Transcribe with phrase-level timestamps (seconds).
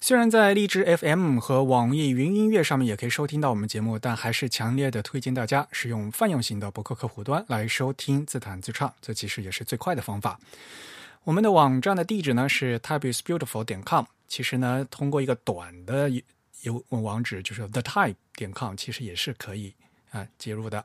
[0.00, 10.38] 虽然在荔枝 FM 和网易云音乐上面也可以收听到我们节目，但还是强烈的推荐大家使用泛用型的博客客户端来收听自弹自唱，这其实也是最快的方法。
[11.24, 16.08] 我们的网站的地址呢是 typeisbeautiful 点 com，其实呢通过一个短的
[16.62, 19.74] 邮网址就是 the type 点 com，其实也是可以
[20.10, 20.82] 啊接入的。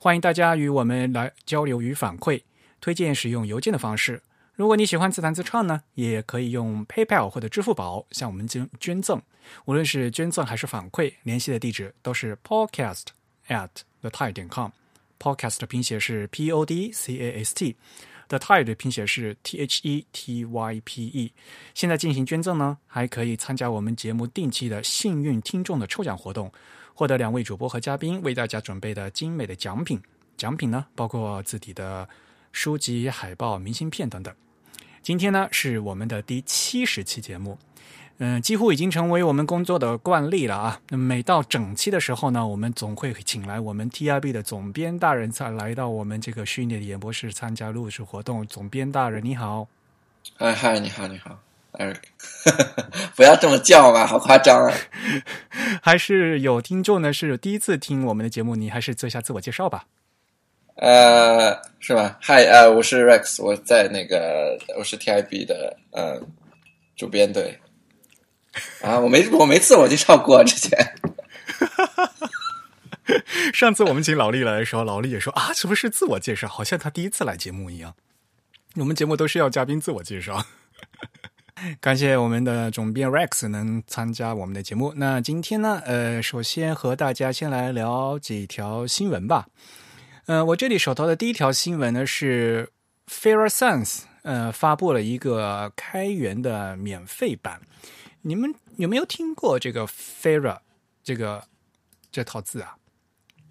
[0.00, 2.42] 欢迎大家与我们来交流与反馈，
[2.80, 4.20] 推荐使用邮件的方式。
[4.56, 9.20] 如果你喜欢自弹自唱呢，也可以用 PayPal 或者支付宝向我们捐捐赠。
[9.66, 13.02] 无论是捐赠还是反馈，联系的地址都是 podcast
[13.48, 13.68] at
[14.00, 14.70] the type 点 com。
[15.18, 21.34] podcast 的拼写是 p-o-d-c-a-s-t，thetide 的拼写是 T H E T Y P E。
[21.74, 26.50] 现在进行捐赠呢，还可以参加我们节目定期的幸运听众的抽奖活动，
[26.94, 30.00] 获得两位主播和嘉宾为大家准备的精美的奖品。
[30.38, 32.08] 奖品呢，包括自己的
[32.52, 34.34] 书籍、海报、明信片等等。
[35.06, 37.58] 今天呢是我们的第七十期节目，
[38.18, 40.80] 嗯，几乎已经成为我们工作的惯例了啊。
[40.88, 48.44] 那每到整期的时候呢，我们总会请来我们 TIB 的总编大人，才来到我们这个虚拟的演播室参加录制活动。
[48.48, 49.68] 总编大人，你好。
[50.38, 51.38] 哎嗨，你好，你好
[51.74, 52.02] ，Eric，
[53.14, 54.74] 不要这么叫嘛，好夸张啊。
[55.80, 59.84] 还是有听众呢是第一次听我们的节目，你还是做一下自我介绍吧。
[60.76, 62.18] 呃，是吧？
[62.20, 66.20] 嗨，呃，我是 Rex，我在那个我是 TIB 的呃
[66.96, 67.58] 主编对。
[68.82, 70.78] 啊，我没我没自我介绍过之前。
[73.54, 76.46] 上次我们请老厉来的时候，老厉也说啊，是不是自我介绍？
[76.46, 77.94] 好像他第一次来节目一样。
[78.74, 80.44] 我们节目都是要嘉宾自我介绍。
[81.80, 84.92] 感谢我们的总编 Rex 能参加我们的节目。
[84.96, 89.46] 那今天呢，呃，首先和大家先来聊几条新闻吧。
[90.26, 92.72] 呃，我这里手头的第一条新闻呢是
[93.06, 97.60] Fira Sans，呃，发布了一个开源的免费版。
[98.22, 100.58] 你们有没有听过这个 Fira
[101.04, 101.44] 这个
[102.10, 102.76] 这套字啊？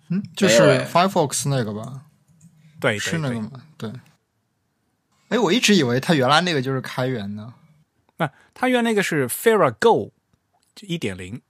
[0.10, 2.02] 嗯，就是 Firefox 那个吧？
[2.82, 3.52] 对，是那个吗？
[3.78, 3.90] 对。
[5.30, 7.54] 哎，我一直以为它原来那个就是开源的。
[8.18, 10.12] 那它原来那个是 Fira Go
[10.82, 11.42] 一点零。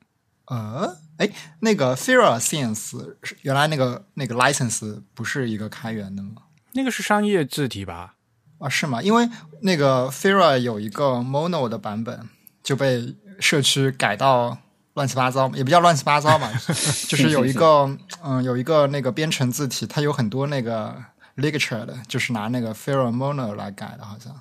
[0.47, 1.29] 呃，哎，
[1.59, 6.43] 那个 Fira Sans 原来那个那个 license 不是一个开源的吗？
[6.73, 8.15] 那个是商业字体吧？
[8.59, 9.01] 啊，是吗？
[9.01, 9.29] 因为
[9.61, 12.29] 那个 Fira 有一个 Mono 的版本
[12.63, 14.57] 就被社区改到
[14.93, 16.51] 乱七八糟，也不叫乱七八糟嘛，
[17.07, 20.95] 就是有一个嗯，有一个那个编程字体，它有很多那个
[21.37, 24.33] ligature 的，就是拿那个 Fira Mono 来改的，好像。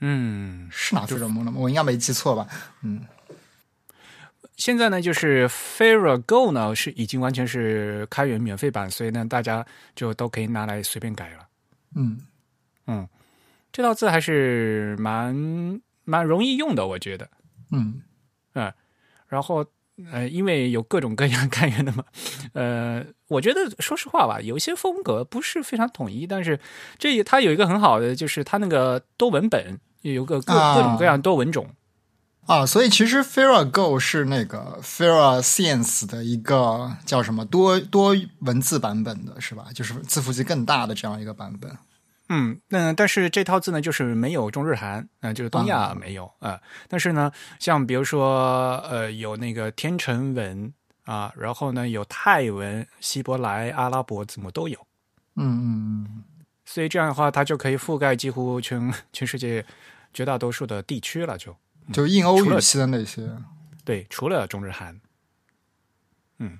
[0.00, 1.54] 嗯，是拿 Fira Mono 吗？
[1.56, 2.46] 我应该没记错吧？
[2.82, 3.00] 嗯。
[4.60, 9.64] 现在呢，就是 Fira Go 呢是已经完全是开源免费版，所以呢，大家
[9.96, 11.48] 就都可以拿来随便改了。
[11.96, 12.20] 嗯
[12.86, 13.08] 嗯，
[13.72, 17.26] 这套字还是蛮蛮容易用的，我觉得。
[17.72, 18.02] 嗯
[18.52, 18.70] 嗯，
[19.28, 19.64] 然后
[20.12, 22.04] 呃，因为有各种各样 开源的嘛，
[22.52, 26.60] 呃，我觉得说实话吧，有一些风格不是非常统一，但是
[26.98, 31.66] 这它有一个很好的，就是它那个多文本有个各各种各样多文种。
[32.46, 39.66] 啊，所以其实 Fira Go 是那个 Fira Sans 的一个叫什么多多文字版本的是吧？
[39.72, 41.70] 就是字符集更大的这样一个版本。
[42.28, 46.60] 嗯，那但是这套字呢，就是没有中日韩，呃，就是东亚没有啊。
[46.88, 47.30] 但是呢，
[47.60, 50.72] 像比如说呃，有那个天成文
[51.04, 54.78] 啊，然后呢有泰文、希伯来、阿拉伯字母都有。
[55.36, 56.24] 嗯嗯嗯。
[56.64, 59.64] 所以这样的话，它就可以覆盖几乎全全世界
[60.12, 61.54] 绝大多数的地区了，就。
[61.92, 63.28] 就印欧语系的那些，
[63.84, 65.00] 对，除了中日韩，
[66.38, 66.58] 嗯，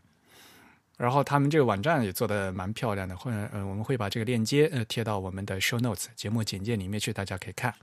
[0.97, 7.75] 然后他们这个网站也做的蛮漂亮的，会呃，我们会把这个链接呃贴到我们的 show notes 节目简介里面去，大家可以看。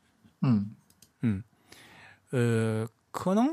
[0.41, 0.71] 嗯。
[1.21, 1.43] 嗯，
[2.29, 3.47] 呃，可能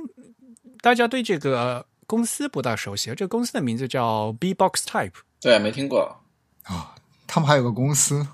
[0.83, 6.21] 大家对这个公司不大熟悉，这个公司的名字叫 B Box Type，对，没听过。
[6.65, 6.95] 啊，
[7.27, 8.29] 他们还有个公司，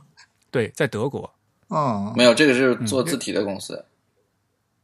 [0.50, 1.32] 对，在德国，
[1.68, 3.84] 嗯，没有，这个是做字体的公司。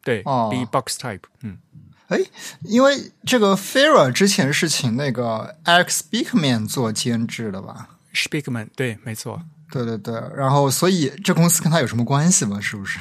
[0.06, 1.58] 对哦，B box type，嗯，
[2.06, 2.20] 哎，
[2.62, 9.42] 因为这个 Fira 之前是请那个 Alex Speakman 做监制的吧？Speakman，对，没错，
[9.72, 12.60] 对对对，然后所以这公司跟他有什么关系吗？
[12.60, 13.00] 是不是？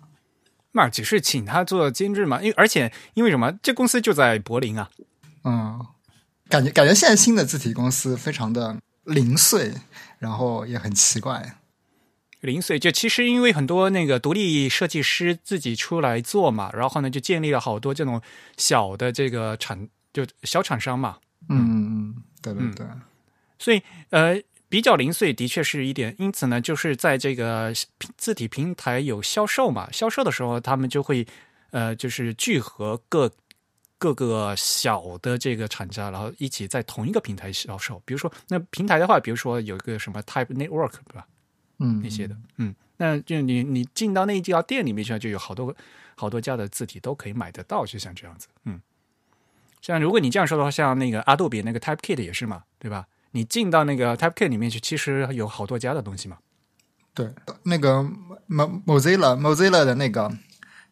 [0.72, 2.40] 那只是请他做监制嘛？
[2.40, 3.52] 因为而且因为什么？
[3.62, 4.88] 这公司就在柏林啊，
[5.44, 5.86] 嗯，
[6.48, 9.74] 感觉感觉现在新的字体公司非常的零碎，
[10.18, 11.56] 然后也很奇怪。
[12.40, 18.20] 零碎就其实因为很多那个独立设计师自己出来做嘛，然后呢就建立了好多这种
[18.56, 22.86] 小的这个产，就小厂商嘛，嗯嗯嗯，对对对，
[23.58, 26.14] 所以呃比较零碎的确是一点。
[26.18, 27.72] 因此呢，就是在这个
[28.16, 31.26] 字体平台有销售嘛，销售的时候他们就会
[31.70, 33.30] 呃就是聚合各
[33.98, 38.00] 各个小的这个厂家，然后一起在同一个平台销售。
[38.06, 41.26] 比如说那平台的话，比如说有一个什么 Type Network 对吧？
[41.80, 45.74] 嗯，那些的，嗯，那就你你进到那一家店里面去，就有好多
[46.14, 48.80] 好多家的字体都可以买得到，就像这样子，嗯，
[49.80, 53.06] 像如果你这样说的话，像那个阿杜比那个 TypeKit 也是嘛，对吧？
[53.32, 56.38] 你进到那个 TypeKit 里面去，其实有好多家的东西嘛。
[57.14, 57.28] 对，
[57.62, 58.02] 那个
[58.48, 60.30] Mo Mozilla Mozilla 的那个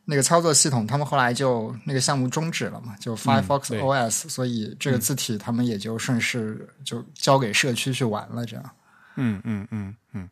[0.04, 8.70] 那个操作系统，他们后来就那个项目终止了嘛，就 Firefox OS，、所以这个字体他们也就顺势就交给社区去玩了，这样。
[9.16, 10.28] 嗯嗯嗯嗯，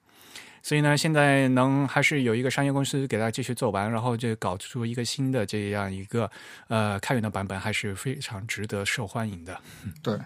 [0.67, 6.29] 所以呢，现在能还是有一个商业公司给它继续做完，然后就搞出一个新的这样一个
[6.67, 9.61] 呃开源的版本，还是非常值得受欢迎的。
[10.03, 10.19] 对，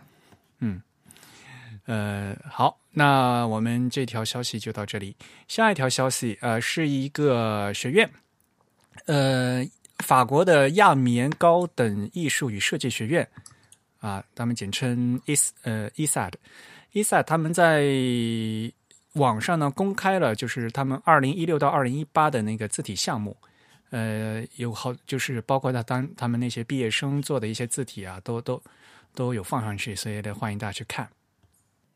[0.61, 0.81] 嗯
[1.85, 5.15] 呃，好，那我们这条消息就到这里。
[5.47, 8.11] 下一条消息，呃，是一个学院，
[9.05, 9.63] 呃，
[9.99, 13.29] 法国的亚棉高等艺术与设计学院
[13.99, 16.33] 啊，他们简称 IS 呃 ISAD。
[16.95, 17.83] ISAD 他们在
[19.15, 23.37] 网上呢公开了，就是他们二零一六到二零一八的那个字体项目。
[23.91, 28.63] 呃，有好就是包括他当他们那些毕业生做的一些字体啊，都都
[29.15, 31.11] 都有放上去，所以得，欢迎大家去看。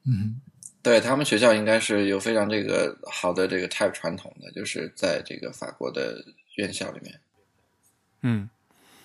[0.05, 0.41] 嗯
[0.83, 6.23] 对他们学校应该是有非常这个好的这个 type 传统的，就是在这个法国的
[6.57, 7.21] 院校里面。
[8.23, 8.51] 嗯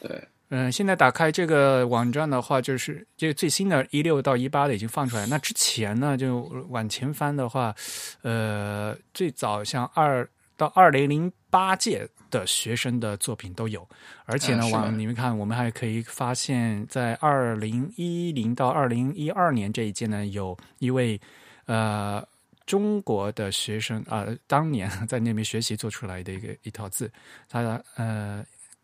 [0.02, 5.26] 对，嗯、现在打开这个网站的话，就是这个最新的一六到一八的已经放出来。
[5.28, 7.76] 那之前呢，就往前翻的话，
[8.24, 13.88] 呃，最早像二到二零零八届的学生的作品都有，
[14.26, 21.22] 而且呢，往你们看，我们还可以发现，在二零一零到二零一二年这一届呢，有一位
[21.66, 22.28] 呃
[22.66, 27.12] 中国的学生啊、当年 在那边学习做出来的一个一套字，
[27.48, 28.44] 他呃。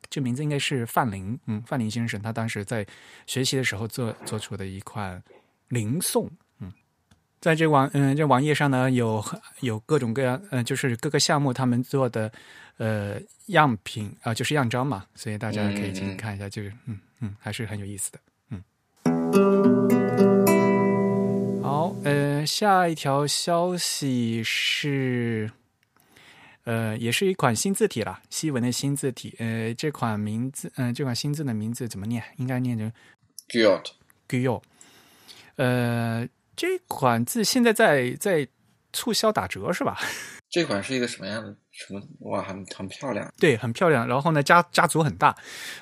[0.10, 2.86] 这名字应该是范林，嗯，范林先生，他当时在
[3.26, 5.22] 学习的时候做做出的一款
[5.70, 6.30] 林颂，
[6.60, 6.72] 嗯，
[7.42, 9.24] 在这网嗯、这网页上呢有
[9.62, 12.32] 有各种各样，嗯、就是各个项目他们做的
[12.78, 18.20] 呃样品啊、就是样章嘛，所以大家可以进去看一下，就是嗯嗯，还是很有意思的，
[18.50, 18.64] 嗯。
[21.64, 25.52] 好，呃，下一条消息是。
[26.66, 29.36] 呃，也是一款新字体啦，西文的新字体。
[29.40, 32.22] 呃，这款名字，嗯、这款新字的名字怎么念？
[32.38, 32.92] 应该念成
[33.48, 33.92] g u i l d
[34.28, 34.62] g u o
[35.56, 38.48] 呃，这款字现在在在
[38.92, 39.98] 促销打折是吧？
[40.50, 41.56] 这款是一个什么样的？
[41.72, 42.02] 什么？
[42.22, 43.30] 哇，很很漂亮。
[43.38, 44.08] 对，很漂亮。
[44.08, 45.36] 然后呢，家家族很大。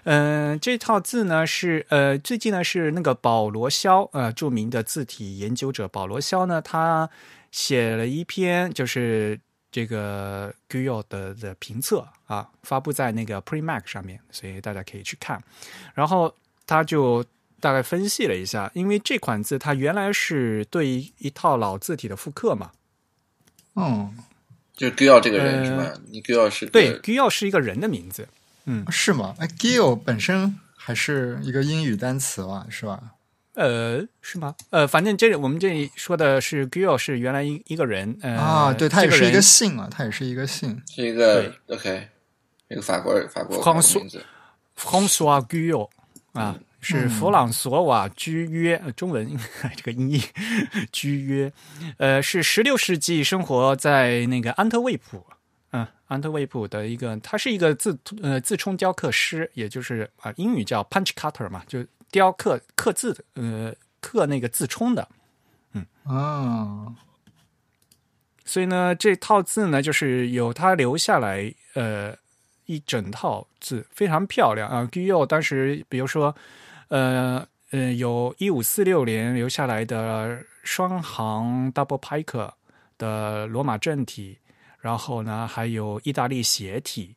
[0.04, 7.10] 嗯、这套字呢是呃，最近呢是那个保罗肖，呃，著名的字体研究者保罗肖呢，他
[7.52, 9.40] 写了一篇就是
[9.74, 15.44] 这个 g u o 的的评测啊，发布在那个 Premac 上面，所以大家可以去看。
[15.96, 16.34] 然后
[16.68, 17.26] 他就
[17.60, 22.72] 大概分析了一下，因为这款字它原来是对一套老字体的复刻嘛，
[23.74, 24.14] 嗯，
[24.76, 26.00] 就是 g u i l d 这个人呃是吧？
[26.12, 28.28] 你 g u i l d 是个对 g u o 是一个人的名字。
[28.66, 29.36] 嗯是吗？
[29.40, 33.16] 哎，Gil 本身还是一个英语单词吧，是吧？
[33.56, 34.56] 呃，是吗？
[34.72, 40.82] 呃，反正这我们这里说的是 g i l 是原来一一个人，呃，啊，对，他也是一个姓啊，他也是一个姓。
[40.88, 42.08] 是一个 OK，
[42.70, 44.24] 一个法国法国名字。
[44.76, 45.88] François g u
[46.32, 49.38] 啊，是弗朗索瓦居约，呃中文
[49.78, 50.22] 这个音 译
[50.92, 51.54] 居约，
[51.98, 55.24] 呃，是十六世纪生活在那个安特卫普，
[55.72, 65.10] 嗯，安特卫普的一个，他是一个自呃自冲雕刻师，也就是啊、英语叫 punch cutter 嘛，就雕刻刻字的，呃，刻那个字冲的。
[65.74, 66.94] 嗯啊，
[68.46, 72.16] 所以呢，这套字呢，就是有他留下来，呃，
[72.68, 74.88] 一整套字非常漂亮啊。
[74.92, 76.36] g u o 当时，比如说，
[76.90, 82.52] 呃呃，有一五四六年留下来的双行 double pike
[83.00, 84.38] 的罗马正体，
[84.80, 87.16] 然后呢，还有意大利斜体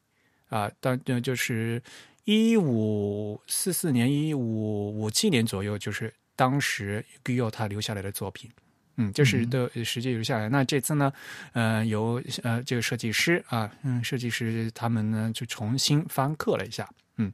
[0.48, 1.82] 啊，当呃就是
[2.26, 8.50] 一五四四年、一五五七年左右，就是当时 g u o 他留下来的作品。
[8.96, 10.48] 嗯，就是的实际留下来。
[10.48, 11.12] 那这次呢，
[11.52, 17.32] 呃，由呃这个设计师啊，嗯，设计师他们呢就重新翻刻了一下，嗯，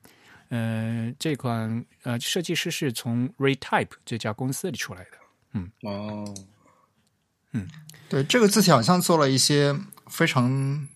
[0.49, 5.11] 呃，这款呃设计师是从 Retype 这家公司里出来的。
[5.55, 6.35] 嗯哦，
[7.53, 7.67] 嗯
[8.11, 9.75] 对，这个字体好像做了一些
[10.09, 10.87] 非常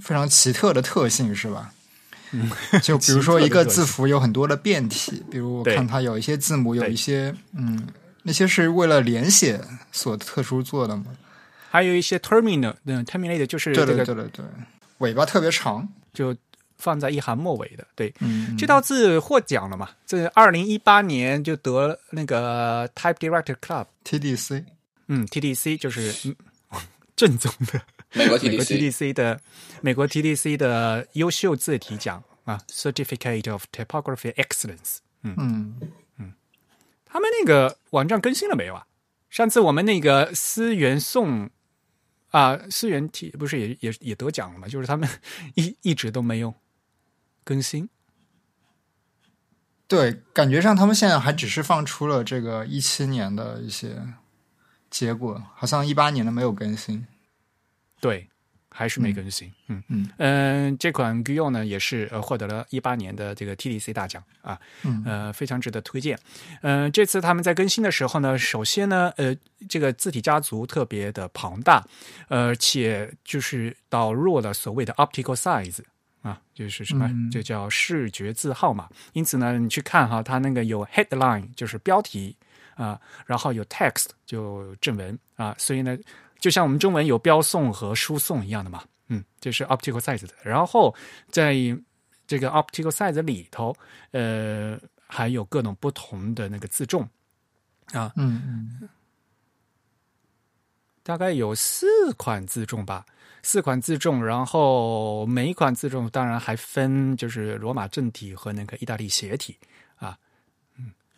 [0.00, 1.72] 非常奇特的特性，是吧？
[2.32, 2.50] 嗯，
[2.82, 7.88] 就比如说一个字符有很多的变体，比如我看它有一些字母有一些嗯，
[8.22, 9.60] 那些是为了连写
[9.92, 11.06] 所特殊做的嘛？
[11.70, 14.44] 还有一些 terminal，嗯，terminate 就是对这个对对对对，
[14.98, 16.34] 尾巴特别长，就
[16.78, 17.86] 放在一行末尾的。
[17.94, 19.88] 对，嗯，这道字获奖了嘛？
[20.06, 24.64] 这二零一八年就得那个 Type Director Club，TDC
[25.08, 26.34] 嗯，TDC 就是
[26.72, 26.80] 嗯
[27.16, 27.80] 正宗的
[28.12, 29.40] 美国美国 TDC，TDC 的
[29.80, 34.98] 美国 TDC 的优秀字体奖啊，Certificate of Typography Excellence。
[35.22, 36.32] 嗯嗯嗯，
[37.04, 38.86] 他们那个网站更新了没有啊？
[39.28, 41.50] 上次我们那个思源送
[42.30, 44.66] 啊，思源体不是也也也得奖了吗？
[44.66, 45.08] 就是他们
[45.54, 46.54] 一 一直都没有
[47.44, 47.88] 更新。
[49.86, 54.02] 对，感觉上他们现在还只是放出了这个一七年的一些
[54.88, 57.06] 结果，好像一八年的没有更新。
[58.00, 58.26] 对，
[58.70, 59.52] 还是没更新。
[59.68, 66.18] 嗯嗯嗯、这款 g u i o 呢也是呃获得了一八年的这个 TDC 大奖啊，嗯呃非常值得推荐。
[66.62, 69.36] 嗯、这次他们在更新的时候呢，首先呢，呃，
[69.68, 71.84] 这个字体家族特别的庞大，
[72.28, 75.80] 而且就是导入了所谓的 optical size。
[76.22, 77.06] 啊，就是什么？
[77.08, 78.90] 嗯这叫视觉字号嘛。
[79.14, 82.36] 因此呢，你去看哈，它那个有 headline，就是标题
[82.74, 85.54] 啊，然后有 text，就正文啊。
[85.56, 85.96] 所以呢，
[86.40, 88.82] 就像我们中文有标送和输送一样的嘛。
[89.08, 90.34] 嗯，这是 optical size 的。
[90.42, 90.94] 然后
[91.28, 91.54] 在
[92.26, 93.76] 这个 optical size 里头，
[94.12, 97.02] 呃，还有各种不同的那个字重
[97.92, 98.88] 啊，嗯嗯
[101.02, 103.04] 大概有四款字重吧，
[103.42, 109.58] 四款字重，然后每一款字重当然还分就是罗马正体和那个意大利斜体，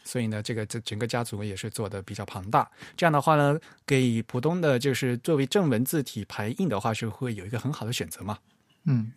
[0.04, 2.70] 所以呢，这个这整个家族也是做的比较庞大。
[2.96, 8.38] 这样的话呢，给普通的就是作为正文字体排印的话，是会有一个很好的选择嘛。
[8.84, 9.12] 嗯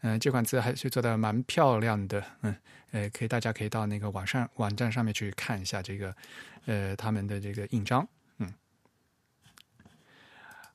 [0.00, 2.54] 嗯、这款字还是做的蛮漂亮的，嗯，
[2.92, 6.14] 呃，可以大家可以到那个网上网站上面去看一下这个，
[6.66, 8.06] 呃，他们的这个印章，
[8.38, 8.48] 嗯，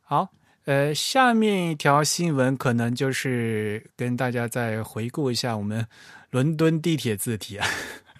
[0.01, 0.29] 好，
[0.65, 5.87] 呃，下面一条新闻可能就是跟大家再回顾一下我们
[6.31, 7.65] 伦敦地铁字体啊，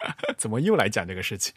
[0.38, 1.54] 怎么又来讲这个事情？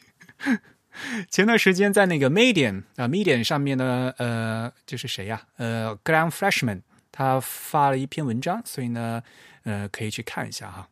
[1.30, 6.80] 前段时间在那个 Medium 啊，Medium 上面呢，呃，就是谁呀、呃，Glenn Freshman
[7.12, 9.22] 他发了一篇文章，所以呢，
[9.64, 10.88] 呃，可以去看一下哈。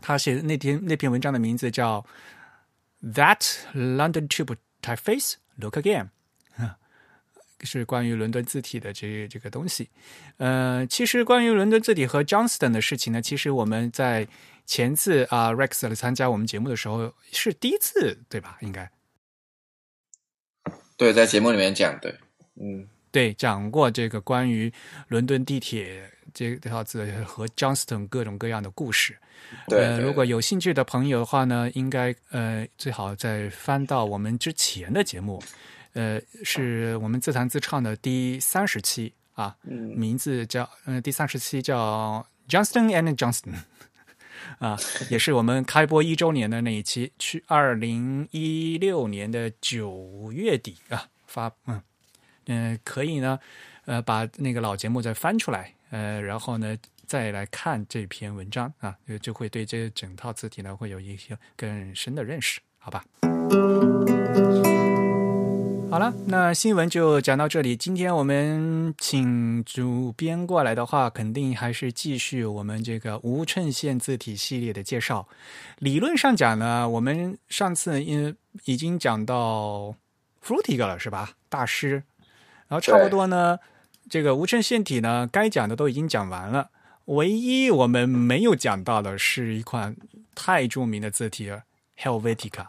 [0.00, 2.06] 他写的那篇那篇文章的名字叫
[3.14, 3.40] 《That
[3.74, 6.08] London Tube Typeface Look Again》，
[7.62, 9.90] 是关于伦敦字体的这这个东西。
[10.36, 14.28] 呃，其实关于伦敦字体和 Johnston 的事情呢，其实我们在
[14.68, 18.58] 前次啊、Rex 来参加我们节目的时候是第一次，对吧？
[18.60, 18.88] 应该。
[20.98, 22.14] 对，在节目里面讲，对，
[22.60, 24.70] 嗯，对讲过这个关于
[25.08, 29.16] 伦敦地铁这这套字和 Johnston 各种各样的故事。
[29.68, 35.42] 对，如果有兴趣的朋友的话呢，应该呃最好再翻到我们之前的节目，
[35.94, 39.96] 呃，是我们自弹自唱的第三十期啊，嗯。
[39.96, 43.54] 名字叫呃第三十期叫 Johnston and Johnston
[44.58, 44.78] 啊，
[45.10, 51.82] 也是我们开播一周年的那一期，去二零一六年的九月底啊发，嗯
[52.46, 53.38] 嗯、可以呢，
[53.84, 56.76] 呃把那个老节目再翻出来，呃，然后呢
[57.06, 63.04] 再来看这篇文章啊，就就会对这整套字体呢会有一些更深的认识，好吧？
[65.90, 67.74] 好了，那新闻就讲到这里。
[67.74, 75.26] 今天我们请主编过来的话，肯定还是继续我们这个无衬线字体系列的介绍。
[75.78, 79.94] 理论上讲呢，我们上次因已经讲到
[80.44, 81.30] Frutiger 了，是吧？
[81.48, 82.02] 大师，
[82.68, 83.58] 然后差不多呢，
[84.10, 86.68] 这个无衬线体呢，该讲的都已经讲完了。
[87.06, 89.96] 唯一我们没有讲到的是一款
[90.34, 91.50] 太著名的字体
[91.98, 92.66] Helvetica。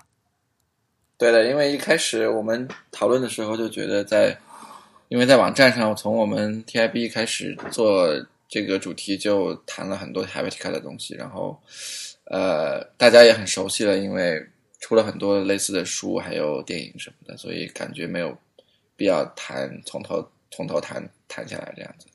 [1.19, 4.35] 对的，因为一开始我们讨论的时候就觉得在，
[5.09, 8.09] 因为在网站上从我们 TIB 开始做
[8.47, 11.61] 这个主题就谈了很多 Helvetica 的东西，然后
[12.23, 14.41] 呃大家也很熟悉了，因为
[14.79, 18.33] 出了很多类似的书还有电影什么的，所以感觉没有
[18.95, 22.07] 必要谈从头从头谈谈下来这样子。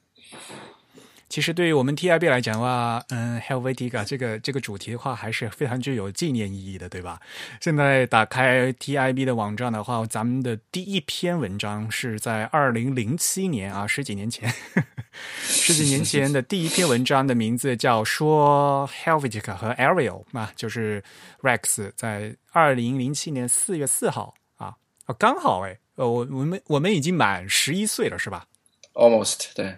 [1.34, 7.20] 其实对于我们 TIB 来讲的话，嗯，Helvetica 这个这个主题的话，还是非常具有纪念意义的，对吧？
[7.60, 14.48] 现在打开 TIB 的网站的话，咱们的第一篇文章是在二零零七年啊，十几年前，
[15.42, 21.02] 十几年前的第一篇文章的名字叫说 Helvetica 和 Ariel 啊，就是
[21.42, 24.76] Rex 在二零零七年四月四号啊，
[25.06, 28.46] 啊，刚好哎，呃，我我们我们已经满十一岁了，是吧
[28.92, 29.76] ？Almost 对，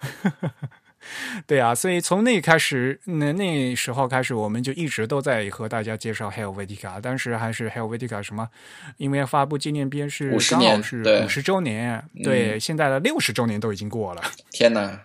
[1.46, 7.00] 对啊，所以从那开始，那那时候开始，我们就一直都在和大家介绍 Helvetica。
[7.00, 8.48] 当时还是 Helvetica 什么，
[8.96, 14.22] 因为发布纪念片是50刚好是五十周年，对，现在的六十周年都已经过了。
[14.50, 15.04] 天哪，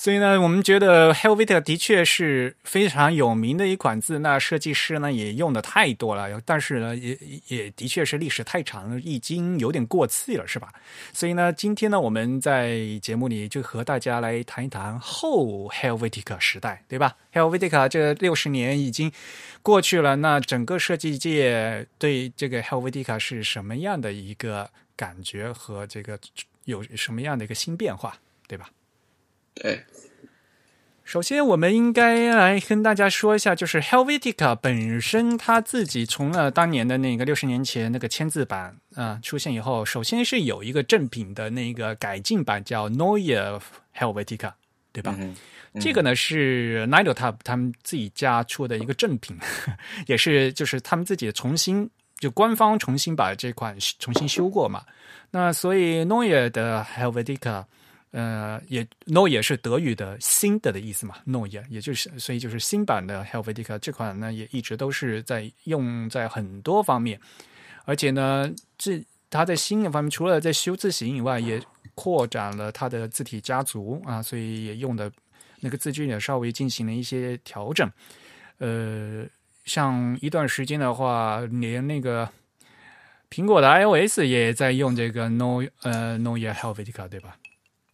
[0.00, 10.72] 所以呢，我们觉得 Helvetica 的确是非常有名的一款字，那设计师呢也用的太多了，但是呢，也也的确是历史太长了，已经有点过气了，是吧？
[11.12, 19.10] 所以呢，今天呢，我们在节目里就和大家来谈一谈后 Helvetica 时代，对吧？Helvetica 这六十年已经
[19.62, 26.16] 过去了，那整个设计界对这个 Helvetica 是什么样的一个感觉和这个
[26.66, 28.14] 有什么样的一个新变化，
[28.46, 28.70] 对吧？
[29.60, 29.84] 对，
[31.04, 43.60] 首先，我们应该来跟大家说一下，就是 Helvetica 本身它自己从了当年的那个六十年前那个签字版啊、出现以后，首先是有一个正品的那个改进版叫 Neue
[43.96, 44.52] Helvetica，
[44.92, 45.16] 对吧？
[45.18, 45.34] 嗯
[45.80, 49.36] 这个呢是 n i d o t a b 他们自己家出的一个正品，
[50.06, 51.88] 也是就是他们自己重新
[52.18, 54.82] 就官方重新把这款重新修过嘛。
[55.30, 57.64] 那所以 Neue 的 Helvetica。
[58.10, 67.20] 呃，也 No 也是德语的新的的意思嘛，Neue，也就是所以就是新版的 Helvetica 这款呢，也一直都是在用在很多方面，
[67.84, 71.60] 而且呢，这它在新的方面，除了在修字形以外，也
[71.94, 75.12] 扩展了它的字体家族啊，所以也用的
[75.60, 77.90] 那个字句也稍微进行了一些调整。
[78.56, 79.26] 呃，
[79.66, 82.26] 像一段时间的话，连那个
[83.28, 87.36] 苹果的 iOS 也在用这个 No 呃 Neue Helvetica，对吧？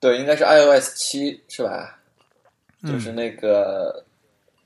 [0.04, 1.98] 对，应该是 iOS 七是吧？
[2.82, 4.04] 嗯就是那个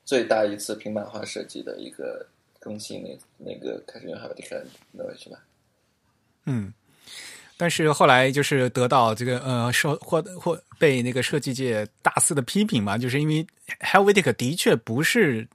[0.05, 2.27] 最大一次平板化设计的一个
[2.59, 5.39] 更新，那那个开始用 Helvetica 那个是吧？
[6.47, 6.75] 嗯，
[7.57, 13.47] 但是后来就是得到这个呃受或或被那个设计界大肆的批评嘛，就是因为
[13.79, 15.47] Helvetica 的确不是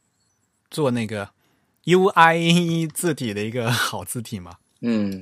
[0.71, 1.29] 做那个
[1.83, 4.55] UI 字体的一个好字体嘛。
[4.79, 5.21] 嗯，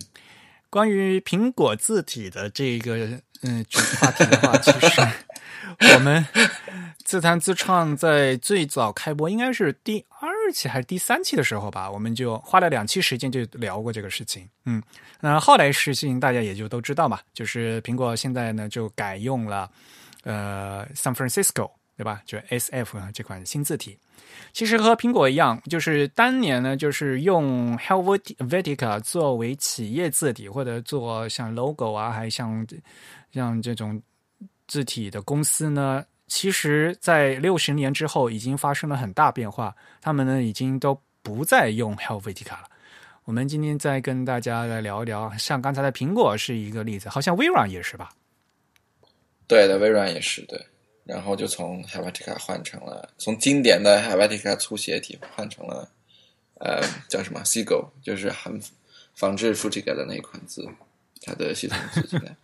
[0.69, 3.65] 关于苹果字体的这个嗯
[3.99, 5.01] 话题的话，其实
[5.93, 6.25] 我们
[7.03, 14.47] 自弹自唱在最早开播应该是第二期还是第三期的时候吧，我们就花了两期时间就聊过这个事情。
[14.65, 14.81] 嗯，
[15.19, 19.69] 那后来事情大家也就都知道嘛，就是苹果现在呢就改用了
[20.23, 22.21] 呃 San Francisco 对吧？
[22.25, 23.97] 就 SF 这款新字体。
[24.53, 32.65] 其实和苹果一样，就是当年呢，就是用 Helvetica 作为企业字体，或者做像 logo 啊，还像
[33.33, 34.01] 像这种
[34.67, 42.69] 字体的公司呢，其实在六十年之后已经发生了很大变化，他们呢已经都不再用 Helvetica 了。
[43.25, 48.09] 我们今天再跟大家来聊一聊，像刚才的苹果是一个例子，好像微软也是吧？
[49.47, 50.59] 对的，微软也是对。
[51.03, 55.89] 然后就从 Helvetica 换成了从经典的 Helvetica 粗写体换成了
[56.59, 58.57] 呃叫什么 Seagull，就是含
[59.15, 60.65] 仿制 Fujiga 的那一款字，
[61.21, 62.35] 它的系统字现在。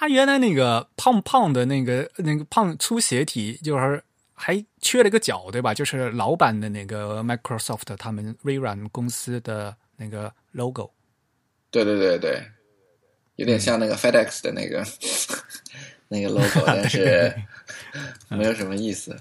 [0.00, 4.00] 它原来那个胖胖的那个那个胖粗斜体，就是
[4.32, 5.74] 还缺了一个角，对吧？
[5.74, 10.92] 就是老版的那个 Microsoft 他们微软公司的那个 logo。
[11.72, 12.40] 对对对对，
[13.34, 14.84] 有点像那个 FedEx 的那个、
[16.06, 17.34] 那个 logo， 但是
[18.28, 19.18] 没有什么意思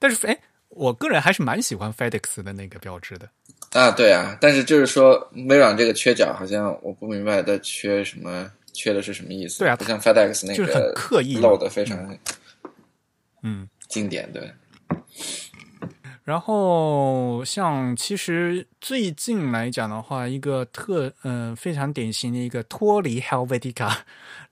[0.00, 0.36] 但是哎，
[0.70, 3.30] 我个人还是蛮喜欢 FedEx 的那个标志的。
[3.70, 3.92] 啊。
[3.92, 9.58] 对啊，但是就是说微软这个缺角，好像我不明白它缺什么，缺的是什么意思？
[9.58, 12.18] 对啊不像 FedEx 那个就是很刻意嘛露的非常
[13.42, 14.52] 嗯，经典，对。
[16.24, 23.96] 然后像其实最近来讲的话，一个特嗯、呃、非常典型的一个脱离 Helvetica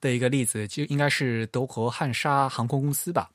[0.01, 3.29] 的一个例子，就应该是德国汉莎航空公司吧。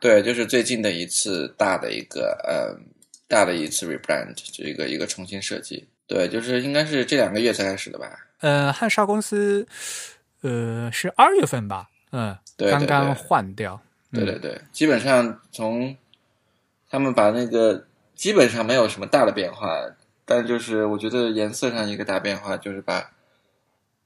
[0.00, 2.78] 对，就是最近的一次大的一个呃
[3.26, 5.84] 大的一次 rebrand，这个一个重新设计。
[6.06, 8.08] 对，就是应该是这两个月才开始的吧？
[8.40, 9.66] 呃，汉莎公司
[10.42, 13.80] 呃是二月份吧，嗯，对对刚刚换掉。
[14.10, 15.94] 对对对，基本上从
[16.88, 19.68] 他们把那个基本上没有什么大的变化，
[20.24, 23.10] 但就是我觉得颜色上一个大变化就是把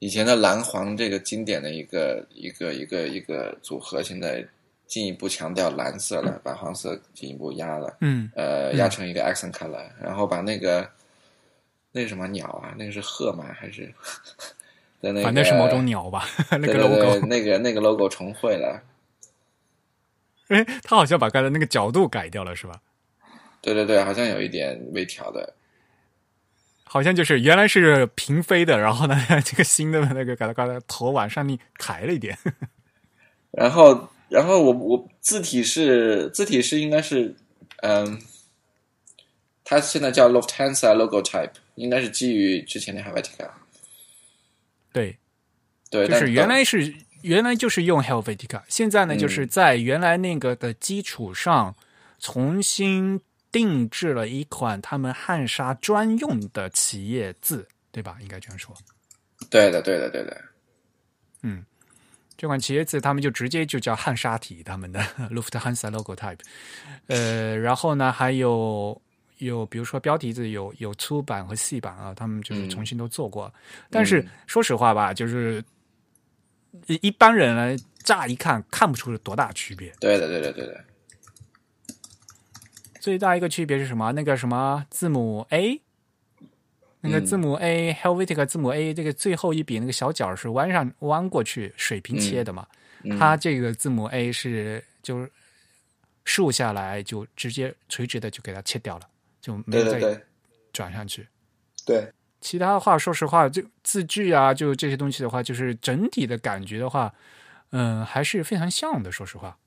[0.01, 4.45] 以前的蓝黄这个经典的一个一个一个一个组合，现在
[4.89, 10.89] 进一步强调蓝色了，把黄色进一步压了，嗯呃，压成一个 accent color，然后把那个
[11.93, 12.75] 那是什么鸟啊？
[12.77, 13.45] 那个是鹤吗？
[13.55, 13.87] 还是
[15.01, 15.23] 的那个？
[15.23, 17.27] 反正是某种鸟吧，那个 logo。
[17.27, 18.83] 那个那个 logo 重绘了。
[20.49, 22.81] 哎，他好像把刚才那个角度改掉了，是吧？
[23.61, 25.55] 对对对，好像有一点微调的。
[26.85, 32.37] 好像就是原来是平飞的，然后呢， 这个新的那个给它把它头往上面抬了一点。
[33.53, 37.35] 然后，然后我我字体是字体是应该是，
[37.83, 38.21] 嗯，
[39.73, 43.49] 它现在叫 Lufthansa logo type，应该是基于之前的 Helvetica。
[44.93, 45.17] 对，
[45.91, 51.75] 对，就是原来是原来就是用 Helvetica，现在呢嗯就是在原来那个的基础上
[52.19, 53.19] 重新
[53.51, 58.19] 定制了一款他们汉莎专用的企业字，对吧？
[58.21, 58.77] 应该这样说。
[59.49, 60.39] 对的，对的，对的。
[61.41, 61.65] 嗯
[62.37, 65.01] 这款企业字他们就直接就叫汉莎体，他们的
[65.33, 66.41] Lufthansa logo type。
[67.07, 69.01] 呃，然后呢还有
[69.47, 73.53] 有比如说标题字有有粗版和细版啊，他们就是重新都做过。
[73.91, 75.63] 但是说实话吧，就是
[76.87, 79.93] 一一般人来乍一看看不出是多大区别。
[80.01, 80.85] 对的，对的，对的。
[83.01, 84.13] 最大一个区别是什么？
[84.13, 85.81] 那个什么字母 A，
[87.01, 92.67] 那个字母 A、Helvetica 字母 A 这个最后一笔那个小角是弯上弯过去水平切的嘛？
[93.03, 95.29] 嗯它这个字母 A 是就是
[96.25, 99.09] 竖下来就直接垂直的就给它切掉了，
[99.43, 100.21] 就没有再对对对
[100.73, 101.29] 转上去。
[101.85, 107.13] 对，其他的话，说实话，就字句啊，就这些东西的话，就是整体的感觉的话，
[107.73, 109.13] 嗯、还是非常像的。
[109.13, 109.59] 说实话，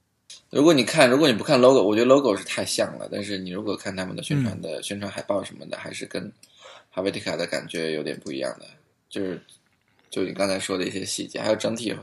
[0.49, 3.07] 如果你看，如果你不看 logo，我觉得 logo 是太像了。
[3.11, 6.31] 但是你如果看他们的宣传的、宣传海报什么的，还是跟
[6.93, 8.65] Helvetica 的感觉有点不一样的。
[9.09, 9.41] 就是
[10.09, 11.93] 就你刚才说的一些细节，还有整体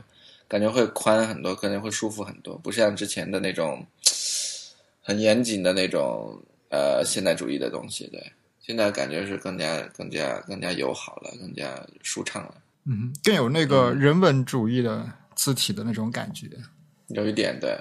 [0.47, 3.85] 感觉会宽很多，可能会舒服很多，不像之前的那种
[5.01, 6.39] 很严谨的那种
[6.73, 8.07] 呃现代主义的东西。
[8.07, 12.55] 对，现在感觉是更加更加更加友好了，更加舒畅了，
[12.85, 16.49] 嗯，更有那个人文主义的字体的那种感觉。
[17.09, 17.77] 有一点对。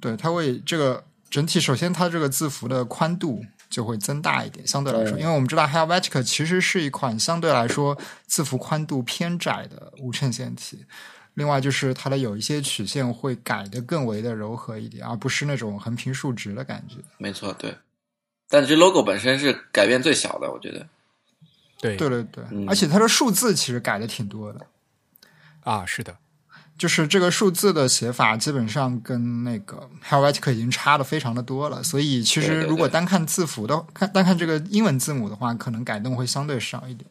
[0.00, 10.84] 对，它会这个整体，首先它这个字符的宽度就会增大一点，相对来说，因为我们知道 Helvetica 其实是一款相对来说字符宽度偏窄的无衬线体。
[11.34, 16.96] 另外就是它的有一些曲线会改的更为的柔和一点，而不是那种横平竖直的感觉。
[17.18, 17.74] 没错，对。
[18.48, 20.86] 但这 logo 本身是改变最小的，我觉得。
[21.80, 24.66] 对对对对，嗯而且它的数字其实改的挺多的。
[25.62, 26.16] 啊，是的，
[26.76, 31.82] 就是这个数字的写法，基本上跟那个 Helvetica 已经差的非常的多了。
[31.82, 37.08] 所以其实如果单看字符的，看单看这个英文字母的话，可能改动会相对少一点。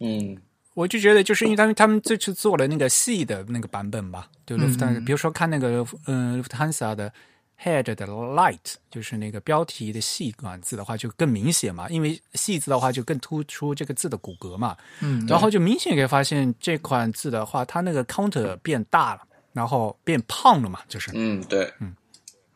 [0.00, 0.38] 嗯，
[0.74, 4.56] 我就觉得，就是因为他们他们这次做了那个细的那个版本吧，就
[5.04, 7.12] 比如说看那个嗯 Lufthansa 的
[7.62, 21.96] Head 的 Light，就是那个标题的细管字的话，就更明显嘛，因为细字的话就更突出这个字的骨骼嘛，嗯，然后就明显可以发现这款字的话，它那个 counter 变大了，然后变胖了嘛，就是，嗯，对，嗯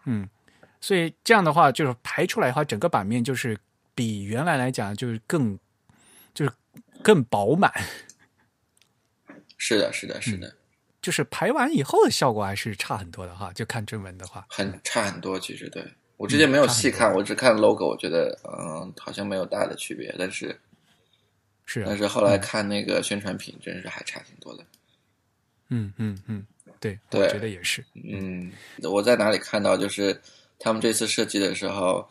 [0.04, 0.28] 嗯
[0.80, 3.58] 所以这样的话，就是排出来的话，整个版面就是
[3.94, 5.58] 比原来来讲就是更
[6.34, 6.52] 就是
[7.02, 7.72] 更饱满。
[9.56, 10.54] 是的，是的，是的，
[11.02, 13.52] 就是排完以后的效果还是差很多的哈。
[13.52, 15.38] 就看正文的话，很差很多。
[15.38, 15.84] 其实对
[16.16, 20.14] 我之前没有细看，我只看 logo，我觉得嗯，好像没有大的区别。
[20.18, 20.58] 但是
[21.64, 24.64] 是但是后来看那个宣传品，真是还差挺多的。
[25.68, 26.46] 嗯嗯嗯，
[26.78, 27.84] 对，对我觉得也是。
[27.94, 30.20] 嗯，我在哪里看到就是
[30.58, 32.08] 他们这次设计的时候。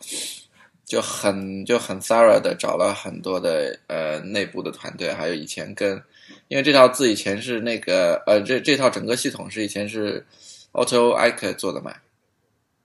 [0.86, 6.02] 就很就很 thorough 的找了很多的呃内部的团队，还有以前跟，
[6.50, 10.26] 因为这套字以前是那个呃这这套整个系统是以前是
[10.72, 11.94] Otto Eike 做的嘛，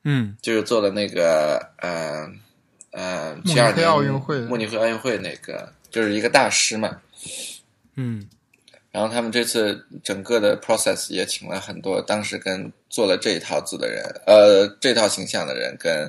[0.04, 0.38] 嗯。
[0.40, 2.30] 就是做的那个呃
[2.92, 7.02] 呃慕尼黑七二年奥运会慕尼黑奥运会那个就是一个大师嘛，
[7.96, 8.30] 嗯。
[8.92, 16.08] 然后他们这次整个的 process 也请了很多当时跟做了这一套字的人，呃这套形象的人跟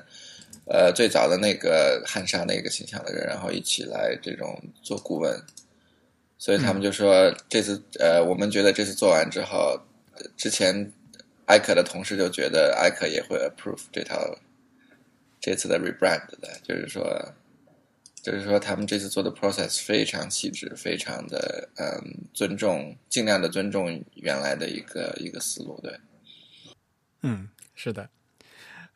[0.66, 5.34] 呃最早的那个汉莎那个形象的人，然后一起来这种做顾问，
[6.38, 9.80] 所以他们就说这次呃我们觉得这次做完之后，
[10.14, 10.92] 呃之前
[11.46, 14.38] 艾克的同事就觉得艾克也会 approve 这套
[15.40, 17.04] 这次的 rebrand 的，就是说。
[18.22, 25.78] 就是说，他们这次做的 process 非常细致，非常的嗯尊重，尽量的尊重原来的一个一个思路。
[25.80, 25.96] 对，
[27.22, 28.10] 嗯，是的。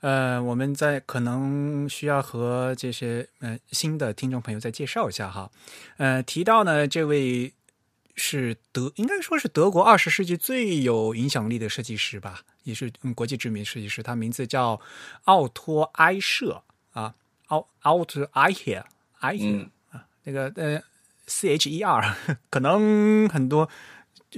[0.00, 5.50] 呃，我们在可能需要和这些呃新的听众朋友再介绍一下哈。
[5.98, 7.52] 呃，提到呢这位
[8.16, 14.02] 是德，应该说是德国二十世纪最有影响力的设计师吧，也是嗯国际知名设计师。
[14.02, 14.80] 他名字叫
[15.24, 17.14] 奥托埃舍啊，
[17.46, 18.84] 奥奥特埃赫
[19.20, 20.82] 埃赫嗯啊，那个呃
[21.26, 22.16] C H E R，
[22.50, 23.68] 可能很多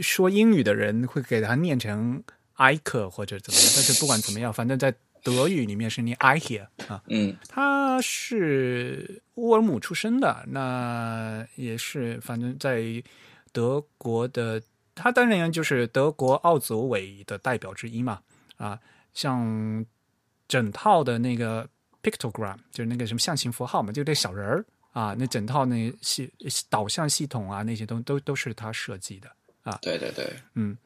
[0.01, 2.22] 说英语的人会给他念成
[2.55, 6.59] 埃克或者怎么样，但是不管怎么样，反正在德语里面是念埃赫
[6.89, 7.03] 啊。
[7.09, 13.03] 嗯他是乌尔姆出生的，那也是反正在
[13.53, 14.63] 德国的，
[14.95, 18.21] 他当然就是德国奥组委的代表之一嘛。
[18.57, 18.79] 啊，
[19.15, 19.85] 像
[20.47, 21.69] 整套的那个
[22.03, 26.33] pictogram，就是那个什么象形符号嘛，就这小人儿啊，那整套那系
[26.69, 29.29] 导向系统啊，那些东都都是他设计的
[29.63, 29.79] 啊。
[29.83, 30.77] 对对对，嗯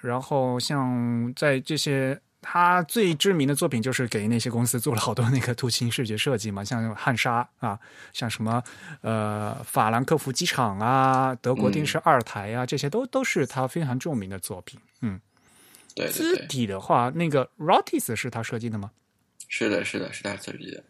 [0.00, 7.80] 然后像在这些他最知名的作品就是给那些公司做了好多那个图形视觉设计嘛，像汉莎啊，
[8.12, 8.62] 像什么
[9.00, 14.78] 呃法兰克福机场啊、德国电视二台啊，这些都都是他非常著名的作品。
[15.00, 15.18] 嗯，
[15.94, 18.90] 对对字，体的话，那个 Rotis 是他设计的吗？
[19.48, 20.84] 是的，是的，是他设计的。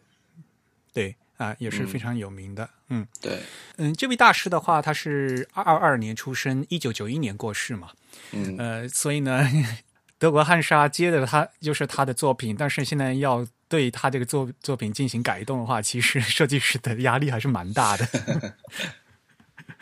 [0.91, 2.69] 对啊，也是非常有名的。
[2.89, 3.39] 嗯对，
[3.77, 7.91] 嗯，这位大师的话，他是二二年出生，一九九一年过世嘛。
[8.31, 9.41] 嗯呃，所以呢，
[10.17, 18.07] 德国汉莎接的他就是他的作品，但是现在要对他这个作作品进行改动的话，其实设计师的压力还是蛮大的。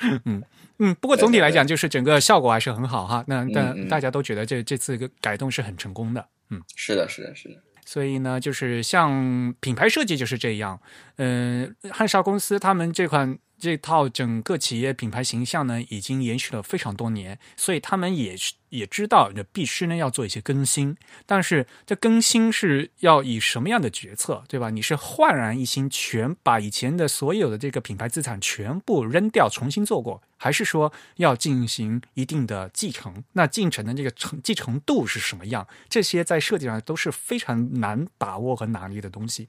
[0.25, 0.43] 嗯
[0.79, 3.23] 嗯，不过总体来讲，就是整个效果还是很好哈。
[3.27, 6.27] 那但大家都觉得这这次个改动是很成功的。
[6.49, 6.61] 嗯。
[6.75, 7.55] 是的，是的，是的。
[7.85, 10.79] 所以呢，就是像品牌设计就是这样。
[11.17, 18.35] 嗯、汉莎公司他们这款这套整个企业品牌形象呢，已经延续了非常多年，所以他们也
[18.69, 20.97] 也知道，必须呢要做一些更新。
[21.25, 24.69] 但是这更新是要以什么样的决策，对吧？
[24.69, 33.23] 你是焕然一新，全把以前的所有的这个品牌资产全部扔掉，重新做过，还是说要进行一定的继承？
[33.31, 35.65] 那进程的这个承继承度是什么样？
[35.87, 39.47] 这些在设计上都是非常难把握和拿捏的东西。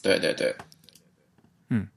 [0.00, 0.54] 对对对，
[1.70, 1.88] 嗯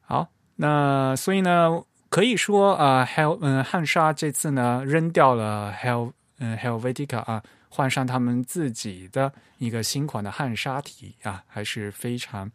[0.00, 12.50] 好，那所以呢，可以说啊，Hel 嗯汉莎这次呢扔掉了 Hel 嗯 Helvetica 啊，换上他们自己的一个新款的汉莎体啊，还是非常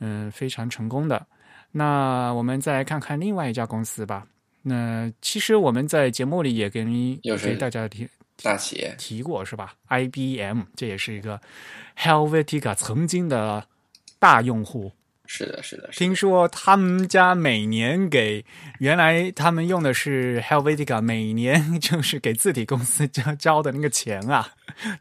[0.00, 1.26] 嗯非常成功的。
[1.78, 4.26] 那我们再来看看另外一家公司吧。
[4.62, 6.90] 那其实我们在节目里也跟
[7.22, 8.08] 给大家提
[8.42, 8.94] 大企业。
[8.96, 11.38] 提过是吧？IBM 这也是一个
[11.98, 13.66] Helvetica 曾经的
[14.18, 14.90] 大用户。
[15.26, 18.42] 是的，是的，是的听说他们家每年给
[18.78, 24.48] 原来他们用的是 Helvetica，每年 就是给字体公司交交的那个钱啊，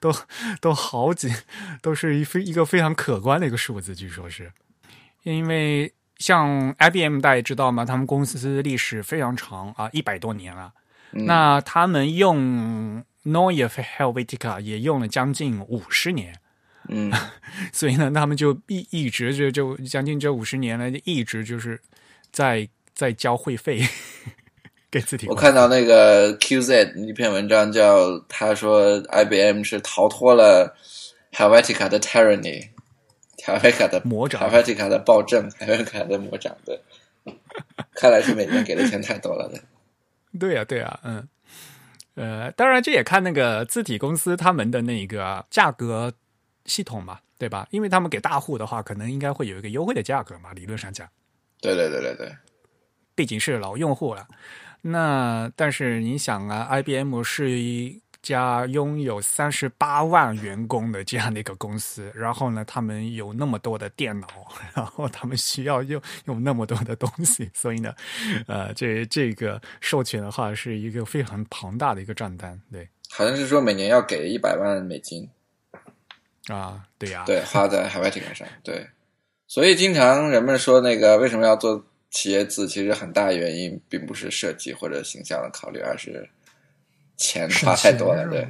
[0.02, 0.14] 都
[0.60, 1.32] 都好几，
[1.82, 4.52] 都是一非一个非常可观的一个数字，据说是，
[5.24, 5.94] 因为
[6.26, 10.74] 像 IBM 大家也知道嘛，他们公司历史非常长啊，一百多年了，
[11.12, 16.34] 那他们用 Neue Helvetica 也用了将近五十年。
[16.90, 17.14] 嗯，
[17.72, 21.80] 所以呢，他们就一一直就就将近这五十年来，一直就是
[22.32, 23.88] 在在交会费
[24.90, 25.36] 给自己我。
[25.36, 30.76] 看到那个 QZ 一篇文章叫，他说 IBM 是逃脱了
[31.32, 32.00] Helvetica 的
[33.46, 36.82] tyranny，Helvetica 的魔掌，Helvetica 的暴政，Helvetica 的魔掌对。
[37.96, 39.60] 看来是每年给的钱太多了的。
[40.40, 41.28] 对呀、对呀、嗯，
[42.16, 46.14] 呃，当然这也看那个字体公司他们的那个价格
[46.66, 47.68] 系统嘛，对吧？
[47.72, 51.08] 因为他们给大户的话，可能应该会有一个优惠的价格嘛，理论上讲。
[51.62, 52.36] 对对对对对，
[53.16, 54.28] 毕竟是老用户了。
[54.82, 64.28] 那但是你想啊，IBM 是一家拥有三十八万员工的这样的一个公司，然后呢，他们有那么多的电脑，
[64.74, 67.94] 然后他们需要用用那么多的东西，所以呢，
[68.48, 72.90] 呃，这这个授权的话是一个非常庞大的一个账单，对。
[73.12, 75.30] 好像是说每年要给一百万美金，
[76.48, 78.88] 啊，对呀、对，花在 Helvetica 上，对。
[79.48, 86.28] 所以经常人们说那个为什么要做企业字，其实很大原因并不是设计或者形象的考虑，而是
[87.18, 88.28] 钱花太多了。
[88.32, 88.48] 对，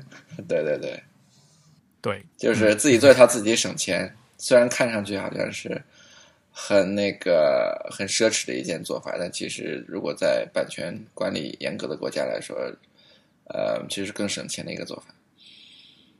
[0.47, 1.03] 对对对，
[2.01, 5.81] 对就是自己做一套自己省钱，虽然看上去好像是
[6.51, 12.55] 很那个很奢侈的一件做法，但其实如果在版权管理严格的国家来说，
[13.49, 15.13] 呃，其实更省钱的一个做法。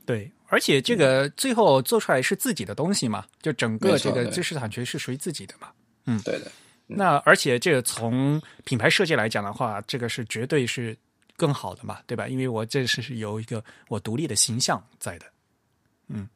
[0.06, 5.70] 对，而且这个最后做出来是自己的东西嘛，就整个这个知识产权是属于自己的嘛。
[6.06, 6.52] 嗯对的，
[6.86, 10.96] 那而且这个从品牌设计来讲的话，这个是绝对是
[11.36, 12.28] 更好的嘛，对吧？
[12.28, 15.26] 因为我这是有一个我独立的形象在的，
[16.08, 16.28] 嗯，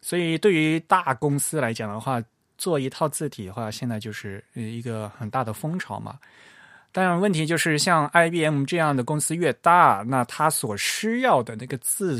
[0.00, 2.22] 所以对于大公司来讲的话，
[2.58, 6.18] 做一套字体的话，现在就是呃一个很大的风潮嘛。
[6.92, 12.18] 当然，问题就是像 IBM 这样的公司越大，那它所需要的那个字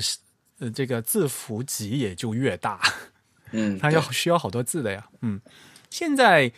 [0.58, 2.80] 呃这个字符集也就越大。
[3.52, 5.08] 嗯， 它要需要好多字的呀。
[5.22, 5.40] 嗯，
[5.88, 6.52] 现在，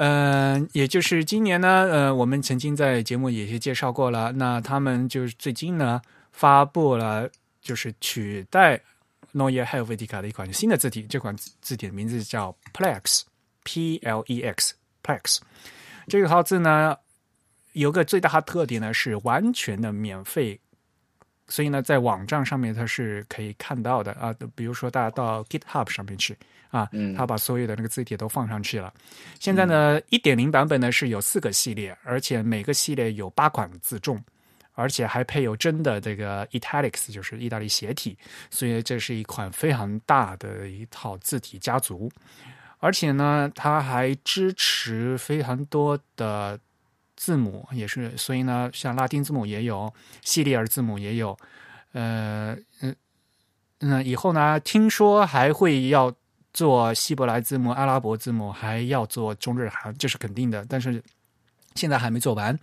[0.00, 4.32] 呃，也就是今年呢，呃，我们曾经在节目也是介绍过了。
[4.32, 6.00] 那他们就是最近呢
[6.32, 7.28] 发布了，
[7.60, 8.80] 就是取代
[9.34, 15.40] Neue Helvetica 的一款新的字体，这款字体的名字叫 Plex，P L E X，Plex。
[16.08, 16.96] 这个号字呢，
[17.72, 20.58] 有个最大的特点呢是完全的免费。
[21.46, 26.34] 所以呢，在网站上面它是可以看到的啊，比如说大家到 GitHub 上面去
[26.70, 28.92] 啊，嗯他把所有的那个字体都放上去了。
[29.38, 34.22] 现在呢，一点零版本呢是有四个系列，而且每个系列有八款字重，
[34.74, 38.16] 而且还配有真的这个 italics，就是意大利斜体，
[38.50, 42.10] 所以这是一款非常大的一套字体家族。
[42.78, 46.58] 而且呢，它还支持非常多的
[47.14, 51.36] 字母，也是所以呢，像拉丁字母也有，西里尔字母也有，
[51.92, 52.96] 呃嗯
[53.80, 56.14] 那以后呢，听说还会要
[56.52, 61.02] 做希伯来字母、阿拉伯字母，还要做中日韩，这是肯定的，但是
[61.74, 62.58] 现在还没做完。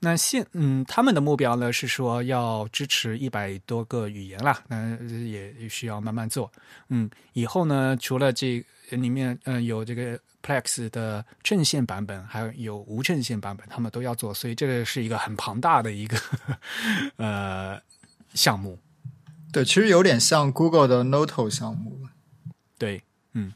[0.00, 6.50] 那现嗯，他们的目标呢是说要支持一百多个语言啦，那也需要慢慢做。
[6.88, 16.16] 嗯，以后呢，除了这里面嗯、呃、有这个 Plex 的正线版本，还有有无正线版本，他们都要做，所以这个是一个很庞大的一个
[17.16, 17.80] 呃
[18.34, 18.78] 项目。
[19.52, 21.98] 对，其实有点像 Google 的 Noto 项目。
[22.78, 23.02] 对，
[23.36, 23.52] 嗯，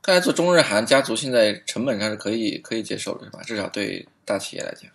[0.00, 3.42] 看来做中日韩家族现在成本上是可以可以接受的，是吧？
[3.42, 4.88] 至少对大企业来讲。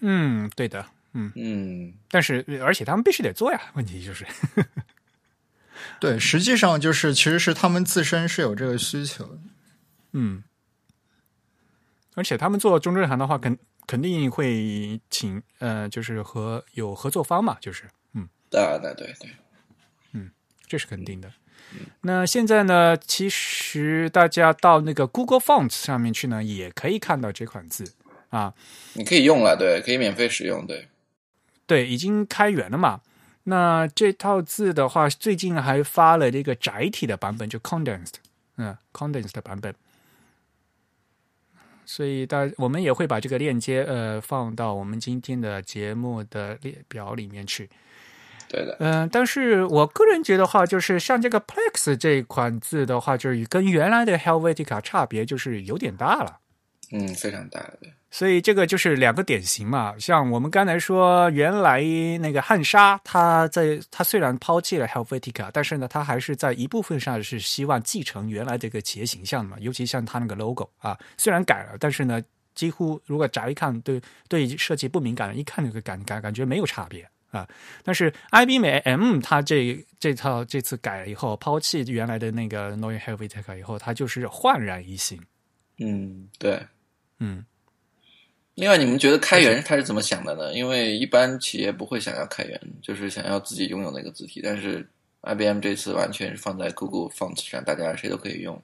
[0.00, 4.26] 嗯，对的，嗯，嗯，但是而且他们必须得做呀，问题就是，
[5.98, 9.38] 对，实际上就是其实是他们自身是有这个需求的。
[10.12, 10.44] 嗯，
[12.14, 19.30] 而且他们做中日韩的话，肯肯定会请呃，就是和有合作方嘛，就是，嗯，对，对对对，
[20.12, 20.30] 嗯
[20.66, 21.32] 这是肯定的。
[22.02, 27.94] 那现在呢，其实大家到那个 Google Fonts 上面去呢，也可以看到这款字
[28.30, 28.54] 啊，
[28.94, 30.88] 你可以用了，对，可以免费使用，对，
[31.66, 33.00] 对，已经开源了嘛。
[33.44, 38.14] 那这套字的话，最近还发了这个窄体的版本，就 condensed，
[38.56, 39.74] 嗯，condensed 版本。
[41.84, 47.68] 所以大我们也会把这个链接呃放到我们今天的节目的列表里面去。
[48.52, 56.38] 对的，嗯、但是我个人觉得话，就是像这个 Plex 这款字的话，就是跟原来的 Helvetica 差别就是有点大了。
[56.92, 57.58] 嗯，非常大
[58.10, 61.80] 所以这个就是两个典型嘛，像我们刚才说，原来
[62.20, 72.22] 那个汉莎，它在它虽然抛弃了 Helvetica，但是呢，它还是在一部分上是希望继承原来这个企业形象嘛，尤其像它那个 logo 啊，虽然改了，但是呢，
[72.54, 77.48] 几乎如果乍一看对对设计不敏感，一看就感感感觉没有差别啊。
[77.82, 85.20] 但是 IBM 它这这套这次改了以后，抛弃原来的那个 Neue Helvetica 以后，它就是焕然一新。
[85.78, 86.64] 嗯，对。
[87.18, 87.44] 嗯，
[88.54, 90.52] 另外，你们觉得开源他是怎么想的呢？
[90.54, 94.86] 因为一般企业不会想要开源，就是想要自己拥有那个字体，但是
[95.22, 98.60] IBM 这次完全是放在 Google Fonts 上，大家谁都可以用。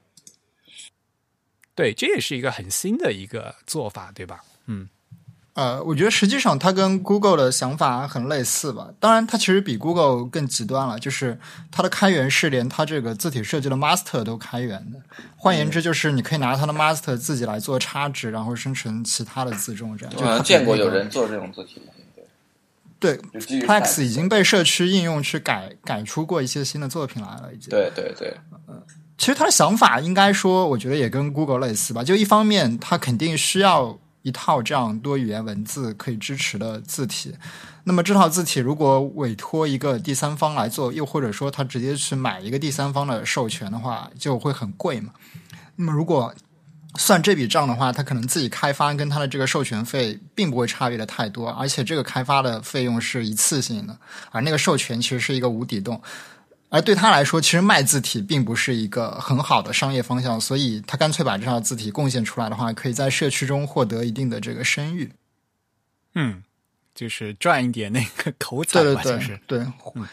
[1.77, 4.45] 对，这也是一个很新的一个做法，对吧？
[4.67, 4.89] 嗯。
[5.59, 8.91] 呃，我觉得实际上它跟 Google 的想法很类似吧。
[9.01, 11.37] 当然，它其实比 Google 更极端了，就是
[11.73, 15.01] 它的开源是连它这个字体设计的 master 都开源的。
[15.37, 20.15] 换言之，就是你可以拿它的 master 自己来做插值，然后生成其他的字重，这样。
[20.15, 21.83] 就好像见过有人做这种字体，
[23.01, 27.69] 对，对 Plex 已经被社区应用去改改出过一些新的作品来了，已经。
[27.71, 28.33] 对对对，
[28.69, 28.81] 嗯
[29.17, 32.05] 其实他的想法应该说，我觉得也跟 Google 类似吧。
[32.05, 37.35] 就一方面，他肯定需要一套这样多语言文字可以支持的字体。
[37.85, 45.13] 那么这套字体如果委托一个第三方来做，又或者说他直接去买一个第三方的授权的话，就会很贵嘛。
[45.77, 46.35] 那么如果
[46.97, 53.97] 算这笔账的话，他可能自己开发跟他的这个授权费并不会差别的太多，而且这个开发的费用是一次性的，
[54.31, 56.01] 而那个授权其实是一个无底洞。
[56.71, 65.13] 而对他来说，其实卖字体并不是一个很好的商业方向，所以他干脆把这套字体贡献出来的话，可以在社区中获得一定的这个声誉。
[66.15, 66.43] 嗯，
[66.95, 69.67] 就是赚一点那个口彩吧，对对对，就是对，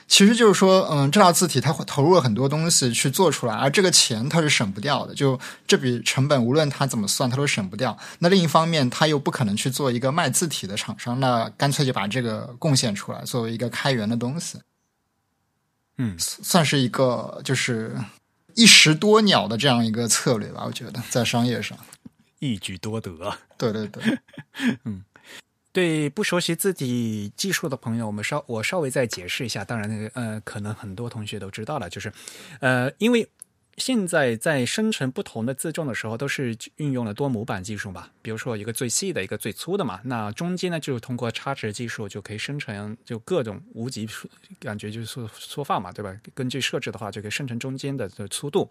[0.08, 5.38] 其实就是说，嗯，这套字体它会投入了很多东西去做出来，而这个钱它是省不掉的，就
[5.68, 7.98] 这笔成本无论他怎么算，他都省不掉。
[8.20, 14.58] 那另一方面，他又不可能去做一个卖字体的厂商，那干脆就把这个贡献出来，作为一个开源的东西。
[15.98, 17.96] 嗯算是一个就是
[18.54, 21.78] 一石多鸟的这样一个策略吧，我觉得在商业上。
[22.40, 23.12] 一举多得。
[23.58, 24.20] 对对对，
[24.84, 25.04] 嗯
[25.72, 29.64] 对不熟悉自己技术的朋友，我们稍我稍微再解释一下。
[29.66, 32.12] 当然，那个呃，可能很多同学都知道了，就是
[32.60, 33.28] 呃，因为
[33.78, 38.10] 现在在生成不同的字重的时候，都是运用了多模板技术嘛。
[38.22, 40.00] 比如说一个最细的，一个最粗的嘛。
[40.06, 44.08] 那中间呢，就通过差值技术就可以生成就各种无极
[44.60, 46.16] 感觉就是缩缩放嘛，对吧？
[46.34, 48.70] 根据设置的话，就可以生成中间的的粗度。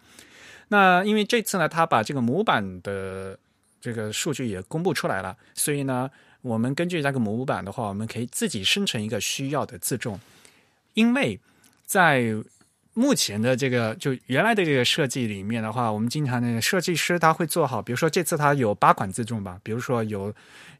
[0.68, 3.38] 那因为这次呢，他把这个模板的
[3.80, 6.10] 这个数据也公布出来了，所以呢。
[6.44, 10.20] 我们根据那个模板的话，我们可以自己生成一个需要的自重。
[10.92, 11.40] 因为
[11.86, 12.34] 在
[12.94, 20.32] 目前的这个就原来的这个设计里面的话，我们经常那个设计师他会做好，比如说这次他有八款自重吧，比如说有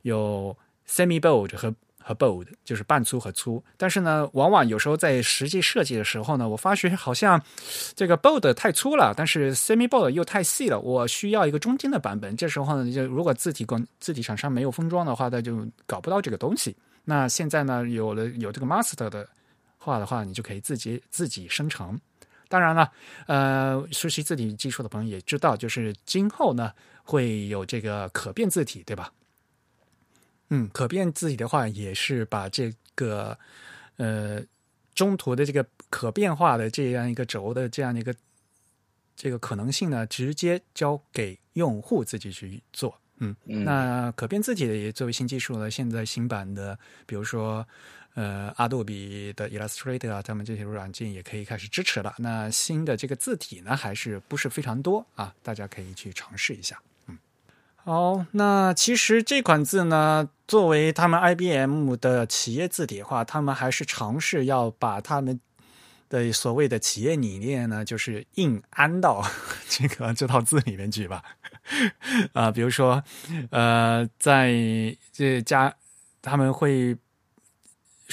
[0.03, 0.57] 有
[0.89, 1.75] semi bold 和。
[2.07, 7.43] 和 bold 就是半粗和粗，但是呢，往往有时候在实际设计的时候呢，我发觉好像
[7.95, 12.37] 这个 bold 太粗了，但是 semi bold 又太细了，我需要一个中间的版本。
[12.37, 16.77] 这时候呢，就如果字体工字体厂商没有封装的话，那就搞不到这个东西。
[17.07, 19.27] 那现在呢，有了有这个 master 的
[19.85, 22.01] 话的话，你就可以自己自己生成。
[22.49, 22.93] 当然了，
[23.27, 26.73] 呃，熟悉字体技术的朋友也知道，就是今后呢
[27.03, 29.13] 会有这个可变字体，对吧？
[30.51, 33.37] 嗯，可变字体的话，也是把这个
[33.97, 34.41] 呃
[34.95, 38.15] 中途的这个可变化的这样一个轴的这样的一个
[39.17, 42.95] 这个可能性呢，直接交给用户自己去做。
[43.19, 47.67] 嗯，那可变字体的也作为新技术呢，现在新版的，比如说
[48.15, 52.15] 呃阿杜比的 Illustrator 啊，他们这些软件也可以开始支持了。
[52.19, 55.35] 那新的这个字体呢，还是不是非常多啊？
[55.43, 56.81] 大家可以去尝试一下。
[57.09, 57.19] 嗯
[57.77, 65.39] 好，那其实这款字呢，作为他们 IBM 的企业字体的话，他们还是尝试要把他们
[66.09, 69.23] 的所谓的企业理念呢，就是硬安到
[69.69, 71.23] 这个这套字里面去吧。
[72.33, 73.05] 啊，比如说，
[73.51, 74.55] 呃，在
[75.13, 75.75] 这家
[76.23, 76.97] 他们会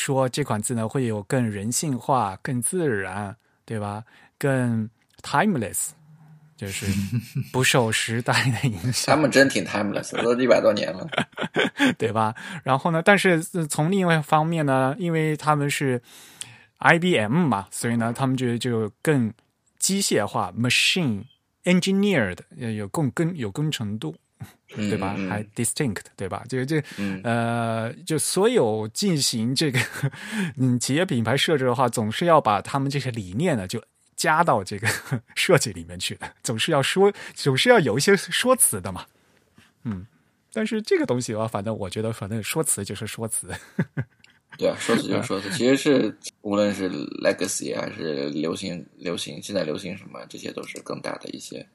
[0.02, 3.36] 说这款字呢会有更人性化、更自然，
[3.66, 4.04] 对吧？
[4.39, 4.89] 更
[5.22, 5.89] timeless。
[6.58, 6.86] 就是
[7.52, 11.08] 不受时代的影响，他们真挺 timeless，都一百多年了，
[11.97, 12.36] 对吧？
[12.64, 15.99] 然后呢，但是从另外一方面呢，因为他们是
[16.78, 19.34] IBM 嘛，所以呢，他们就就更
[19.80, 21.24] 机械化，machine
[21.64, 24.16] engineered，有更更有工程度，
[24.76, 25.16] 对吧？
[25.30, 26.44] 还 distinct，对吧？
[26.50, 26.84] 就这
[27.24, 29.80] 呃，就所有进行这个
[30.58, 33.82] 嗯企业品牌设置的话，总是要把他们这些理念呢就。
[34.14, 34.88] 加到这个
[35.34, 39.04] 设计里面去的，总是要说，总是要有一些说辞的嘛。
[39.84, 40.06] 嗯，
[40.54, 43.48] 但是这个东西的话，反正我觉得，反正说辞就是说辞。
[44.60, 45.50] 对啊，说辞就是说辞。
[45.50, 46.88] 其实是无论是
[47.24, 51.68] legacy 还是流行，流行现在流行什么，这些都是更大的一些。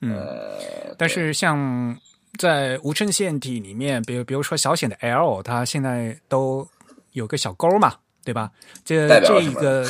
[0.00, 1.96] 呃，但是像
[2.38, 6.66] 在无衬线体里面，比如比如说小写的 L，它现在都
[7.12, 7.94] 有个小勾嘛，
[8.24, 8.50] 对吧？
[8.84, 9.86] 这这一个。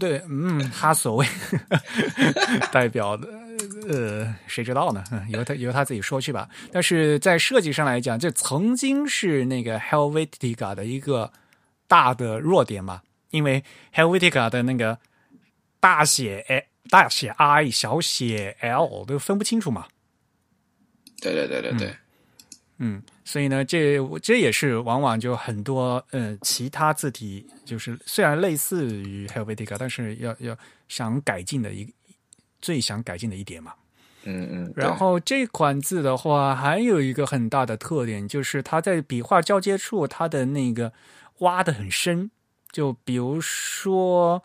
[0.00, 1.24] 对，嗯，他所谓
[2.72, 3.28] 代表的，
[3.88, 5.04] 呃，谁知道呢？
[5.28, 6.48] 由他由他自己说去吧。
[6.72, 11.30] 但是在设计上来讲，这曾经是那个 Helvetica 的一个
[11.86, 13.62] 大的弱点嘛，因为
[13.94, 14.98] Helvetica 的那个
[15.78, 19.86] 大写大写 I、小写 L 都分不清楚嘛。
[21.20, 21.96] 对对对对对。
[22.80, 30.56] 嗯，所以呢，这这也是往往就很多呃其他字体，就是虽然类似于 Helvetica，但是要要
[30.88, 31.92] 想改进的一
[32.60, 33.74] 最想改进的一点嘛。
[34.22, 34.72] 嗯嗯。
[34.76, 40.92] 然后这款字的话，还有一个很大的特点，就是它在笔画交接处，它的那个
[41.38, 42.30] 挖的很深。
[42.70, 44.42] 就比如说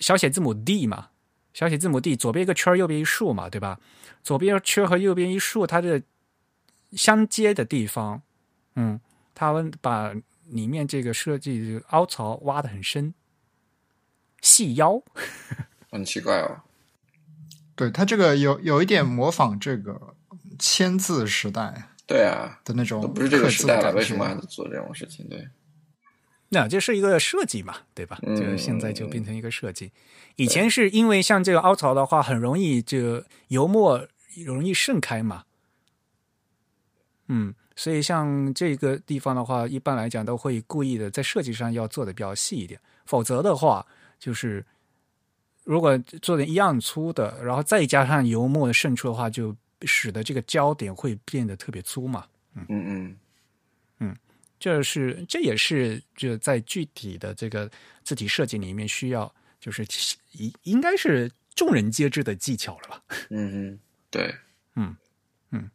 [0.00, 1.10] 小写字母 D 嘛，
[1.54, 3.80] 小写字母 D 左边一个圈，右边一竖嘛，对吧？
[4.22, 6.02] 左边圈和右边一竖，它的。
[6.96, 8.22] 相接的地方，
[8.76, 9.00] 嗯，
[9.34, 13.12] 他们把里面这个设计凹槽挖的很深，
[14.40, 15.02] 细腰，
[15.90, 16.60] 很奇怪哦。
[17.74, 20.14] 对他这个有有一点模仿这个
[20.56, 25.28] 签字时代，对啊的那种，不是这个时代了，为什么还做这种事情？
[25.28, 25.48] 对，
[26.54, 28.18] 那这是一个设计嘛，对吧？
[28.36, 29.90] 就现在就变成一个设计。
[30.36, 34.08] 以前是因为像这个凹槽的话，很容易就油墨
[34.46, 35.44] 容易渗开嘛。
[37.28, 43.86] 嗯，所以像这个地方的话，一般来讲都会故意的在设计上要做的比较细一点，否则的话，
[44.18, 44.64] 就是
[45.64, 52.26] 如果做的一样粗的，然后再加上油墨的渗出的话，就使得这个焦点会变得特别粗嘛。
[52.54, 53.16] 嗯嗯嗯嗯，
[54.58, 57.70] 这是这也是就在具体的这个
[58.02, 59.86] 字体设计里面需要，就是
[60.32, 63.02] 应应该是众人皆知的技巧了吧？
[63.30, 63.78] 嗯嗯，
[64.10, 64.34] 对，
[64.74, 64.96] 嗯
[65.50, 65.70] 嗯。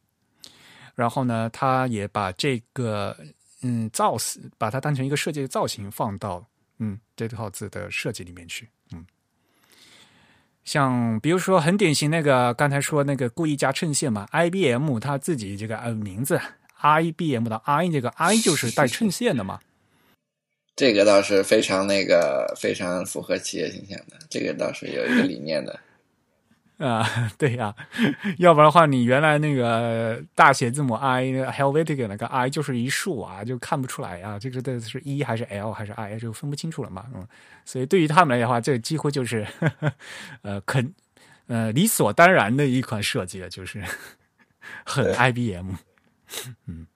[0.95, 3.15] 然后呢，他也把这个
[3.61, 6.45] 嗯造型，把它当成一个设计的造型放到
[6.79, 8.67] 嗯这套字的设计里面去。
[8.91, 9.05] 嗯，
[10.65, 16.39] 像比如说很典型那个刚才说那个故意加衬线嘛，IBM 它自己这个呃名字
[16.81, 19.59] IBM 的 I 这个 I 就是带衬 线的嘛。
[20.75, 25.79] 这个倒是非常那个非常符合企业形象的，这个倒是有一个理念的。
[26.79, 27.75] 啊，对呀，
[28.37, 37.05] 要不然的话，你原来那个大写字母 I，Helvetica 那个 I 就是一竖啊，就看不出来啊，这个的是 E 还是 L 还是 I，就分不清楚了嘛。
[37.13, 37.27] 嗯，
[37.65, 39.45] 所以对于他们来讲的话，这几乎就是
[40.41, 40.93] 呃，肯
[41.47, 43.83] 呃理所当然的一款设计了，就是
[44.85, 45.73] 很 IBM。
[46.67, 46.87] 嗯。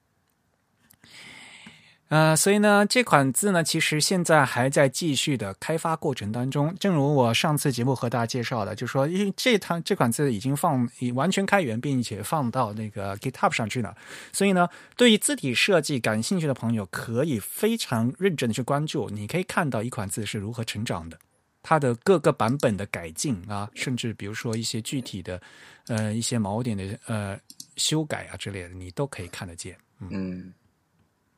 [2.10, 6.72] 呃，所以呢，这款字呢，其实现在还在继续的开发过程当中。
[6.78, 13.96] 正如我上次节目和大家介绍的，就说，因为这趟这款字已经放已完全开源，并且放到那个 GitHub 上去了。
[14.32, 19.08] 所以呢，对于字体设计感兴趣的朋友，可以非常认真的去关注。
[19.08, 21.18] 你可以看到一款字是如何成长的，
[21.64, 25.40] 它的各个版本的改进啊，甚至比如说一些具体的
[25.88, 27.36] 呃一些锚点的呃
[27.76, 29.76] 修改啊之类的，你都可以看得见。
[29.98, 30.52] 嗯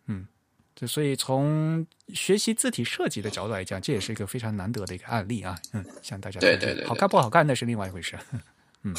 [0.07, 0.27] 嗯。
[0.75, 5.59] 就所以从学习字体设计的角度来讲，这也是一个非常难得的一个案例啊。
[5.73, 8.15] 嗯，向大家对对对，好看不好看那是另外一回事。
[8.85, 8.95] 嗯，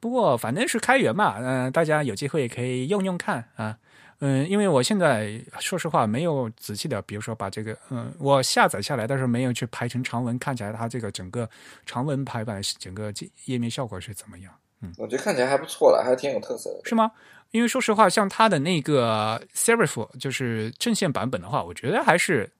[0.00, 3.78] 不过反正是开源嘛，嗯，大家有机会可以用用看啊。
[4.20, 11.46] 嗯，因为我现在说实话没有仔细的，比如说把这个嗯，我下载下来，但是没有去排成长文，看起来它这个整个
[11.84, 13.12] 长文排版整个
[13.44, 14.50] 页面效果是怎么样？
[14.84, 17.10] 嗯，我觉得看起来还不错了，还挺有特色的，是吗？
[17.52, 22.52] 因为说实话，像它的那个 Serif 就是正线版本的话，我觉得还是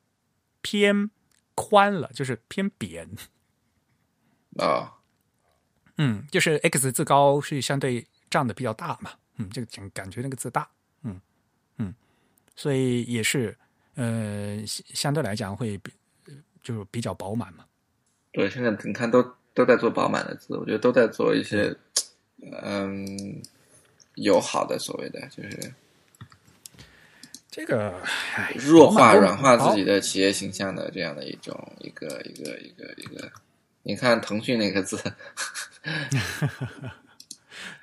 [0.63, 1.11] 偏
[1.55, 3.09] 宽了，就是偏扁
[4.59, 4.95] 啊。
[5.97, 9.11] 嗯，就是 X 字高是相对占的比较大嘛。
[9.37, 10.69] 嗯，这个感感觉那个字大。
[11.03, 11.21] 嗯
[11.79, 11.95] 嗯，
[12.55, 13.57] 所以也是
[13.97, 15.93] 呃相对来讲会比
[16.63, 17.65] 就是比较饱满嘛。
[18.33, 21.77] 对，现在你看都都在做饱满的字，我觉得都在做一些
[22.63, 23.43] 嗯。
[24.17, 25.75] 友好的所谓的就是
[27.51, 27.93] 这个
[28.55, 33.29] 弱化软化自己的企业形象的这样的一种一个一个一个一个，
[33.83, 34.97] 你看腾讯那个字，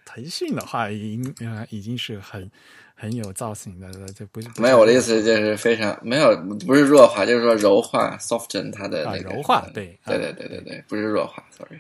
[0.06, 2.50] 腾讯的话已经啊已经是很
[2.96, 6.34] 很有造型的了，这不是没有我的意思就是非常没有
[6.66, 11.78] 不是弱化，就是说柔化 soften 它的那个柔化对对对对对对不是弱化，sorry。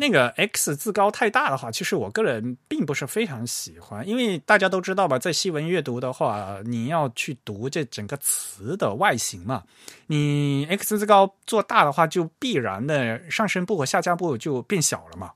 [0.00, 9.64] 那个 X 字高太大的话，其实我个人并不是非常喜欢，因为大家都知道吧，在西文阅读的话，你要去读这整个词的外形嘛，
[10.06, 15.32] 你 X 字高做大的话，就必然的上声部和下降部就变小了嘛。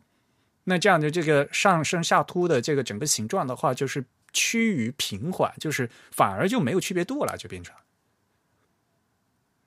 [0.62, 7.74] 那这样的这个上升下凸的这个整个形状的话，就是趋于平缓，就是反而就没有区别度了，就变成。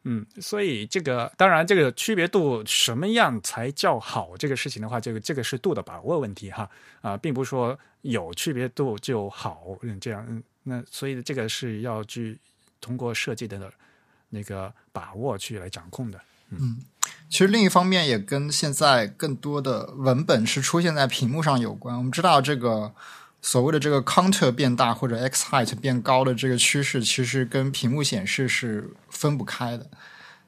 [0.08, 4.38] 嗯，所以这个当然，这个区别度什么样才叫好？
[4.38, 6.70] 这个事情的话，这个这个是度的把握问题哈
[7.02, 9.76] 啊，并不是说有区别度就好。
[9.82, 12.40] 嗯，这样嗯，那所以这个是要去
[12.80, 13.60] 通过设计的
[14.30, 16.22] 那个把握去来掌控的。
[16.52, 16.78] 嗯，
[17.28, 21.98] 其实另一方面也跟现在更多的文本是出现在屏幕上有关。
[21.98, 22.94] 我们知道这个。
[23.46, 29.86] 所谓的这个 counter 变大或者 x height 变高的这个趋势，其实跟屏幕显示是分不开的。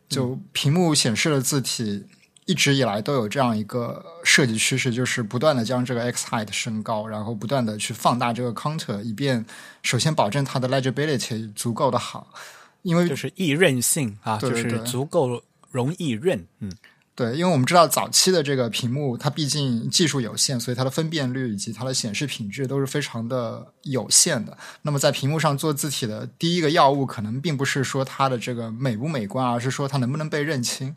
[0.10, 2.04] 就屏幕显示的字体
[2.46, 9.46] 一直以来都有这样一个设计趋势，就是不断的将这个 x height 升高，然后不断的去放大这个 counter，以便
[9.84, 12.34] 首先保证它的 legibility 足够的好，
[12.82, 16.72] 因为就是易认性啊，就是足够容易认，嗯。
[17.18, 24.56] 对，因为我们知道早期的这个屏幕，它毕竟技术有限，所以它的分辨率以及它的显示品质都是非常的有限的。
[24.84, 30.96] 那么在屏幕上做字体的第一个要务，可能并不是说它的这个美不美观，而是说它能不能被认清。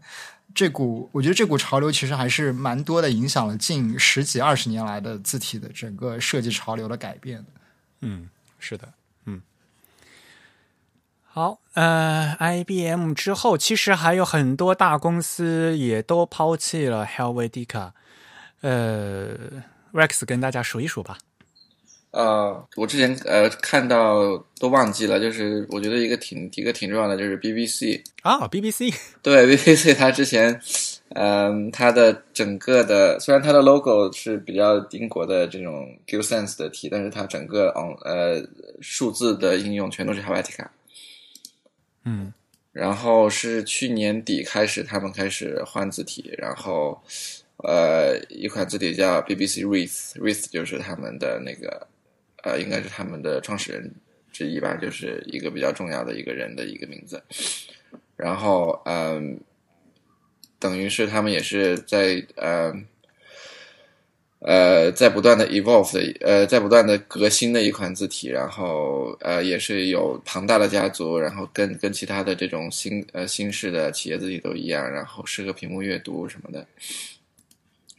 [0.55, 7.43] 这股我觉得这股潮流其实还是蛮多的，影响了近十几二十年来的字体的整个设计潮流的改变。
[8.03, 8.87] 嗯，是的。
[11.33, 17.93] 好，呃，IBM 之后，其实还有很多大公司也都抛弃了 Helvetica。
[18.63, 19.29] 呃
[19.93, 21.17] ，Rex 跟大家数一数吧。
[22.11, 30.61] 呃，我之前呃看到都忘记了，就是我觉得一个挺一个挺重要的，就是 BBC 啊，BBC 对 BBC，它之前
[31.11, 38.45] 嗯，它的整个的虽然它的 logo 是比较英国的这种 g i l s e n s e 的题，但是它整个嗯呃
[38.81, 40.67] 数字的应用全都是 Helvetica。
[42.05, 42.33] 嗯，
[42.73, 47.03] 然后是去年底开始，他们开始换字体，然后，
[47.59, 51.87] 呃，一款字体叫 BBC Reith，Reith 就是他们的那个，
[52.43, 53.93] 呃，应该是他们的创始人
[54.33, 57.23] 之一吧，就是一个比较重要的一个人的一个名字。
[58.17, 59.41] 然后，嗯，
[60.59, 62.73] 等于是他们也是在呃
[64.41, 76.67] 呃在不断的 evolve 的呃在不断的革新的一款字体，然后呃也是有庞大的家族，然后跟跟其他的这种新呃新式的企业字体都一样，然后适合屏幕阅读什么的。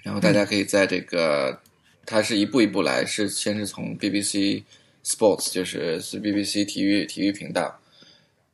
[0.03, 1.59] 然后大家可以在这个，
[2.07, 4.63] 它是一步一步来，是先是从 BBC
[5.05, 7.79] Sports，就是是 BBC 体育体育频道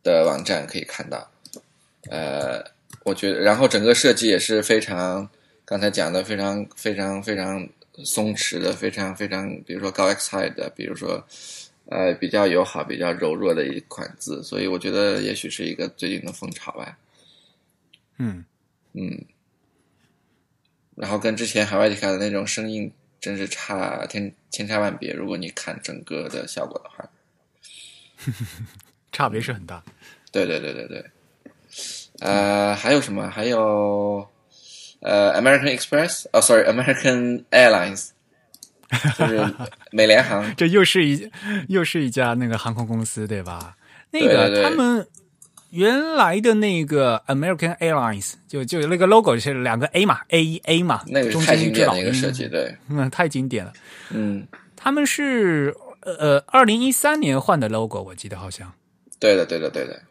[0.04, 1.32] 的网站可以看到。
[2.10, 2.62] 呃，
[3.06, 5.30] 我觉得，然后整个设计也是非常，
[5.64, 7.66] 刚才讲的非常非常非常
[8.04, 11.26] 松弛的，非常非常，比如说高 X high 的，比如说
[11.86, 16.98] 呃比较友好、比较柔弱的一款字，所以我觉得也许是一个最近的风潮吧。
[18.18, 18.44] 嗯
[18.94, 19.26] 嗯，
[20.96, 25.14] 然后跟之前海外迪卡的那种声音真是差天千差万别。
[25.14, 27.10] 如果你看整个的效果的话，
[29.12, 29.84] 差别是很大。
[30.32, 31.06] 对对对对对。
[32.20, 33.30] 呃，还有什么？
[33.30, 34.28] 还有
[35.00, 38.10] 呃，American Express，哦，sorry，American Airlines，
[39.18, 39.54] 就是
[39.92, 40.54] 美联航。
[40.58, 41.30] 这又是一
[41.68, 43.76] 又是一家那个航空公司，对吧？
[44.12, 45.06] 那个他们
[45.70, 53.74] 原来的那个 American Airlines 就就那个 logo 是两个 A 嘛，A 一 A 嘛，那个中太经典间一只老鹰的一个设计，对，嗯，太经典了。
[54.10, 58.74] 嗯，他们是呃二零一三年换的 logo，我记得好像。
[59.20, 60.02] 对的，对的，对的。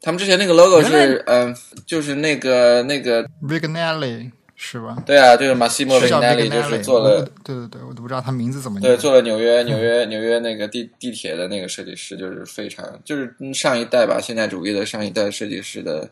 [0.00, 1.54] 他们之前那个 logo 是，嗯、
[1.86, 4.96] 就是那个那个，Vignelli 是吧？
[5.06, 16.08] 对啊，就是 Massimo 是叫 Vignelli，Vignelli，就是做了对对对，我都不知道他名字怎么对，做了纽约纽约纽约那个地地铁的那个设计师，就是非常就是嗯上一代吧，现代主义的上一代设计师的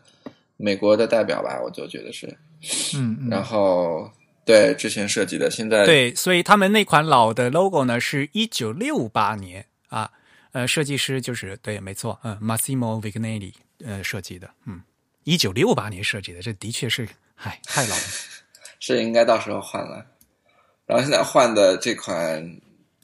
[0.57, 2.27] 美国的代表吧，我就觉得是。
[2.95, 4.09] 嗯嗯，然后
[4.43, 10.09] 对之前设计的，现在对，所以他们那款老的 logo 呢，是一九六八年啊，
[10.51, 14.81] 呃，设计师就是对，没错，嗯，Massimo Vignelli 呃设计的，嗯，
[15.23, 18.01] 一九六八年设计的，这的确是，嗨，太老了。
[18.79, 20.05] 是应该到时候换了。
[20.85, 22.59] 然后现在换的这款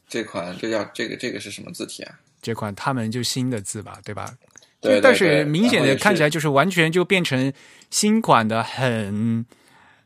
[0.08, 2.20] 这款这叫这个这个是什么字体啊？
[2.42, 4.38] 这款他们就新的字吧，对吧？
[4.80, 7.52] 对，对但是明显的看起来就是完全就变成
[7.90, 9.46] 新款的很，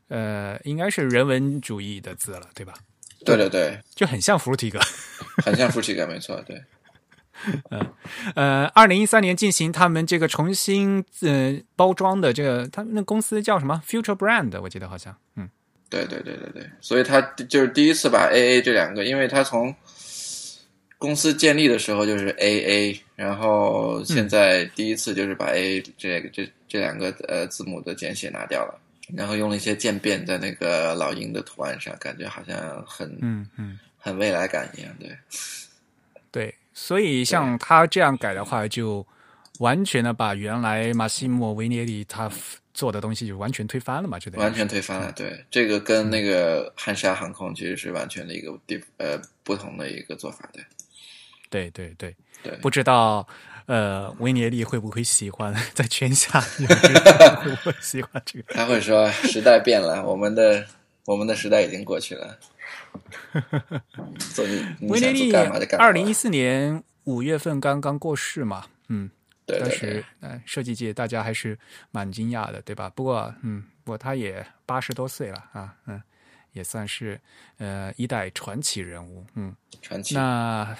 [0.08, 2.74] 呃，应该是人文主义的字了，对吧？
[3.24, 4.78] 对对对，就很像弗鲁提格。
[5.44, 6.62] 很像复体感，没错，对。
[8.34, 15.48] 呃，二零一三年进行他们这个重新呃包装的这个，他们那公司叫什么？Future Brand，我记得好像，嗯，
[15.88, 19.74] 对对对对对，所以他就是第一次把 A A 这两个，因为他从
[20.98, 28.80] 公司建立的时候就是 A A，然后现在第一次就是把 A A 这个这这两个呃字母的简写拿掉了，
[29.14, 35.16] 然后用了一些渐变在那个老鹰的图案上，感觉好像很嗯嗯，很未来感一样，对。
[36.30, 39.04] 对，所以像他这样改的话，就
[39.58, 42.30] 完全的把原来马西莫维涅利他
[42.72, 45.10] 做的东西就完全推翻了嘛，就完全推翻了。
[45.10, 50.60] 对，这个跟那个汉莎航空其实是完全的一个地呃不同的一个做法的。
[51.50, 52.14] 对对对，
[52.44, 53.26] 对不知道
[53.66, 58.54] 呃维涅利会不会喜欢 在圈下会不会喜欢这个？
[58.54, 60.64] 他会说时代变了，我们的
[61.06, 62.38] 我们的时代已经过去了。
[64.88, 65.32] 维涅利。
[65.78, 69.10] 二零一四年五月份刚刚过世嘛，嗯，
[69.46, 71.58] 当对对对时呃设计界大家还是
[71.90, 72.90] 蛮惊讶的，对吧？
[72.90, 76.02] 不过嗯，不过他也八十多岁了啊，嗯，
[76.52, 77.20] 也算是
[77.58, 79.54] 呃一代传奇人物，嗯。
[79.80, 80.14] 传奇。
[80.14, 80.76] 那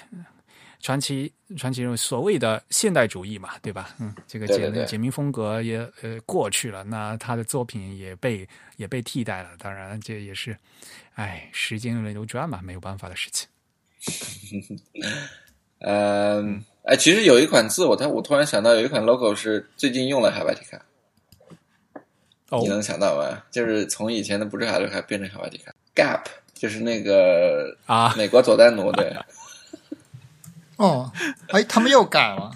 [0.81, 3.95] 传奇传奇所谓的现代主义嘛，对吧？
[3.99, 9.51] 嗯，这个简简明风格也呃过去了，那他的作品也被也被替代了。
[9.59, 10.57] 当然，这也是，
[11.14, 13.49] 哎，时间流转嘛，没有办法的事情。
[15.81, 20.81] 嗯，哎，其实有一款字，我他我突然想到，有一款 logo 是最近用了海外迪卡，
[22.51, 23.43] 哦你能想到吗？
[23.51, 26.24] 就是从以前的不是海外迪卡变成海外迪卡，Gap
[26.55, 29.12] 就是那个啊，美国佐丹奴对。
[30.79, 31.12] 哦，
[31.49, 32.53] 哎，他们又改了，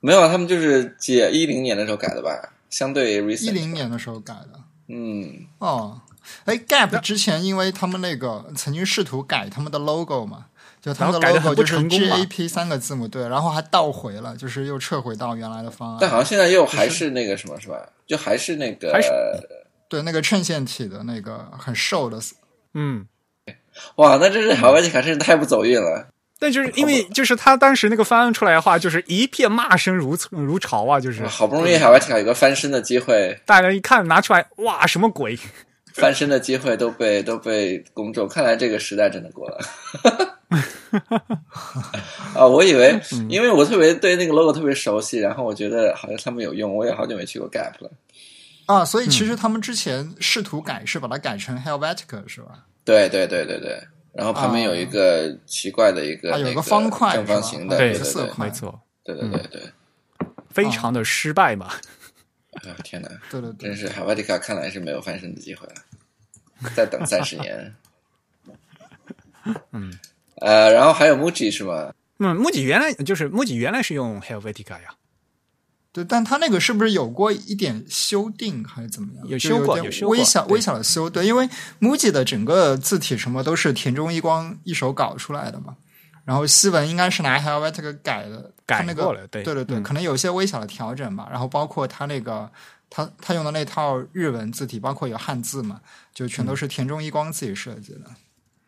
[0.00, 3.46] 没有，他们就是解一零年的时候改的吧，相对 recent。
[3.46, 4.60] 一零年的时候改的。
[4.88, 6.00] 嗯，哦，
[6.46, 10.46] 哎，Gap 之前因为他们那个曾经试图改他们的 logo 嘛，
[10.80, 15.98] 就他们的 logo 就是成功嘛 GAP 三个字母对，然后还倒回了，就是又撤回到原来的方案。
[16.00, 17.88] 但好像现在又还是那个什么，是吧？
[18.06, 19.08] 就还是那个还是
[19.88, 22.18] 对，那个衬线体的那个很瘦的，
[22.74, 23.06] 嗯，
[23.96, 26.08] 哇，那这是海外迪卡真是太不走运了。
[26.40, 35.38] 但就是因为就是他当时那个方案出来的话，就是一片骂声如如潮啊，就是好不容易海外迪卡有个翻身的机会，大家一看拿出来，哇，什么鬼？
[35.92, 39.58] 翻身的机会都被 都被公众，看来这个时代真的过了。
[42.34, 47.90] 啊，我以为，嗯因为我特别对那个 logo 特别熟悉，然后我觉得好像他们有用，我也好久没去过 Gap 了。
[48.66, 52.66] 啊，所以其实他们之前试图改是把它改成 Helvetica 是吧？
[52.84, 53.82] 对对对对对，
[54.12, 58.46] 然后旁边有一个奇怪的一个、啊有那个方块正方形的，色块。
[58.46, 59.62] 没错，对对对对。
[60.50, 61.66] 非常的失败嘛。
[61.66, 62.74] 啊。
[62.82, 63.68] 天哪，对对对。
[63.68, 65.74] 真，是 Helvetica 看来是没有翻身的机会了，
[66.74, 67.74] 再等三十年。
[69.72, 69.98] 嗯，
[70.36, 71.94] 呃，然后还有 Muji 是吗？
[72.18, 74.94] 嗯，木吉原来就是木吉原来是用 Helvetica 呀，
[75.92, 79.26] 对，但他那个是不是有过一点修订还是怎么样？
[79.26, 81.10] 有修过有修过微小微小的修。
[81.10, 81.48] 对，因为
[81.80, 85.76] MUJI 的整个字体什么都是田中一光一手搞出来的嘛。
[86.24, 91.26] 然后西文应该是拿 Helvetica 改的，改它那个过了对对对对，嗯可能有一些微小的调整吧。
[91.28, 92.48] 然后包括他那个
[92.88, 95.80] 他他用的那套日文字体，包括有汉字嘛，
[96.14, 98.02] 就全嗯都是田中一光自己设计的。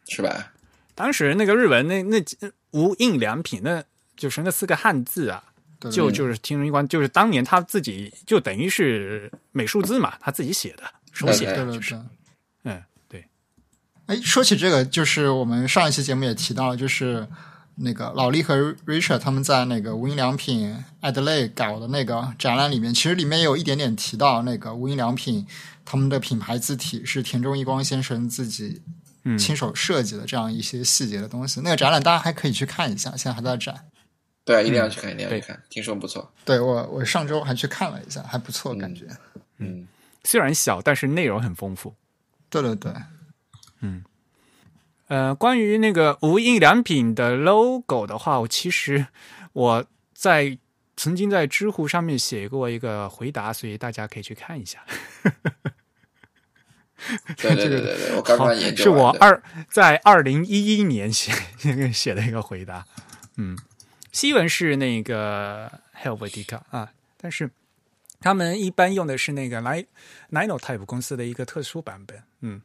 [0.08, 0.52] 是吧？
[0.96, 2.24] 当时那个日文那那
[2.72, 3.84] 无印良品，那
[4.16, 5.51] 就是那四个汉字啊，对
[5.90, 12.02] 就就是听人一观，就是当年他自己就等于是美术字嘛，他自己写的，手写的，对对就是对。
[12.64, 13.26] 嗯，对，
[14.06, 17.26] 哎，说起这个，就是我们上一期节目也提到了，就是
[17.76, 25.46] 那个老李和 Richard 他们在那个无印良品 Adelaide 搞的那个展览里面，其实里面有一点点提到那个无印良品
[25.84, 28.82] 他们的品牌字体是田中一光先生自己
[29.24, 31.60] 嗯亲手设计的这样一些细节的东西。
[31.62, 33.86] 那个展览大家还可以去看一下，现在还在展。
[34.44, 36.32] 对啊，一定要去看，一定要去看，听说不错。
[36.44, 39.06] 对我，我上周还去看了一下，还不错，感觉。
[39.58, 39.86] 嗯，
[40.24, 41.94] 虽然小，但是内容很丰富。
[42.50, 42.92] 对对对，
[43.80, 44.04] 嗯
[45.08, 49.06] 呃，关于那个无印良品的 logo 的话，我其实
[49.52, 49.84] 我
[50.14, 50.58] 在
[50.96, 54.84] 曾经在知乎上面写过一个回答，所以大家可以去看一下。
[57.36, 61.32] 对对对对，我刚刚研究是我二在二零一一年写
[61.92, 62.86] 写的一个回答。
[63.36, 63.58] 嗯，
[64.12, 67.50] 西文是那个 Helvetica 啊，但是
[68.20, 69.86] 他们一般用的是那个 Nine
[70.30, 72.22] Ninotype 公司的一个特殊版本。
[72.40, 72.60] 嗯，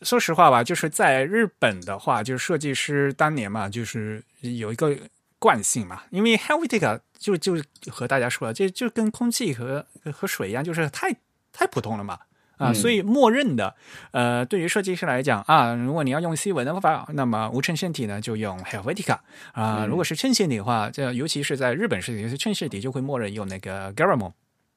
[0.00, 4.96] 说实话吧，就是在日本的话，就是设计师当年嘛，就是有一个
[5.38, 11.14] 惯性嘛，因为 Helvetica 就就和大家说了，这就跟空气和和水一样，就是太
[11.52, 12.18] 太普通了嘛。
[12.62, 12.74] 啊，嗯。
[12.74, 13.74] 所以默认的，
[14.12, 19.18] 呃，对于设计师来讲啊，如果你要用西文的话，那么无衬线体呢就用 Helvetica
[19.52, 19.86] 啊、嗯。
[19.86, 24.32] 如果是衬线体的话，这尤其是在日本设计师衬线体就会默认用那个 Garamond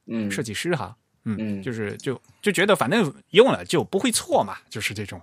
[0.08, 0.30] 嗯。
[0.32, 1.62] 设计师哈，嗯，嗯。
[1.62, 5.22] 就是就就觉得反正用了就不会错嘛，就是这种，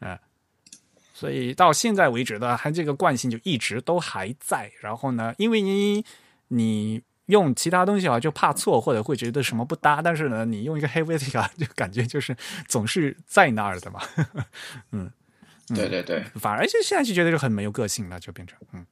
[0.00, 0.16] 嗯、
[1.12, 4.70] 所以到现在为止呢，它这个惯性就一直都还在。
[4.80, 6.04] 然后呢，因为你
[6.48, 14.00] 你用其他东西啊，就怕错或者会觉得什么不搭，但是呢，你用一个 Helvetica 就感觉就是总是在那儿的嘛，
[14.92, 15.10] 嗯
[15.74, 16.24] 对对对。
[16.36, 18.86] 反而就现在就觉得就很没有个性了，就变成嗯。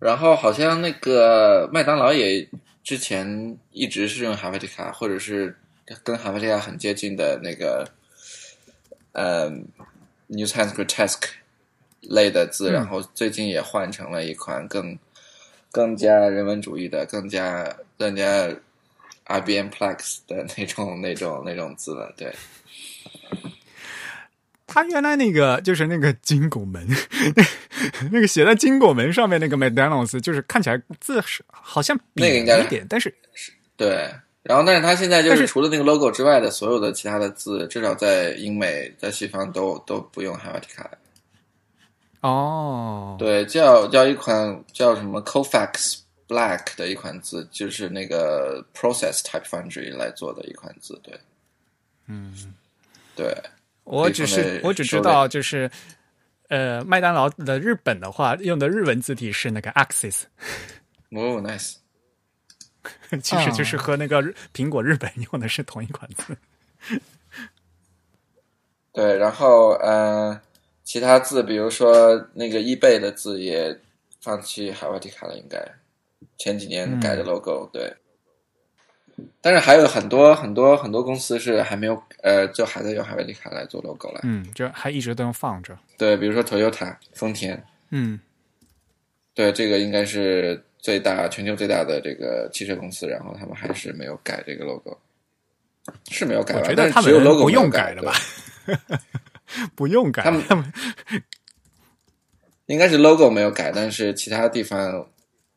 [0.00, 2.48] 然后好像那个麦当劳也
[2.82, 5.56] 之前一直是用 Helvetica，或者是
[6.02, 7.88] 跟 Helvetica 很接近的那个
[9.12, 9.48] 呃
[10.26, 11.28] New Times Grotesque
[12.00, 14.98] 类的字，然后最近也换成了一款更
[15.74, 17.68] 更加人文主义的、更加
[17.98, 18.46] 更加
[19.26, 22.14] IBM Plex 的那种那种那种字了。
[22.16, 22.32] 对，
[24.68, 26.86] 他原来那个就是那个金拱门，
[28.12, 33.12] 那个写在金拱门上面那个 McDonald's，就是看起来字是好像那个应该一点，但是
[33.76, 34.08] 对，
[34.44, 40.98] 然后但是他现在就是除了那个 logo 之外的所有的其他的字，至少在英美在西方都都不用 Helvetica 了。
[42.26, 50.98] 哦，对，叫叫一款叫什么 Cofax Black 的一款字，就是那个 Process Type Foundry 来做的一款字。
[51.02, 51.20] 对，
[52.06, 52.54] 嗯，
[53.14, 53.36] 对，
[53.84, 55.70] 我只是我只知道就是。
[56.48, 60.24] 呃，麦当劳的日本的话，用的日文字体是那个 Axis，
[61.08, 61.76] 哦，nice，
[63.22, 66.36] 其实就是和那个日苹果日本用的是同一款字。
[68.92, 70.38] 对，然后呃，
[70.84, 73.76] 其他字，比如说那个 eBay 的字也
[74.20, 75.58] 放弃 Helvetica 了，应该
[76.38, 77.92] 前几年改的 logo，、对。
[79.40, 84.20] 但是还有很多很多很多公司是还没有呃，就还在用 Helvetica 来做 logo 了。
[84.24, 85.78] 嗯，就还一直都用放着。
[85.96, 88.18] 对，比如说 Toyota 丰田，嗯
[89.34, 94.98] 对，这个应该是最大全球最大的这个汽车公司，然后他们还是没有改这个 logo，
[96.10, 96.60] 是没有改吧？
[96.60, 98.12] 我觉得他但是只有们 logo 不用改了吧？
[99.74, 100.72] 不用改，他们他 们
[102.66, 105.06] 应该是 logo 没有改，但是其他地方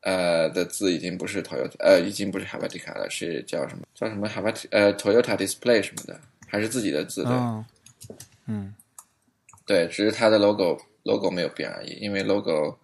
[0.02, 3.86] 呃的字已经不是 Toyota，呃，已经不是 Helvetica 了，是叫什么？
[3.96, 7.30] 叫什么 Helvet 呃 Toyota Display 什么的，还是自己的字的。
[7.32, 7.66] 嗯
[8.46, 8.76] 嗯
[9.66, 11.92] 对，只是它的 logo logo 没有变而已。
[12.00, 12.78] 因为 logo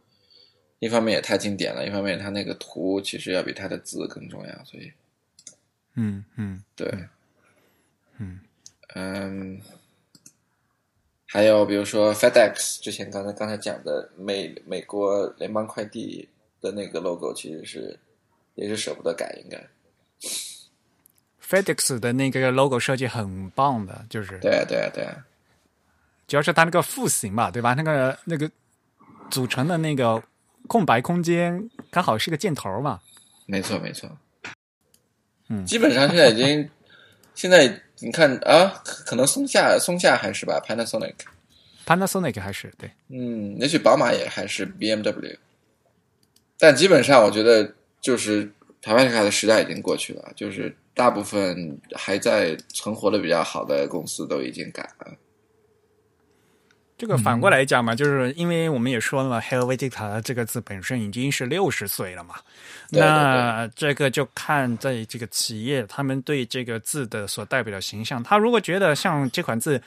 [0.80, 4.92] 一方面也太经典了，一方面它那个图其实要比它的字更重要，所以
[5.96, 6.94] 嗯嗯对，
[8.18, 8.40] 嗯
[8.96, 9.62] 嗯，
[11.34, 16.30] 还有比如说 FedEx 之前刚才刚才讲的美美国联邦快递
[16.62, 18.00] 的那个 logo，其实是
[18.54, 19.60] 也是舍不得改，应该
[21.44, 25.26] ，FedEx 的那个 logo 设计很棒的，就是对啊对啊对啊，
[26.28, 27.74] 主要是它那个复形嘛，对吧？
[27.74, 28.52] 那个那个
[29.32, 30.22] 组成的那个
[30.68, 33.02] 空白空间刚好是个箭头嘛。
[33.48, 34.08] 没错没错，
[35.50, 36.70] 嗯基本上现在已经
[37.34, 45.38] 现在你看啊，可可能松下松下还是吧，Panasonic，Panasonic 还是对，嗯，也许宝马也还是 BMW，
[46.60, 48.52] 但基本上我觉得就是
[48.82, 55.16] 台湾卡的时代已经过去了，就是大部分还在存活的比较好的公司都已经改了。
[56.98, 62.36] 这个反过来讲嘛，就是因为我们也说了嘛，Helvetica 这个字本身已经是六十岁了嘛，
[62.90, 69.82] 对对那这个就看在这个企业他们对这个字的所代表的形象，他如果觉得像这款字，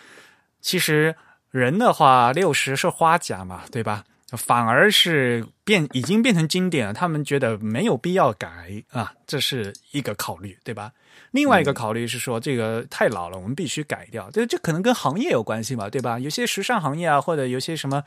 [0.60, 1.14] 其实
[1.50, 4.04] 人的话六十是花甲嘛，对吧？
[4.32, 8.48] 反而是变已经变成经典了，他们觉得没有必要改
[8.90, 10.90] 啊，这是一个考虑，对吧？
[11.36, 14.30] 另外一个考虑是说，这个太老了，我们必须改掉。
[14.32, 16.18] 这这可能跟行业有关系嘛，对吧？
[16.18, 18.02] 有些时尚行业啊，或者有些什么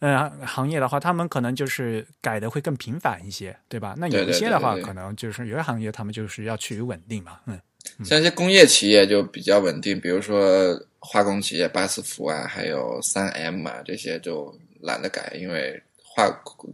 [0.00, 3.94] 呃行业的话，他们可能就是改的会更频繁一些，对吧？
[3.96, 7.58] 那有一些的话，对对对对对可能就是有些行业他们就是要趋于稳定嘛，嗯。
[8.04, 16.28] 像一些工业企业就比较稳定，比如说化工企业巴斯夫啊，还有三 M 啊，这些就懒得改，因为化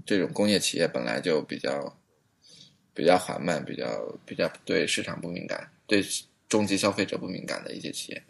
[0.07, 1.95] 这种工业企业本来就比较
[2.95, 3.87] 比较缓慢，比较
[4.25, 6.03] 比较对市场不敏感，对
[6.49, 8.25] 终极消费者不敏感的一些企业。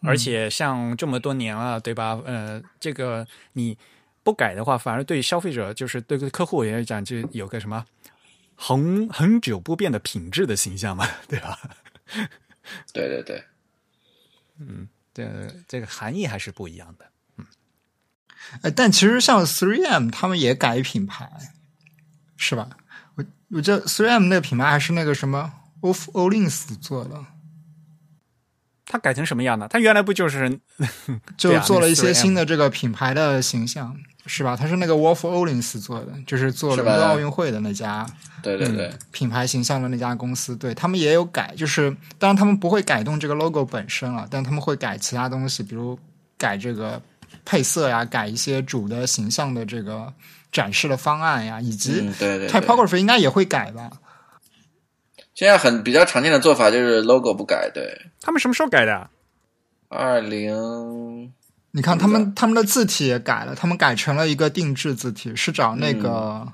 [0.00, 2.20] 而且像这么多年了，对吧？
[2.26, 3.78] 呃，这个你
[4.24, 7.86] 不改的话，反而对消费者，就是对客户也讲，就有个什么
[8.56, 11.56] 恒恒久不变的品质的形象嘛，对吧？
[12.92, 13.44] 对对对，
[14.58, 17.06] 嗯这这个含义还是不一样的。
[18.62, 21.30] 哎，但其实像 Three M 他们也改品牌，
[22.36, 22.70] 是吧？
[23.14, 27.24] 我我记得 3M 那个品牌还是那个什么 Wolf Olins 做的，
[28.86, 29.66] 它改成什么样呢？
[29.68, 30.60] 它原来不就是
[31.36, 34.56] 就做了一些那个 3M 新的这个品牌的形象，是吧？
[34.56, 38.06] 他是那个 Wolf Olins 做的，就是做伦敦奥运会的那家
[38.42, 45.98] 对对对，品牌形象的那家公司，对他们也有改，就是当然他们不会改动这个 logo 本身了，但他们会改其他东西，比如
[46.36, 47.00] 改这个
[47.44, 50.12] 配色呀，改一些主的形象的这个
[50.52, 52.60] 展示的方案呀，以及嗯对对对。
[52.60, 53.90] typography 应该也会改吧？
[55.38, 59.08] 现在很比较常见的做法就是 logo 不改，对，他们什么时候改的啊？
[59.86, 61.32] 二零
[61.70, 66.52] 你看他们他们的字体也改了，他们改成了一个定制字体，是找那个、嗯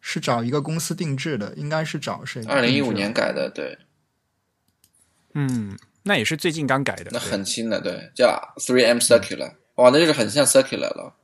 [0.00, 2.42] 是找一个公司定制的，应该是找谁？
[2.44, 3.76] 二零一五年改的，对，
[5.34, 7.10] 嗯，那也是最近刚改的。
[7.12, 11.14] 那很新的，对，叫 Three M Circular，哇，那就是很像 Circular 了。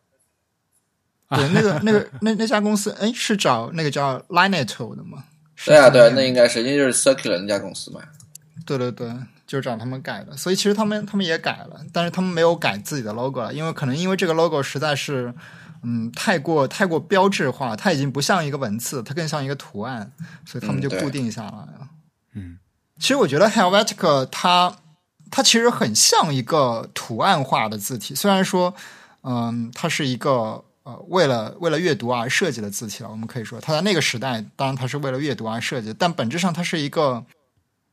[1.30, 5.24] 对那个那个那那家公司，哎，是找那个叫 Lineto 的吗？
[5.56, 8.00] 是对啊，对啊，那应该是，因为就是 Circular 那家公司嘛。
[8.66, 9.08] 对对对，
[9.46, 15.34] 就是找他们改的，所以其实他们他们也改了，但是他们没有改自己的 logo 了，因为可能因为这个 logo 实在是，
[15.82, 20.10] 嗯，太过太过标志化，它已经不像一个文字，它更像一个图案，
[20.46, 21.88] 所以他们就固定下来了。
[22.34, 22.58] 嗯，
[22.98, 24.74] 其实我觉得 Helvetica 它
[25.30, 28.74] 它其实很像一个图案化的字体，虽然说，
[29.22, 30.64] 嗯，它是一个。
[30.84, 37.24] 呃，为了为了阅读而设计的字体了，我们可以说，它在那个时代，当然它是为了阅读而设计，但本质上它是一个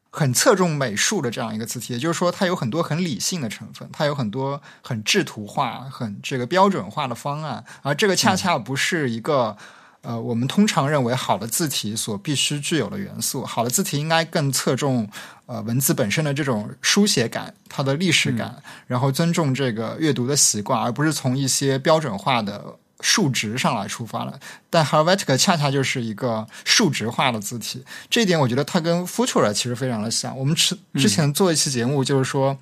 [0.09, 9.57] 很侧重美术的这样一个字体，也就是说，它有很多很理性的成分，它有很多很制图化、很这个标准化的方案，而这个恰恰不是一个。
[10.03, 15.07] 呃，我们通常认为好的字体所必须具有的元素，好的字体应该更侧重
[15.45, 24.39] 呃文字本身的这种书写感，它的历史感，然后尊重这个阅读的习惯，而不是从一些标准化的数值上来出发了。
[24.69, 30.37] 但 Helvetica 恰恰就是一个数值化的字体，这一点我觉得它跟 Futura 其实非常的像。
[30.37, 32.57] 我们之之前做一期节目，就是说。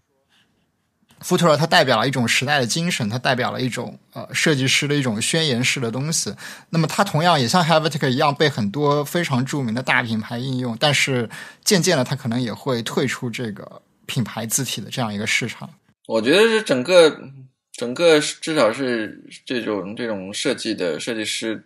[1.22, 6.34] Futura 它代表了一种时代的精神，它代表了一种呃设计师的一种宣言式的东西。
[6.70, 11.30] 那么它同样也像 Helvetica 一样被很多非常著名的大品牌应用，但是
[11.62, 15.70] 渐渐的它可能也会退出这个品牌字体的这样一个市场。
[16.08, 17.14] 我觉得是整个
[17.80, 21.64] 整个至少是这种这种设计的设计师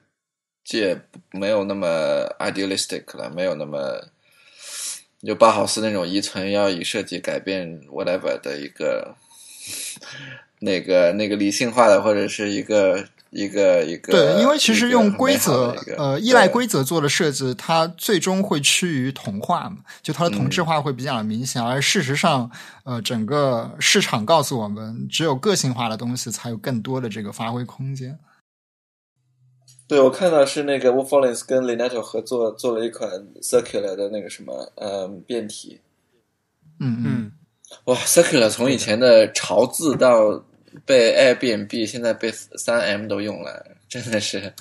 [0.64, 0.96] 界
[1.32, 4.00] 没有那么 idealistic 了，没有那么
[5.24, 9.16] 就巴豪斯那种遗存要以设计改变 whatever 的一个
[10.62, 13.04] 那个那个理性化的，或者是一个
[13.34, 14.14] 一个一个。
[14.14, 21.62] 对，因为其实用规则呃依赖规则做的设置，它最终会趋于同化嘛，就它的同质化会比较明显。
[21.62, 22.50] 而事实上，
[22.84, 28.20] 呃，整个市场告诉我们，只有个性化的东西才有更多的这个发挥空间。
[29.86, 33.10] 对，我看到是那个 Wolf Collins 跟 Linato 合作做了一款
[33.42, 35.82] circular 的那个什么，呃，变体。
[36.80, 37.32] 嗯嗯，嗯，
[37.86, 40.44] 哇，circular 从以前的潮字到
[40.86, 44.54] 被 Airbnb，现在被三 M 都用了，真的是，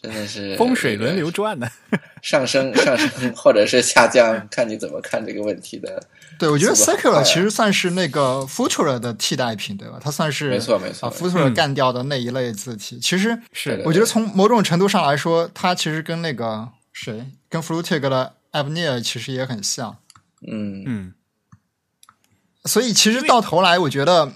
[0.00, 1.68] 真的是 风水轮流转呢。
[2.22, 6.02] 上升上升或者是下降，看你怎么看这个问题的。
[6.38, 9.98] 对，我觉得 Circular 其实算是那个 Futura 的替代品，对吧？
[10.02, 12.98] 它算是没错没错啊，Futura 干掉的那一类字体。
[12.98, 19.96] 其实是的我觉得从某种程度上来说，它其实跟那个谁，跟 Flutig 的 a v n i r 其实也很像。
[20.46, 21.14] 嗯，嗯，
[22.64, 24.32] 所以其实到头来，我觉得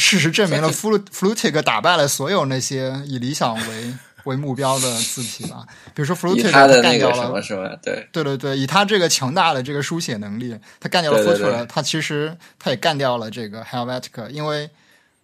[0.00, 3.94] 事实证明了 Flu Flutig 打败了所有那些以理想为
[4.24, 5.64] 为目标的字体吧。
[5.94, 7.68] 比如说以 Flutig 干掉了什么什么？
[7.82, 14.68] 对，对对对，以他这个强大的这个书写能力，他干掉了对对他其实他也干掉了这个 Helvetica，因为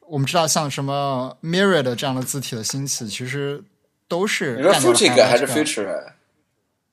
[0.01, 3.63] 我们知道像什么 Mirror 的这样的字体的兴起，其实
[4.09, 6.03] 都是你说干掉了 Fruitig 还是 Future？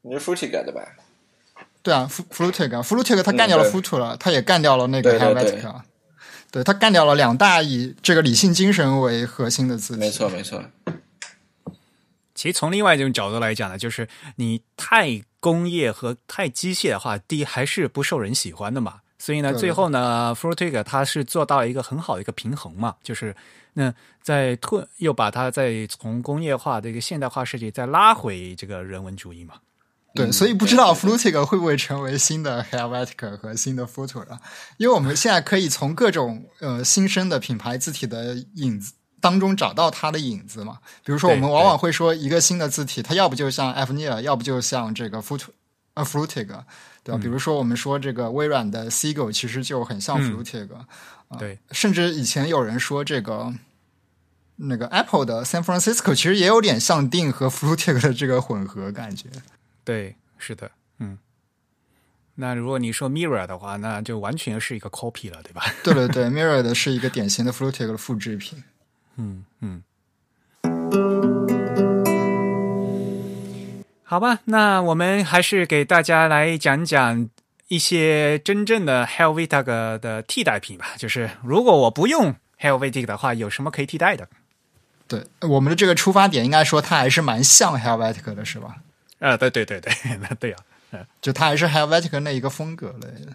[0.01, 0.81] 你是 Fruitig 的吧？
[1.81, 5.81] 对啊，Flu- Flutig，Flutig 他干掉了嗯对 Futura，他也干掉了那个 Helvetica，
[6.53, 9.99] 对他干掉了两大以这个理性精神为核心的字体。
[9.99, 10.63] 没错，没错。
[12.35, 18.99] 其实从另外一种角度来讲呢，就是你太工业和太机械的话，第一还是不受人喜欢的嘛。
[19.17, 23.35] 所以呢，最后呢 f r u t i g 它是做到了一个很好的一个平衡嘛，就是
[23.73, 23.91] 那
[24.21, 29.55] 在退又把它再从工业化的一个现代化设计再拉回这个人文主义嘛。
[30.13, 34.37] 对，嗯所以不知道对对 Flutig 会不会成为新的 Helvetica 和新的 Futura，
[34.77, 40.77] 因为我们现在可以从各种呃新生的品牌字体的影子当中找到它的影子嘛。
[41.03, 45.47] 比如说，我们往往会说一个新的字体，它要不就像 Avnia，要不就像这个 Futur，
[45.95, 46.47] 呃 Flutic，
[47.03, 47.17] 对吧？
[47.21, 50.69] 比如说我们说这个微软的 Seagull 其实就很像嗯 Flutig，、
[51.39, 53.53] 对，甚至以前有人说这个。
[54.55, 59.27] 那个 Apple 的 San Francisco 其实也有点像 Ding 和 Flutic 的这个混合感觉。
[59.83, 61.17] 对，是的，嗯。
[62.35, 65.63] 那如果你说 Mirror 的话，那就完全是一个 copy 了，对吧？
[65.83, 68.63] 对对对，Mirror 的是一个典型的 Flutig 的复制品。
[69.17, 69.83] 嗯嗯。
[74.03, 77.29] 好吧，那我们还是给大家来讲讲
[77.67, 80.95] 一些真正的 Helvetica 的替代品吧。
[80.97, 84.27] 就是如果我不用 Helvetica 的话，有什么可以替代的？
[85.07, 88.77] 对，我们的这个出发点应该说它还是蛮像 Helvetica 的，是吧？
[89.23, 90.59] 啊，对对对对，那对啊。
[91.21, 93.33] 就他还是 Helvetica 那一个风格类的。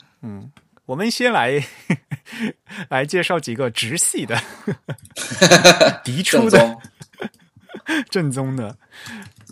[0.87, 1.63] 我们先来
[2.89, 4.41] 来介绍几个直系的
[6.05, 6.81] 嫡出的正宗，
[8.09, 8.77] 正宗的。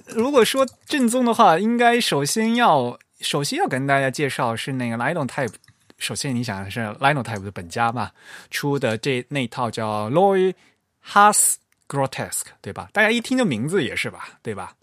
[0.09, 5.55] 如果说正宗的话，应该首先要首先要跟大家介绍是那个 Linotype。
[5.99, 8.13] 首先，你想是 Linotype 的本家嘛
[8.51, 10.55] 出的这那套叫 Loy
[11.13, 11.55] Has
[11.89, 12.89] Grotesque，对吧？
[12.93, 14.75] 大家一听这名字也是吧，对吧？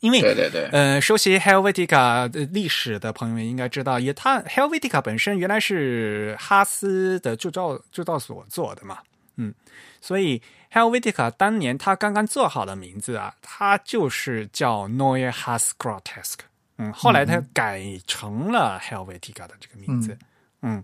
[0.00, 8.98] 因为对对对，呃，熟悉 Helvetica 的历史的朋友们应该知道，也它 Helvetica 本身原来是哈斯的铸造铸造所做的嘛，
[9.36, 9.54] 嗯，
[10.00, 10.42] 所以
[10.72, 16.40] Helvetica 当年它刚刚做好的名字啊，它就是叫 Neue Has Grotesque，
[16.78, 20.18] 嗯，后来它改成了 Helvetica 的这个名字，
[20.62, 20.82] 嗯。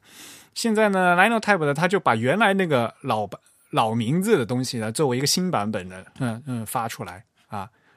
[0.55, 3.39] 现在呢，Linotype 呢，它就把原来那个老版
[3.69, 7.13] 老名字的东西呢，作为一个新版本的，嗯嗯，发出来。
[7.13, 7.36] 啊。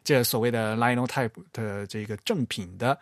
[0.10, 2.98] 这所谓的 Linotype 的这个正品的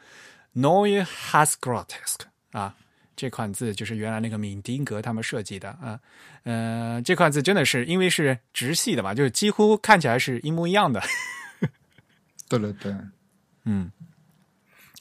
[0.53, 2.75] Neue Has Grotesque 啊，
[3.15, 5.97] 这款字就是原来那个闵丁格他们设计的啊，
[6.43, 11.01] 呃，这款字真的是因为是直系的嘛，就是几乎看起来是一模一样的，
[12.49, 12.93] 对对对。
[13.63, 13.89] 嗯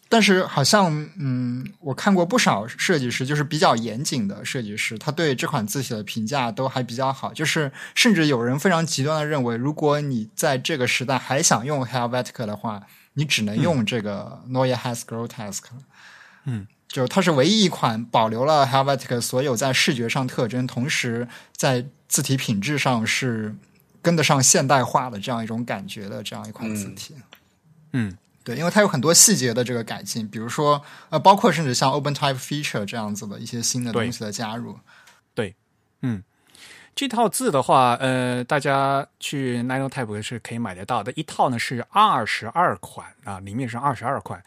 [0.08, 7.32] 但是好像，嗯，我看过不少设计师，就是比较严谨的设计师，他对这款字体的评价都还比较好。
[7.34, 15.64] 就是甚至有人非常极端的认为，如果你在这个时代还想用 Helvetica 的话，你只能用这个 Neue Has Grotesque。
[16.44, 21.26] 嗯，就它是唯一一款保留了 Helvetica 所有在视觉上特征，同时
[21.56, 23.52] 在字体品质上是
[24.00, 27.16] 跟得上现代化的这样一种感觉的这样一款字体。
[27.92, 28.16] 嗯
[28.46, 30.80] 对，因为它有很多细节的这个改进，比如说
[31.10, 34.78] 呃，包括甚至像 OpenType Feature 这样子的一些新的东西的加入。
[35.34, 35.56] 对
[36.02, 36.22] 嗯。
[36.94, 44.42] 这套字的话，呃，大家去 Nanotype 是可以买得到的，一套呢是二十二款啊，里面是二十二款，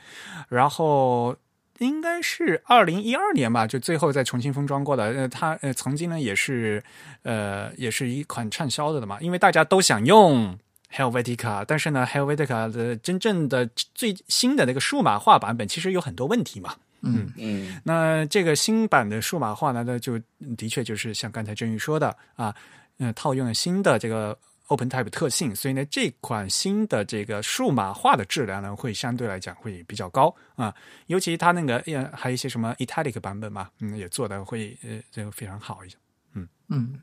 [0.47, 1.36] 然后
[1.78, 5.04] 应该是二零一二年吧，就最后再重新封装过的。
[5.04, 6.84] 呃，它呃曾经呢也是
[7.22, 10.58] 呃也是一款畅销的的嘛，因为大家都想用
[10.92, 16.76] Helvetica，但是呢 Helvetica 的真正的最新的那个数码化版本其实有很多问题嘛。
[17.02, 17.32] 嗯。
[17.38, 17.80] 嗯。
[17.84, 20.20] 那这个新版的数码化呢，那就
[20.58, 22.56] 的确就是像刚才郑宇说的啊，
[22.98, 24.38] 呃，套用了新的这个
[24.68, 30.74] OpenType 特性，所以呢，这款新的这个数码化的质量呢，会相对来讲会比较高啊，
[31.08, 35.96] 尤其它那个呃，还有一些什么 Italic 版本嘛，嗯，也做的会呃这个非常好一些。
[36.34, 36.48] 嗯。
[36.68, 37.00] 嗯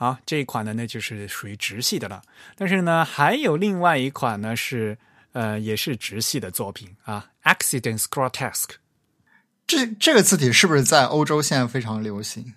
[0.00, 2.22] 好，这一款呢，那就是属于直系的了。
[2.54, 4.96] 但是呢，还有另外一款呢是
[5.32, 8.76] 呃，也是直系的作品啊，Accidents Grotesque。
[9.66, 12.54] 这这个字体是不是在欧洲现在非常流行？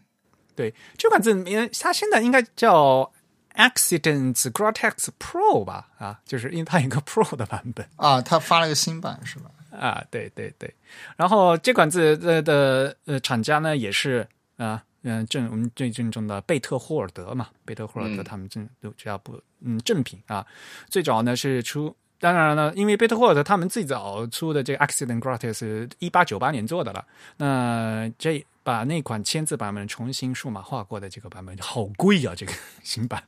[0.55, 3.11] 对，这款字名它现在应该叫
[3.55, 5.87] Accidents Grotesque Pro 吧？
[5.97, 9.49] 啊，就是因为它有一个 Pro 的版本啊，它发了个新版是吧？
[9.75, 10.03] 啊。
[10.11, 10.71] 对对对，
[11.17, 14.27] 然后这款字的的呃厂家呢也是
[14.57, 14.83] 啊。
[15.03, 18.23] 嗯，正我们最正宗的贝特霍尔德嘛，贝特霍尔德嗯。
[18.23, 20.45] 他们正都只要不嗯正品啊，
[20.89, 27.05] 最早呢是出，当然了，因为贝特霍尔德他们最早出的这个 Accident 是一八九八年做的了，
[27.37, 33.23] 那这把那款签字版本重新数码化过的这个版本好贵啊，这个 新版。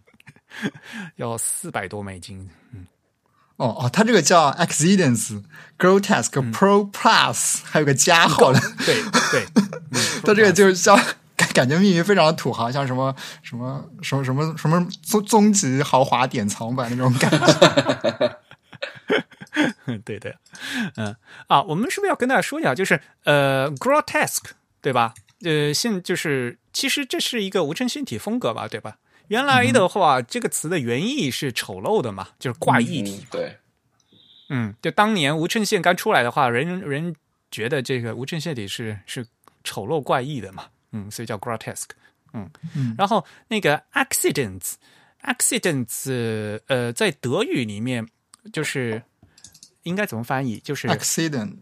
[1.15, 2.85] 要四百多美金，嗯。
[3.57, 5.43] 哦哦，它这个叫 Accidents
[5.79, 9.01] Grotesque Pro Plus，、还有个加号的，对
[9.31, 9.45] 对，
[9.91, 10.95] 嗯 它这个就是叫
[11.35, 18.39] 感感觉命名非常的土豪，像什么什么什么什么什么终终极豪华典藏版那种感觉。
[20.03, 20.35] 对对，
[20.95, 21.15] 嗯
[21.47, 25.13] 啊，我们是不是要跟大家说一下，就是呃，grotesque 对吧？
[25.43, 28.97] 呃，现就是其实这是一个无衬线体风格吧，对吧？
[29.27, 33.19] 原来的话，这个词的原意是丑陋的嘛，就是怪异体。
[33.21, 33.57] 嗯，对，
[34.49, 37.15] 嗯，就当年无衬线刚出来的话，人人
[37.51, 39.27] 觉得这个无衬线体是是
[39.63, 41.89] 丑陋怪异的嘛，嗯，所以叫 grotesque。
[42.33, 44.73] 嗯，嗯然后那个 accidents
[45.21, 48.07] accidents 呃，在德语里面
[48.51, 49.03] 就是
[49.83, 50.57] 应该怎么翻译？
[50.59, 51.55] 就是啊 Accident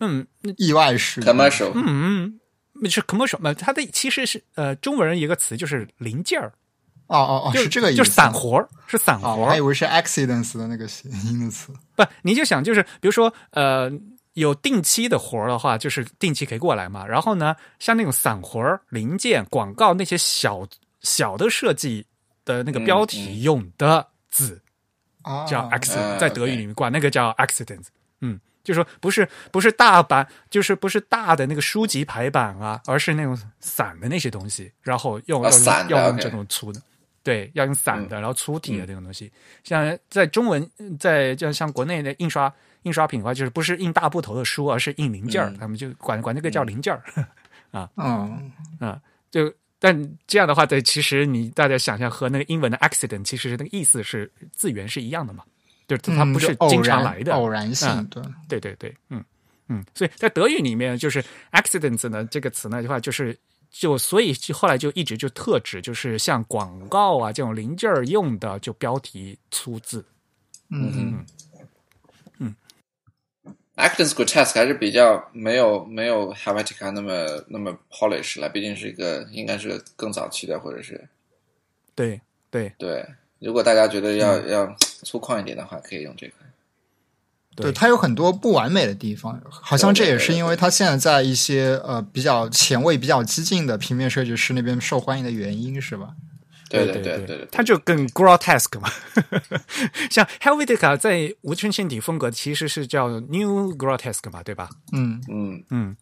[0.00, 0.26] 嗯
[0.56, 2.38] 意外事件 commercial，嗯
[2.74, 6.52] 嗯，是 commercial，呃，它的其实是呃中文人一个词就是零件儿，
[7.06, 9.60] 哦哦哦，就是这个意思，就是散活儿，是散啊，活儿我还以。
[9.60, 11.72] 为是 accidents 的那个谐音的词。
[11.96, 13.90] 不，你就想就是，比如说，呃，
[14.34, 17.06] 有定期的活儿的话，就是定期可以过来嘛。
[17.06, 20.66] 然后呢，像那种散活儿、零件、广告那些小
[21.00, 22.06] 小的设计
[22.44, 24.60] 的那个标题用的字、
[25.22, 27.84] 啊，叫 accident，、啊在德语里面管那个叫 accident。
[28.20, 36.80] 嗯，就说不是不是大版，就是不是大的那个书籍排版啊，而是那种散的那些东西，然后用、要啊散的要用这种粗的。
[37.22, 39.30] 对，要用散的，然后粗体的这种东西。
[39.62, 42.50] 像在中文，在就像国内的印刷
[42.82, 45.58] 印刷品的话，就是不是印大部头的书，而是印零件儿，嗯。
[45.58, 47.02] 他们就管管那个叫零件儿。
[47.72, 49.00] 嗯， 啊，
[49.30, 55.44] 就但这样的话，对，其实你大家想象和那个英文的 accident，其实那个意思是字源是一样的嘛，
[55.86, 59.24] 就是它不是经常然来的，偶然性，嗯对，对对对，嗯
[59.68, 63.38] 嗯，所以在德语里面，就是 accidents 呢这个词呢的话，就是
[63.70, 70.04] 就所以就后来就一直就特指就是像广告啊这种零件儿用的，就标题粗字。
[70.70, 70.90] 嗯。
[70.92, 71.26] 嗯嗯
[73.80, 81.08] Actors Grotesque 还是比较没有没有 Helvetica 那么那么 polish 了，毕竟是一个应该是更早期的，或者是
[81.94, 82.20] 对
[82.50, 83.06] 对对。
[83.38, 86.34] 如果大家觉得要、嗯要粗犷一点的话，可以用这个。
[87.56, 96.14] 对，它有很多不完美的地方，好像这也是因为它现在在一些呃比较前卫、比较激进的平面设计师那边受欢迎的原因，是吧？
[96.70, 98.88] 对对对对，它就更 grotesque 嘛。
[100.10, 104.70] 像 Helvetica 在无衬线体风格其实是叫 New Grotesque 嘛，对吧？
[104.92, 105.96] 嗯嗯嗯，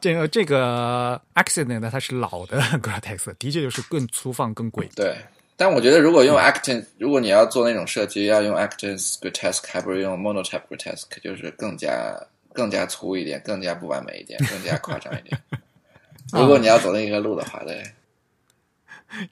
[0.00, 4.88] 这个这个 Accident 呢，它是老的 grotesque，的确就是更粗放、更诡异。
[4.94, 5.16] 对。
[5.54, 12.18] 但我觉得如果用 Actors，如果你要做那种设计，要用 Actors Grotesque，还不如用 Monotype Grotesque，就是更加
[12.52, 15.40] 更加粗一点，更加不完美一点，更加夸张一点。
[16.32, 17.80] 如果你要走那个路的话，对。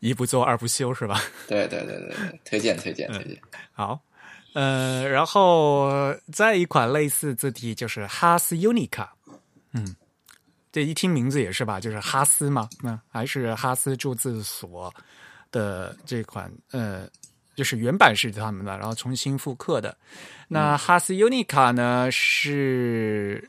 [0.00, 1.20] 一不做二不休是吧？
[1.48, 3.38] 对对对对对，推荐推荐推荐。
[3.72, 4.00] 好，
[4.54, 9.08] 呃，然后再一款类似字体就是哈斯 Unica，
[9.72, 9.96] 嗯，
[10.72, 14.92] 这一听名字也是吧，就是哈斯嘛，那、还是哈斯注字所
[15.50, 17.08] 的这款，呃，
[17.56, 19.96] 就是原版是他们的，然后重新复刻的。
[20.48, 23.48] 那哈斯 Unica 呢是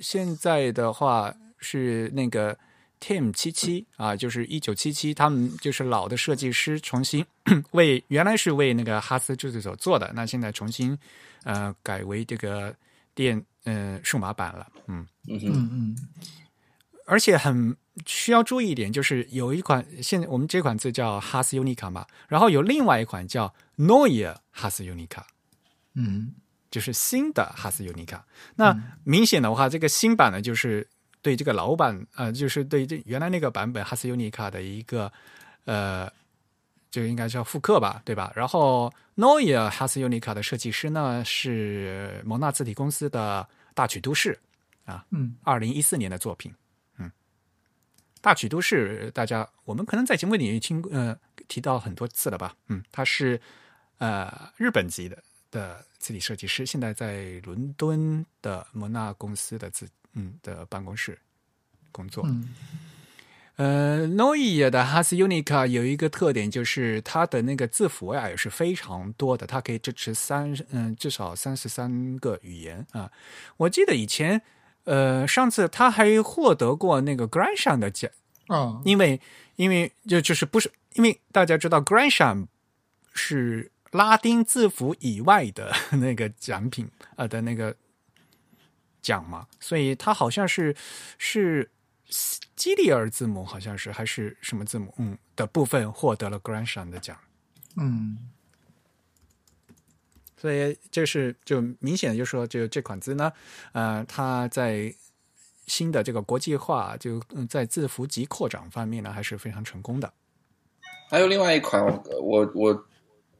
[0.00, 2.56] 现在的话是那个
[3.00, 7.24] Tim 七七啊，就是一九七七，他们就是老的设计师重新
[7.72, 10.98] 为原来是为那个哈斯制作所做的，那现在重新
[11.44, 12.74] 呃改为这个
[13.14, 15.06] 电嗯数码版了，嗯。
[15.28, 15.96] 嗯，嗯嗯
[17.06, 25.22] 而且很需要注意一点，就是有一款现在我们这款字叫哈斯 Unica 嘛，然后有另外一款叫 Neue 哈斯 Unica，
[25.94, 26.34] 嗯
[26.68, 28.26] 就是新的哈斯尤尼卡。
[28.56, 30.86] 那明显的话，这个新版呢，就是
[31.26, 35.12] 对这个老版呃，就是对这原来那个版本哈斯 Unica 的一个
[35.64, 36.08] 呃，
[36.88, 38.32] 就应该叫复刻吧，对吧？
[38.36, 44.38] 然后 Neue 哈斯 Unica 的设计师呢是蒙纳字体公司的大曲都市
[44.84, 45.04] 啊。
[45.10, 46.54] 嗯二零一四年的作品。
[46.98, 47.10] 嗯，
[48.20, 52.54] 大曲都市，大家我们可能在节目里听呃提到很多次了吧？
[52.68, 53.40] 嗯，它是
[53.98, 55.20] 呃日本籍的
[55.50, 61.18] 的字体设计师，现在在伦敦的蒙纳公司的字嗯的办公室
[61.90, 62.22] 工作。
[62.28, 62.54] 嗯
[63.56, 73.10] 呃 n o i 的 Has Unica 有一个特点，就是它的那个字符呀也是非常多的，它可以支持三嗯至少三十三个语言啊。
[73.56, 74.42] 我记得以前
[74.84, 78.08] 呃上次他还获得过那个 Grandson 的奖，
[78.46, 79.20] 啊因为
[79.56, 82.46] 因为就就是不是因为大家知道 Grandson
[83.14, 87.74] 是拉丁字符以外的 那个奖品呃的那个
[89.02, 90.76] 奖嘛，所以它好像是
[91.18, 91.70] 是
[92.54, 97.16] 基里尔字母，好像是还是什么字母嗯的部分获得了 Grandson 的奖。
[97.76, 98.30] 嗯
[100.36, 103.32] 所以这是就明显的就说，就这款字呢，
[103.72, 104.94] 呃，它在
[105.66, 110.12] 新的这个国际化，就嗯在字符集扩展方面呢，还是非常成功的。
[111.08, 111.82] 还有另外一款，
[112.22, 112.86] 我我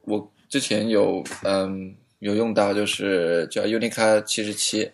[0.01, 4.89] 我之前有嗯有用到，就是叫 Unica 七十七，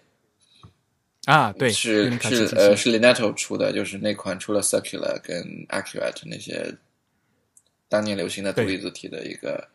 [1.25, 6.75] 啊，对，是是呃是 Lineto 出的，就是那款出了 Circular 跟 Accurate 那些
[7.87, 9.69] 当年流行的独立字体的一个，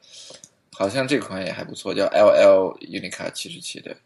[0.72, 3.96] 好像这款也还不错，叫 LL Unica 七十七的。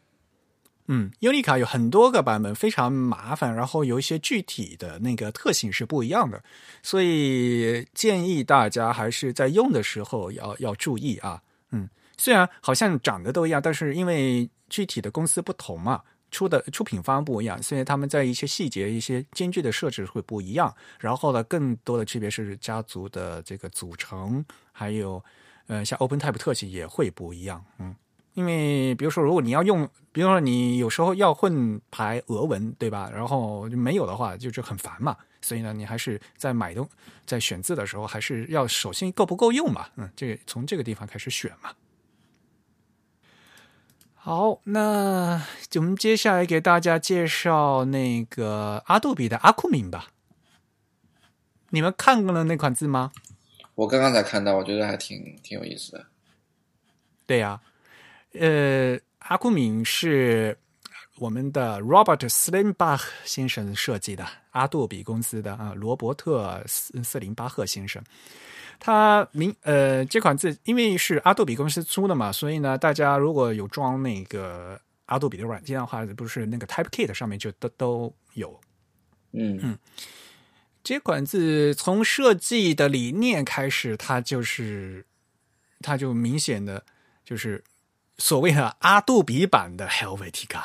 [0.89, 6.43] 嗯，Unica 有很多个版本，非常麻烦，然后有一些具体的那个特性是不一样的，
[6.82, 11.43] 所以建议大家还是在用的时候要要注意啊。
[11.73, 20.73] 嗯，虽然好像长得都一样，但是因为具体的公司不同嘛，出的出品方不一样，所以他们在一些细节、一些间距的设置会不一样。
[21.01, 25.23] 然后呢，更多的区别是家族的这个组成，还有
[25.66, 27.65] 呃，像 OpenType 特性也会不一样。
[27.78, 27.94] 嗯。
[28.35, 33.11] 因为比如说，如果你要用，比如说你有时候要混排俄文，对吧？
[33.12, 35.15] 然后没有的话，就是很烦嘛。
[35.43, 36.89] 所以呢，你还是在买东
[37.27, 39.89] 在选字的时候，还是要首先够不够用嘛。
[39.97, 41.73] 嗯，这个从这个地方开始选嘛。
[44.14, 50.09] 好，那就我们接下来给大家介绍那个阿杜比的阿库敏吧。
[51.70, 53.10] 你们看过了那款字吗？
[53.74, 56.06] 我刚刚才看到，我觉得还挺挺有意思的。
[57.27, 57.60] 对呀、
[58.35, 60.59] 呃，阿库敏是
[61.23, 68.03] 我们的 Robert Slimbach 先生设计的，阿杜比公司的啊，罗伯特斯斯林巴赫先生。
[68.81, 78.61] 他明呃这款字因为是阿杜比公司出的嘛，所以呢，大家如果有装那个阿杜比的软件的话，不是那个 TypeKit 上面就都都有。
[79.32, 79.78] 嗯
[80.82, 85.07] 这款字从设计的理念开始，它就是，
[85.81, 86.85] 它就明显的
[87.24, 87.62] 就是
[88.19, 90.65] 所谓的阿杜比版的 Helvetica，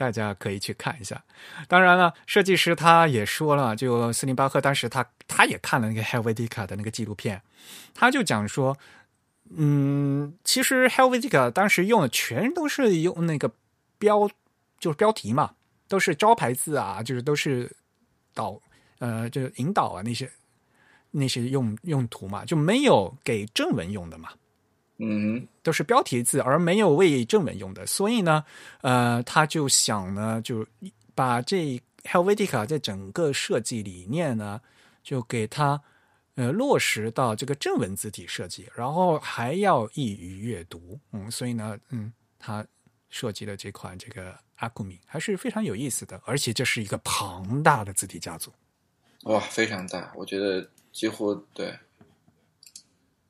[0.00, 1.22] 大家可以去看一下。
[1.68, 7.42] 当然了，设计师他也说了，就斯林巴赫当时他他也看了那个 Helvetica 的那个纪录片，
[7.92, 8.74] 他就讲说，
[9.54, 13.52] 嗯，其实 Helvetica 当时用的全都是用那个
[13.98, 14.26] 标，
[14.78, 15.52] 就是标题嘛，
[15.86, 17.70] 都是招牌字啊，就是都是
[18.32, 18.58] 导
[19.00, 20.30] 呃，就是引导啊那些
[21.10, 24.30] 那些用用途嘛，就没有给正文用的嘛。
[25.00, 28.44] 嗯都是标题字，而没有为正文用的，所以呢，
[28.82, 30.66] 呃，他就想呢，就
[31.14, 34.60] 把这 Helvetica 在整个设计理念呢，
[35.02, 35.80] 就给它
[36.34, 42.64] 呃落实到这个正文字体设计，然后还要易于阅读，嗯，所以呢，嗯，他
[43.08, 48.52] 设计的这款这个阿库米还是非常有意思的，而且这是一个庞大的字体家族，
[49.24, 51.74] 哇，非常大，我觉得几乎对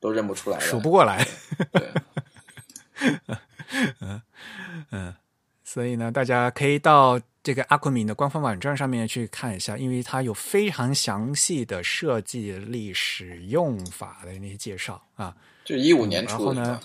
[0.01, 1.25] 都认不出来了，数不过来。
[1.71, 1.93] 对，
[5.63, 15.37] 所以呢，大家可以到这个阿库米的官方网站上面去看一下，因为它有非常详细的设计历史、用法的那些介绍啊。
[15.65, 16.81] 就是一五年然后呢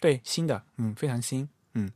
[0.00, 1.92] 对，新的，嗯，非常新，嗯，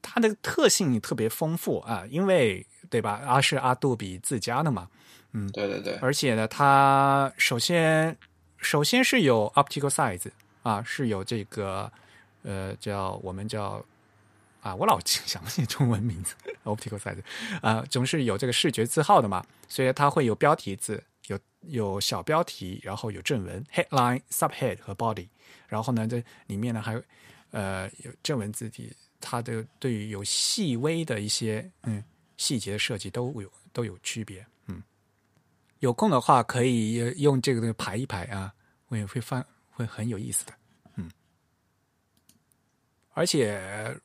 [0.00, 3.20] 它的特性特别丰富啊，因为对吧？
[3.26, 4.88] 阿是阿杜比自家的嘛，
[5.32, 8.16] 嗯对对对，而且呢，它首先
[8.62, 10.30] 首先是有 optical size
[10.62, 11.90] 啊，是有这个
[12.42, 13.84] 呃叫我们叫
[14.60, 16.34] 啊，我老想不起中文名字，
[16.64, 17.18] optical size
[17.60, 25.28] 啊，总是有这个视觉字号的嘛，所以它会有标题字，有有小标题，然后有正文 headline、subhead 和 body，
[25.66, 27.02] 然后呢，这里面呢还有
[27.50, 32.02] 呃有正文字体，它的对于有细微的一些嗯
[32.36, 34.46] 细节的设计都有都有区别，
[35.82, 38.52] 有空的话可以用这个排一排啊，
[38.86, 40.52] 会会翻会很有意思的，
[40.96, 41.10] 嗯，
[43.14, 44.00] 而且。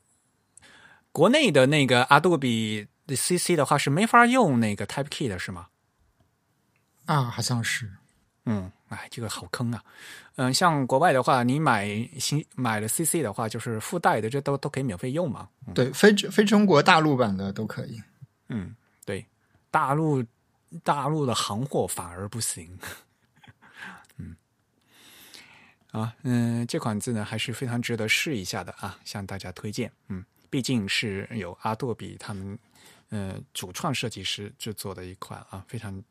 [1.14, 5.66] 国内的那个 Adobe 的 CC 的话是没法用那个 Type Key 的，是吗？
[7.06, 7.92] 啊，好像是。
[8.46, 9.84] 嗯，哎，这个好坑啊。
[10.36, 11.88] 嗯，像国外的话，你买
[12.20, 15.50] 新买了 CC 的话，就是附带的，这都都可以免费用嘛。
[15.74, 18.00] 对，非非中国大陆版的都可以。
[18.50, 19.26] 嗯，对，
[19.72, 20.24] 大陆
[20.84, 22.78] 大陆的行货反而不行。
[24.18, 24.36] 嗯，
[25.92, 29.92] 啊，嗯，这款字呢还是非常值得试一下的啊，向大家推荐。
[30.08, 30.26] 嗯。
[30.50, 32.58] 毕竟是有阿杜比他们，
[33.10, 36.02] 呃，主创设计师制作的一款啊，非常，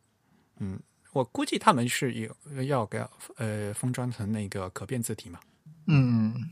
[0.59, 0.79] 嗯，
[1.13, 3.03] 我估计他们是有要给
[3.39, 5.41] 呃封装成那个可变字体嘛。
[5.87, 6.51] 嗯，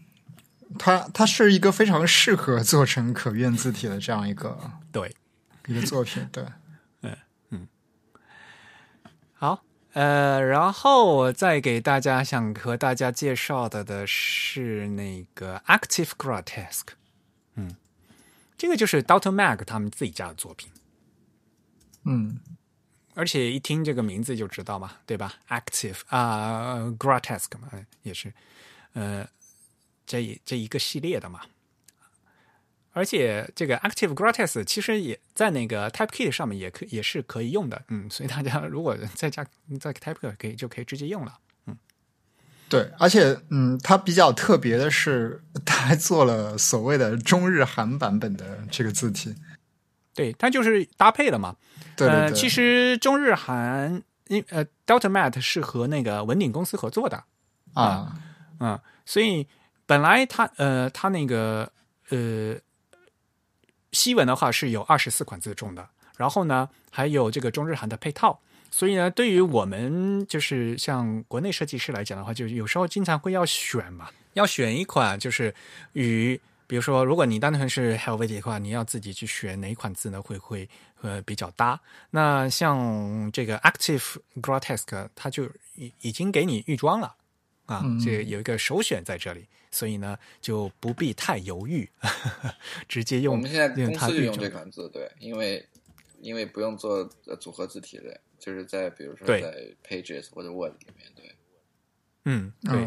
[0.78, 4.58] 它它是一个非常适合做成可变字体的这样一个
[4.90, 5.14] 对
[5.66, 6.42] 一个作品，对，
[9.34, 16.94] 好，呃，然后我再给大家想和大家介绍的的是那个 Active Grotesque。
[17.56, 17.76] 嗯，
[18.56, 20.70] 这个就是 Doctor Mag 他们自己家的作品。
[22.04, 22.38] 嗯，
[23.14, 27.68] 而且一听这个名字就知道嘛，对吧？Active 啊，Grotesque 嘛，
[28.02, 28.32] 也是，
[28.92, 29.28] 呃，
[30.06, 31.40] 这这一个系列的嘛。
[32.94, 39.44] 而且这个 Active Grotesque 其实也在那个 TypeKit 上面也可也是可以用的，嗯，所以大家如果在家
[39.78, 41.36] 在 TypeKit 可以就可以直接用了。
[41.66, 41.76] 嗯
[42.66, 49.34] 对，而且嗯，它比较特别的是，它还做了所谓的中日韩版本的这个字体。
[50.14, 51.56] 对，它就是搭配了嘛。
[51.96, 52.32] 对对对。
[52.32, 57.22] 其实中日韩，因呃，Delta Matte 是和那个文鼎公司合作的
[57.74, 58.16] 啊，
[58.58, 59.46] 嗯，所以
[59.86, 61.70] 本来它呃，它那个
[62.08, 62.56] 呃，
[63.94, 65.88] 西文的话是有二十四款字重的，
[66.18, 68.38] 然后呢，还有这个中日韩的配套。
[68.70, 75.54] 所以呢，对于我们就是像国内设计师来讲的话，就有时候经常会要选嘛，要选一款就是
[75.92, 80.20] 与，比如说，如果你单纯是 Helvetic 的话，你要自己去选哪款字呢？
[80.20, 80.68] 会会
[81.02, 81.78] 呃比较搭。
[82.10, 85.44] 那像这个 Active Grotesk，它就
[85.76, 87.14] 已已经给你预装了
[87.66, 91.88] 啊，这有一个首选在这里，所以呢就不必太犹豫，
[92.88, 93.34] 直接用。
[93.34, 95.66] 我们现在公司就用这款字，对，因为
[96.20, 97.04] 因为不用做
[97.40, 98.20] 组合字体的。
[98.36, 101.34] 就是在比如说在 Pages 或者 Word 里面，对，
[102.26, 102.86] 嗯，对，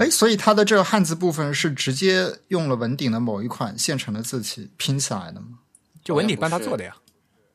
[0.00, 5.60] 哎，所以它的这个汉字部分是直接用了文鼎的某一款现成的字体拼起来的吗？
[6.02, 6.96] 就文鼎帮他做的呀？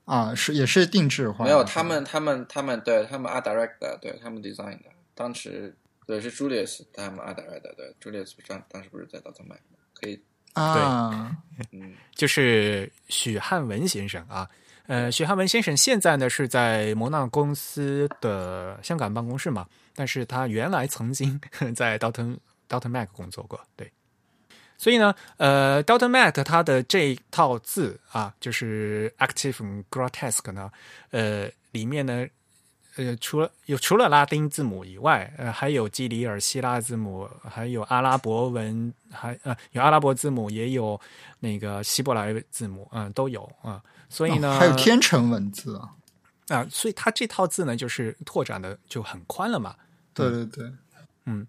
[0.06, 1.44] 啊，是也是定制化？
[1.44, 5.76] 没有，他们他们他们对他们 Art Direct 的，对他们 Design 的，当时
[6.06, 9.60] 对是 Julius 他们 Art Direct 的，对 Julius 当当时不是在 Doctor Mac
[9.94, 10.22] 可以
[10.54, 11.36] 啊，
[11.72, 14.50] 嗯，就是许汉文先生啊。
[14.86, 19.66] 呃，许汉文先生现在呢是在摩纳公司的香港办公室嘛，
[19.96, 21.40] 但是他原来曾经
[21.74, 23.90] 在 Dalton Dalton Mac 工作过，对，
[24.78, 30.70] 所以呢，呃，Dalton Mac 它的这一套字啊，就是 Active Grotesque 呢，
[31.12, 32.28] 呃，里面呢，
[32.95, 40.99] 呃，除了有除了拉丁字母以外，呃，还有基里尔希腊字母，还有阿拉伯文，还呃有阿拉伯字母，也有
[41.40, 43.82] 那个希伯来字母，嗯，都有啊。
[44.10, 45.90] 所以呢，还有天成文字啊，
[46.49, 49.76] 啊，所以它这套字呢，就是拓展的就很宽了嘛。
[50.14, 50.72] 对对对，
[51.26, 51.48] 嗯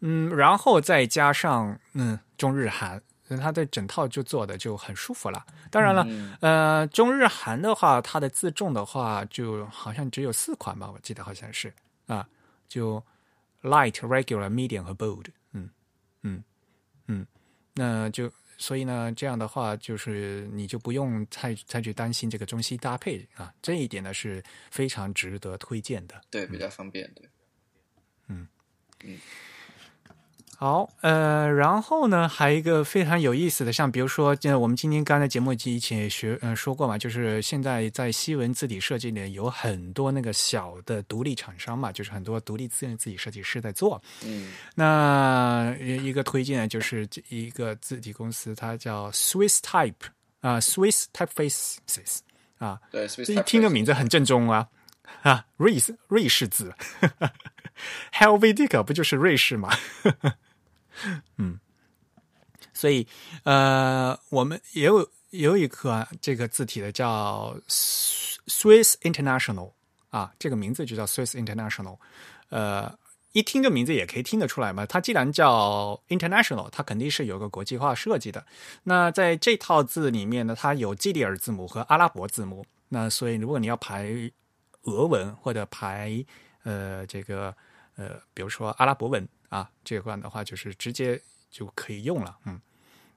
[0.00, 3.00] 嗯，然后再加上嗯中日韩，
[3.38, 5.44] 它的整套就做的就很舒服了。
[5.70, 6.06] 当然了，
[6.40, 11.72] 呃，中日韩的话，它的自重的话，就好像只有四款吧，我记得好像是
[12.06, 12.28] 啊，
[12.68, 13.02] 就
[13.62, 15.26] light、regular、medium 和 bold。
[15.52, 15.70] 嗯
[16.22, 16.42] 嗯
[17.06, 17.26] 嗯，
[17.74, 18.30] 那就。
[18.62, 26.20] 所以呢，这样的话，就是你就不用太再去担心这个中西搭配啊，这一点呢是非常值得推荐的。
[26.28, 27.10] 对，比较方便。
[27.14, 27.26] 对，
[28.28, 28.46] 嗯
[29.04, 29.18] 嗯。
[30.60, 43.98] 好，呃，然后呢，还有一个非常有意思的，像比如说，我们今天刚才节目以前也学，嗯，说过嘛，就是现在在西文字体设计里有很多那个小的独立厂商嘛，就是很多独立自字体设计师在做。
[44.22, 49.94] 嗯，那一个推荐就是一个字体公司，它叫 Swiss Type
[50.42, 52.18] 啊，Swiss Typefaces
[52.58, 54.68] 啊，对，一听个名字很正宗啊，
[55.22, 56.70] 啊，瑞士瑞士字，
[58.12, 59.70] Helvetica 不就是瑞士吗？
[61.38, 61.58] 嗯，
[62.72, 63.06] 所以
[63.44, 65.00] 呃，我们也有
[65.30, 69.72] 也有一个这个字体的叫 Swiss International
[70.10, 71.98] 啊，这个名字就叫 Swiss International，
[72.48, 72.98] 呃。
[73.32, 78.44] 一听这名字也可以听得出来嘛，它既然叫 international，它肯定是有个国际化设计的。
[78.82, 82.66] 那在这套字里面呢，它有基里尔字母和阿拉伯字母。
[82.88, 84.10] 那所以如果你要排
[84.82, 86.26] 俄文或者排
[86.64, 87.56] 呃这个
[88.00, 91.20] 呃比如说阿拉伯文啊这块的话，就是直接
[91.50, 92.38] 就可以用了。
[92.46, 92.60] 嗯，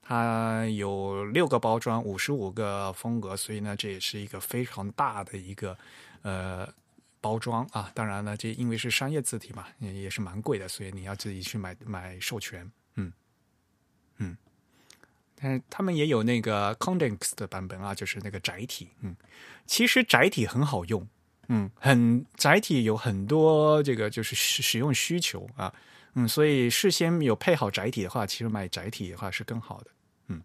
[0.02, 5.76] 它有六个包装，五十五个风格，所以呢这也是一个非常大的一个
[6.22, 6.68] 呃。
[7.24, 13.10] 包装啊，当然呢，这因为是商业字体嘛，也也是蛮贵的，所以你要自己去买买授权，嗯
[14.18, 14.36] 嗯。
[15.34, 19.16] 但是他们也有那个 Condex 的版本啊，就是那个窄体，嗯，
[19.64, 21.08] 其实窄体很好用，
[21.48, 25.72] 嗯，很载体有很多这个就是使使用需求啊，
[26.14, 29.90] 嗯，所以事先有配好载体的话，其实买载体的话是更好的，
[30.28, 30.42] 嗯，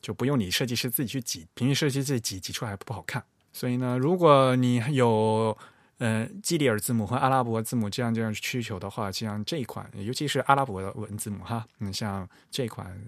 [0.00, 3.22] 就不用你设计师自己去挤，平时设计自己挤挤出来不好看。
[3.52, 5.56] 所以呢，如果你有
[5.98, 12.98] 呃基里尔字母和阿拉伯字母这样这样需求的话，像这一款，尤其是阿拉伯的文字母哈，嗯，像这款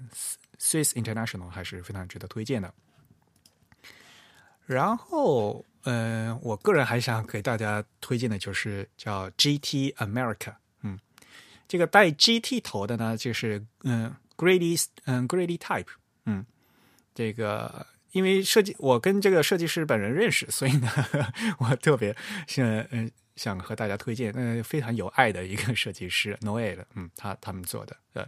[0.59, 2.73] Swiss International 还是非常值得推荐的。
[4.67, 10.99] 然后，嗯，我个人还想给大家推荐的就是叫 GT America，嗯，
[11.67, 15.87] 这个带 GT 头的呢，就是嗯 Grady 嗯 Grady Type，
[16.27, 16.45] 嗯，
[17.15, 17.87] 这个。
[18.15, 20.89] 因为设计，我跟这个设计师本人认识，所以呢，
[21.59, 22.17] 我特别
[22.47, 28.25] 想嗯想和大家推荐，嗯，非常有爱的一个设计师 Noel，嗯，他他们做的，呃，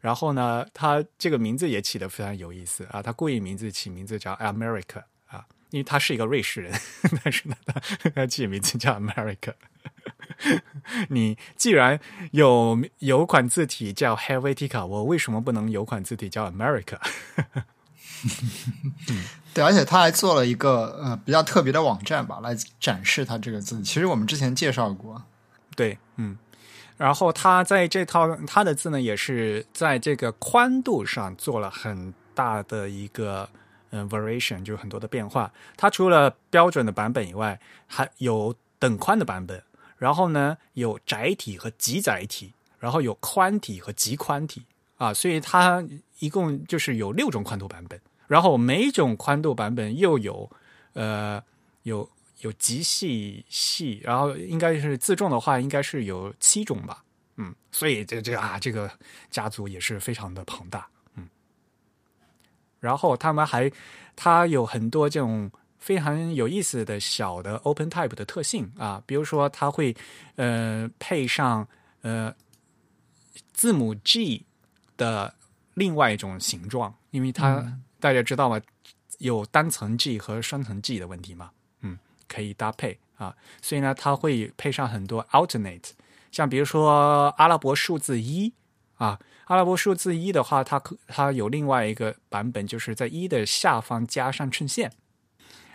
[0.00, 5.02] 然后呢，他这个名字也起的非常有意思啊，他故意名字起名字叫 America，
[5.74, 6.72] 因为他是一个瑞士人，
[7.24, 7.56] 但是呢，
[8.14, 9.54] 他起名字叫 America。
[11.10, 11.98] 你既然
[12.30, 16.96] 有有款字体叫 Helvetica，我为什么不能有款字体叫 America？
[19.52, 23.82] 对，而且他还做了一个呃比较特别的网站吧，来展示他这个字。
[23.82, 25.20] 其实我们之前介绍过，
[25.74, 26.38] 对，嗯。
[26.96, 33.50] 然后他在这套他的字呢，也是在这个宽度上做了很大的一个
[33.94, 35.52] 嗯 variation，就很多的变化。
[35.76, 39.62] 它除了标准的版本以外，还有等宽的版本。
[39.96, 44.62] 然后呢，有窄体和极窄体，然后有宽体和极宽体
[44.96, 45.82] 啊，所以它
[46.18, 47.98] 一共就是有六种宽度版本。
[48.26, 50.50] 然后每种宽度版本又有，
[50.94, 51.42] 呃，
[51.84, 52.10] 有
[52.40, 57.02] 有极细细，然后应该是自重的话，应该是有七种吧，
[57.36, 58.90] 嗯，所以这这啊，这个
[59.30, 60.86] 家族也是非常的庞大，
[62.84, 63.72] 然后他们还，
[64.14, 69.96] 它有很多这种非常有意思的小的 Open Type 的特性啊，比如说它会
[70.36, 71.66] 呃配上
[72.02, 72.32] 呃
[73.52, 74.44] 字母 G
[74.96, 75.34] 的
[75.74, 77.78] 另外一种形状，因为它。
[78.00, 78.60] 大家知道吗？
[79.16, 81.50] 有单层 G 和双层 G 的问题嘛？
[81.80, 81.98] 嗯，
[82.28, 83.34] 可以搭配啊。
[83.62, 85.92] 所以呢，它会配上很多 alternate，
[86.30, 88.52] 像比如说阿拉伯数字一
[88.96, 94.90] 啊，阿拉伯数字一的话，它可它有另外一个版本，就是在一的下方加上衬线。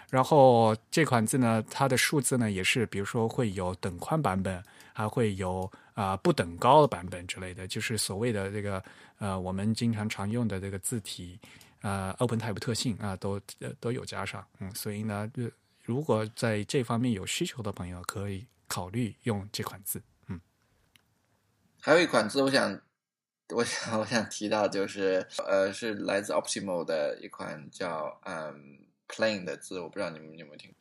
[0.09, 4.63] 然后这款字呢，它的数字呢也是，比如说会有等宽版本，
[4.93, 8.83] 还会有啊不等高的版本之类的，就是所谓的这个
[9.19, 11.39] 呃我们经常常用的这个字体。
[11.81, 13.39] 呃，Open Type 特性啊，都
[13.79, 15.31] 都有加上，嗯，所以呢，
[15.81, 20.37] 如果在这方面有需求的朋友，可以考虑用这款字，嗯。
[21.79, 22.77] 还有一款字，我想，
[23.55, 30.73] 我想，我想提到，就是呃，是来自 Optimal 的一款叫嗯 Plane 的字，我不知道你们有没有听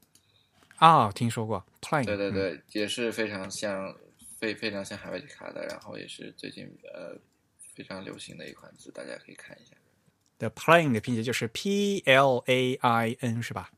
[0.77, 1.11] 啊？
[1.13, 2.05] 听说过 Plane？
[2.05, 3.97] 对对对，也是非常像
[4.39, 7.17] 非非常像海外卡的，然后也是最近呃
[7.75, 9.75] 非常流行的一款字，大家可以看一下。
[10.39, 13.73] The Plane 的拼写就是 P L A I N 是吧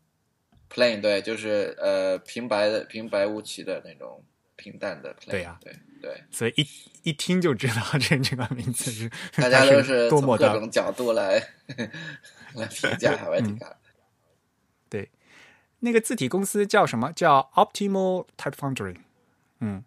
[0.69, 4.23] ？Plane 对，就是呃平白的平白无奇的那种
[4.61, 5.15] 平淡的。
[5.27, 6.23] 对呀，对对。
[6.31, 6.67] 所以一
[7.05, 9.11] 一听就知道这 这个名字是
[9.41, 11.43] 大家都是多么各种角度来
[12.55, 13.77] 来评价海外卡。
[14.89, 15.11] 对，
[15.81, 17.13] 那个字体公司叫什么？
[17.13, 18.97] 叫 Optimal Type Foundry。
[19.61, 19.85] 嗯，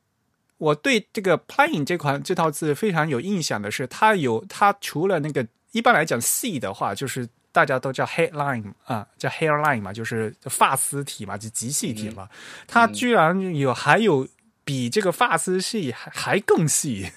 [0.57, 5.47] 我对这个 plain 这款这套字非常有印象的是，它有它除了那个。
[5.73, 12.29] 一般来讲，C 的话就是大家都叫 headline 啊，叫 hairline 嘛，就是发丝体嘛，就极细体嘛。
[12.67, 14.27] 它居然有还有
[14.63, 17.11] 比这个发丝细还还更细，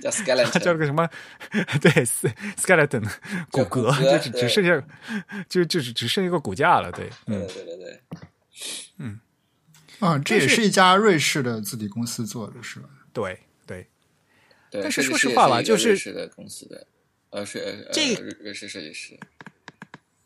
[0.00, 1.08] 叫 skeleton， 叫个什么？
[1.80, 1.90] 对
[2.56, 3.08] ，skeleton
[3.50, 4.82] 骨骼，就只只剩下
[5.48, 6.90] 就就只只剩一个骨架了。
[6.92, 8.00] 对，嗯，对对对，
[8.98, 9.20] 嗯，
[10.00, 12.88] 啊，这也是一家瑞士的字体公司做的，是吧？
[13.12, 13.86] 对对，
[14.70, 14.82] 对。
[14.82, 16.86] 但是说实话吧，就是瑞士的公司的。
[17.30, 19.18] 呃，是呃这瑞瑞士设计师。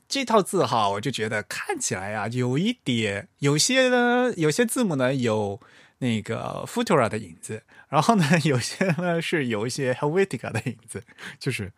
[0.06, 5.60] 这套字哈，我就觉得看起来啊，有一点，有些呢，有些字母呢有
[5.98, 11.02] 那个 Futura 的影子，然后呢，有些呢是有一些 Helvetica 的影子，
[11.38, 11.72] 就是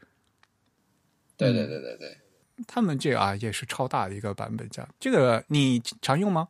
[1.37, 2.19] 对对对对对，
[2.67, 6.49] 他们这个啊也是超大的一个版本，这样这个你常用吗？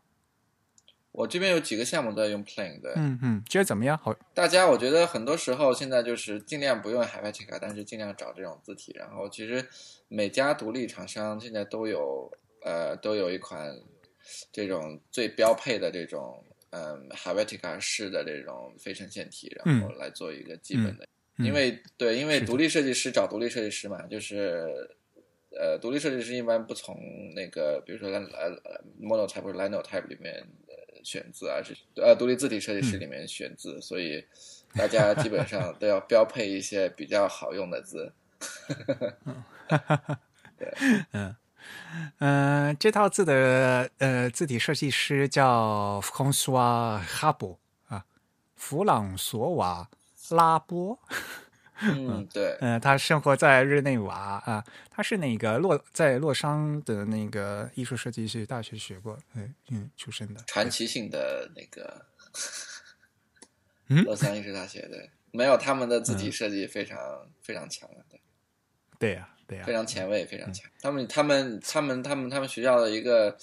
[1.12, 2.92] 我这边有几个项目都在用 Plane 的。
[2.94, 3.98] 嗯嗯，觉得怎么样？
[3.98, 8.94] 好，大家我觉得很多时候现在就是尽量不用 Helvetica，但是尽量找这种字体。
[8.96, 9.68] 然后其实
[10.06, 12.30] 每家独立厂商现在都有
[12.62, 13.76] 呃都有一款
[14.52, 21.04] 这种最标配的这种嗯 Helvetica 式的这种非呈现体，然后来做一个基本的。
[21.04, 21.06] 嗯
[21.40, 24.68] 因为对，因为独立设计师找独立设计师嘛，就是
[25.58, 26.94] 呃，独立设计师一般不从
[27.34, 30.34] 那个，比如说呃呃 Monotype 或者 Linotype 里面
[30.68, 34.22] 呃选字，而是呃独立字体设计师里面选字，所以
[34.74, 38.12] 大家基本上都要标配一些比较好用的字。
[40.58, 40.70] 对。
[41.12, 41.34] 嗯、
[42.78, 48.04] 这套字的呃字体设计师叫 François Habo 啊，
[48.56, 49.88] 弗朗索瓦
[50.30, 50.98] 拉波。
[51.82, 60.42] 嗯，对，嗯、他生活在日内瓦啊，他是那个洛在洛桑的那个艺术设计系大学学过，嗯嗯出身的。
[60.46, 62.04] 传奇性的那个，
[63.88, 66.98] 嗯 洛桑艺术大学对，没有他们的字体设计非常、
[67.40, 68.20] 非常强的，对。
[68.98, 70.70] 对呀、对呀、非常前卫，非常强。
[70.80, 73.36] 他们他们他们他们他们学校的一个，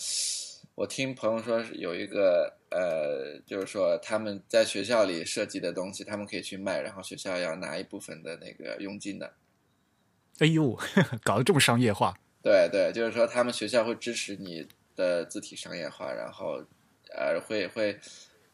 [0.73, 9.33] 我听朋友说是有一个呃，就是说他们在学校里设计的东西，他们可以去卖，然后学校要拿一部分的那个佣金的。
[10.39, 10.79] 哎呦，
[11.25, 12.17] 搞得这么商业化。
[12.41, 14.65] 对对，就是说他们学校会支持你
[14.95, 16.63] 的字体商业化，然后
[17.13, 17.99] 呃会会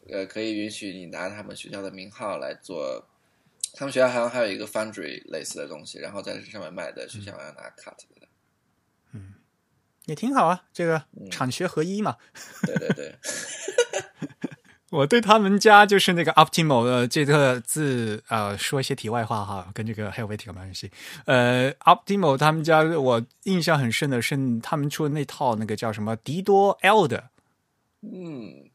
[0.09, 3.07] 呃可以允许你拿他们学校的名号来做。
[3.73, 8.27] 他们学校好像还有一个 Foundry 类似的东西，然后在这上面卖的，学校要拿 cut 的。
[10.05, 12.17] 也挺好啊，这个嗯产学合一嘛。
[12.65, 13.15] 对 对对，
[14.91, 20.91] 我对他们家就是那个 Optimo 的这个字，呃，说一些题外话哈，跟这个 Helvetica 没关系。
[21.23, 27.29] 呃，optimal 他们家我印象很深的是他们出的那套那个叫什么迪多 L 的，
[28.01, 28.69] 嗯。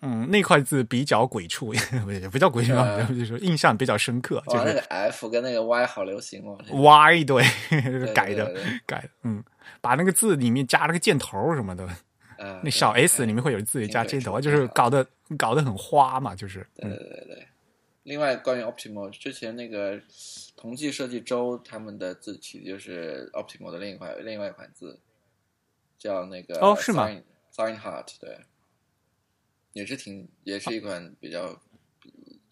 [0.00, 1.74] 嗯，那块字比较鬼畜，
[2.08, 6.58] 也不叫鬼畜啊，啊就是印象比较深刻，就哇，那是个 F 跟那个 Y 好流行哦。
[6.70, 8.54] Y 对对改的
[8.86, 9.42] 改的，嗯，
[9.80, 11.84] 把那个字里面加了个箭头什么的，
[12.38, 15.06] 啊，那小 S 里面会有字里加箭头，就是搞得
[15.36, 17.48] 搞得很花嘛，就是对对对对。
[18.04, 20.00] 另外，关于 Optimo，之前那个
[20.56, 24.98] 同济设计周他们的字体就是 Optimo 的另一款另外一款字，
[25.98, 27.06] 叫那个哦是吗
[27.54, 28.38] ？Sign Heart，对，
[29.72, 31.60] 也是挺也是一款比较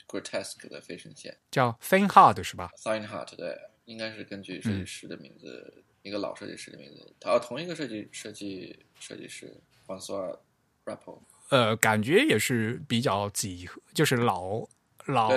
[0.06, 1.36] grotesque 的飞行线。
[1.50, 9.52] 叫 Thin Hard 是吧？Sign Heart，对，应该是根据设计师的名字，嗯一个老设计师的名字，他同一个设计设计设计师
[9.84, 10.38] François
[10.84, 11.18] Rappo。
[11.48, 14.64] 呃，感觉也是比较几何，就是老
[15.06, 15.32] 老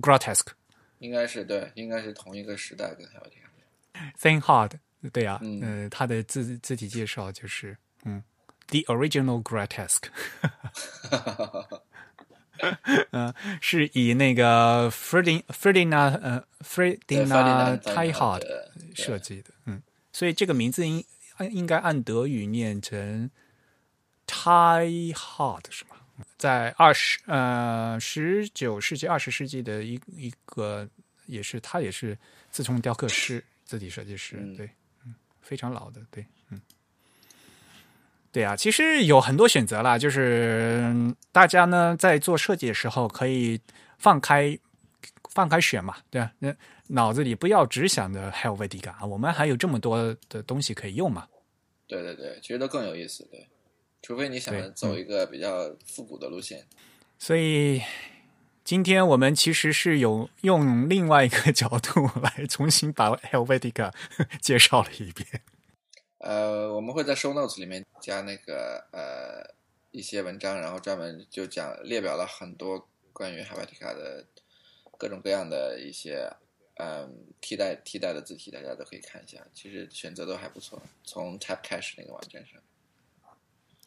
[0.00, 0.48] grotesque
[0.98, 4.12] 应该是对，应该是同一个时代跟 Helvetica。
[4.18, 4.72] thin hard，
[5.12, 8.20] 对啊，嗯呃，他的字字体介绍就是嗯
[8.70, 10.04] The original grotesque，
[13.10, 15.44] 嗯， 是以那个 Ferdinand
[16.60, 18.42] Ferdinand Taehard
[18.94, 19.82] 设计的，嗯，
[20.12, 21.04] 所以这个名字应
[21.50, 23.28] 应该按德语念成
[24.28, 25.96] Taehard 是吗？
[26.38, 30.88] 在二十呃十九世纪二十世纪的一一个
[31.26, 32.16] 也是他也是
[32.52, 34.70] 自从雕刻师字体设计师，对，
[35.04, 36.24] 嗯，非常老的对。
[38.32, 43.60] 对啊，其实有很多选择啦，就是嗯大家呢在做设计的时候可以
[43.98, 44.56] 放开
[45.30, 46.54] 放开选嘛，对啊，那
[46.88, 51.26] 脑子里不要只想着 Helvetica，啊我们还有这么多的东西可以用嘛，
[51.88, 53.48] 对对对，其实都更有意思，对，
[54.02, 56.64] 除非你想走一个比较复古的路线。
[57.18, 57.82] 所以
[58.64, 63.92] 今天我们其实是有用另外一个角度来重新把 Helvetica
[64.40, 65.42] 介绍了一遍。
[66.20, 69.54] 呃，我们会在 show notes 里面加那个呃
[69.90, 74.26] 一些文章，然后专门就讲列表了很多关于 Helvetica 的
[74.98, 76.30] 各种各样的一些
[76.76, 79.38] 嗯替代替代的字体，大家都可以看一下。
[79.54, 82.60] 其实选择都还不错，从 Tapcash 那个网站上。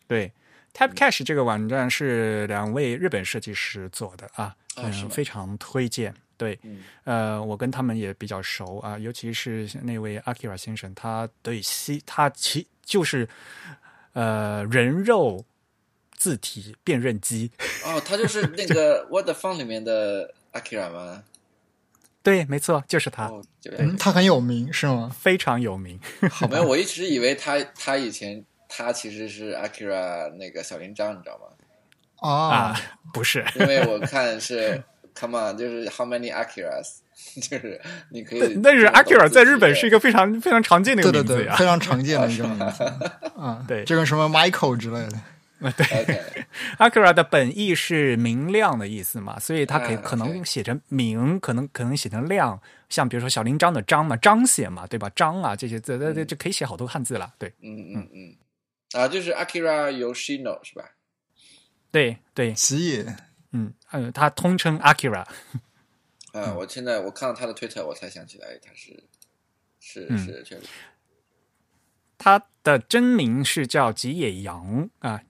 [0.08, 0.34] 对
[0.74, 6.16] ，Typecash 这个网站是两位日本设计师做的啊，嗯，非常推荐。
[6.44, 13.26] 对，嗯呃，我跟他们也比较熟啊，尤其是那位 Akira 先生，他对西他其就是
[14.12, 15.46] 呃人肉
[16.18, 17.50] 字体辨认机，
[17.86, 21.24] 哦，他就是那个 What the Fun 里面的 Akira 吗？
[22.22, 23.42] 对，没错，就是他，哦，
[23.78, 25.10] 嗯，他很有名是吗？
[25.18, 25.98] 非常有名。
[26.30, 31.46] 好没有，我一直以为他他以前他其实是 Akira 那个小铃铛，你知道吗？
[32.20, 32.80] 哦，啊，
[33.14, 34.82] 不是，因为我看是
[35.16, 36.98] Come on，就是 How many Acuras？
[37.40, 37.80] 就是
[38.10, 38.60] 你可以。
[38.64, 41.56] 但是 Acura 在日本是一个非常非常常见的一对对对，个名字呀。
[41.56, 42.84] 非常常见的一个名字
[43.38, 45.20] 啊， 对就跟什么 Michael 之类的。
[45.64, 52.60] OK，Akira 的本意是明亮的意思嘛，所以它可以啊可能写成明，可能可能写成亮，
[52.90, 55.10] 像比如说小铃铛的章嘛，彰显嘛，对吧？
[55.16, 57.32] 章啊这些字，这这这可以写好多汉字了。
[57.38, 58.36] 对嗯嗯嗯，
[59.02, 60.84] 啊，就是 Acura Yoshino 是吧？
[61.92, 63.06] 对对，吉野，
[63.54, 65.26] 嗯呃，它通称 Akira。
[66.34, 69.04] 啊，我现在我看到他的推特，我才想起来他是
[69.80, 70.64] 是嗯是确实。
[72.18, 75.22] 他的真名是叫吉野洋啊，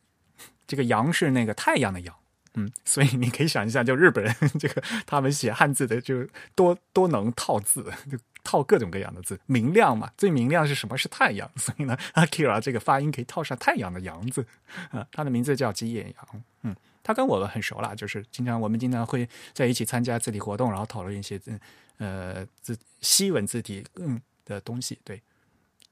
[0.66, 2.16] 这个洋是那个太阳的阳，
[2.54, 6.26] 嗯，所以你可以想一下，就日本人 这个他们写汉字的就
[6.56, 10.98] 多多能套字，就套各种各样的字，明亮嘛，最明亮是什么？
[10.98, 14.46] 是太阳， 所以呢，Akira 这个发音可以套上太阳的阳字
[14.92, 16.74] 啊，他的名字叫吉野洋，嗯。
[17.04, 21.60] 他跟我很熟啦，就是经常我们经常会在一起参加字体活动，然后讨论一些嗯
[21.98, 25.22] 呃字西文字体嗯的东西，对，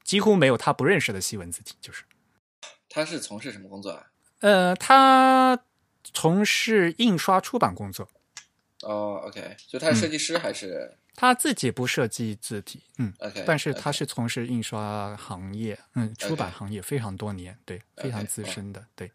[0.03, 2.03] 几乎没有他不认识的西文字体，就是。
[2.93, 4.07] 他是从事什么工作啊？
[4.39, 5.57] 呃，他
[6.03, 8.09] 从事印刷出版工作，
[8.81, 13.13] 哦，OK，就他是设计师还是他自己不设计字体，嗯？
[13.45, 19.11] 但是他是从事印刷行业，嗯，出版行业非常多年，对，非常资深的，对。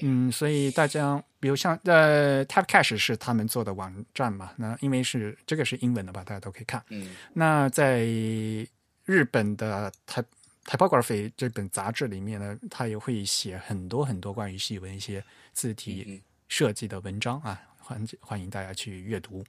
[0.00, 6.82] 嗯，所以大家比如像呃，Typecache 是他们做的网站嘛，那因为是这个是英文的吧，大家都可以看。
[6.88, 8.00] 嗯那在
[9.04, 10.24] 日本的 Type
[10.64, 15.22] Typography 这本杂志里面呢，他也会写很多很多关于西文一些
[15.52, 19.44] 字体嗯设计的文章啊，欢欢迎大家去阅读。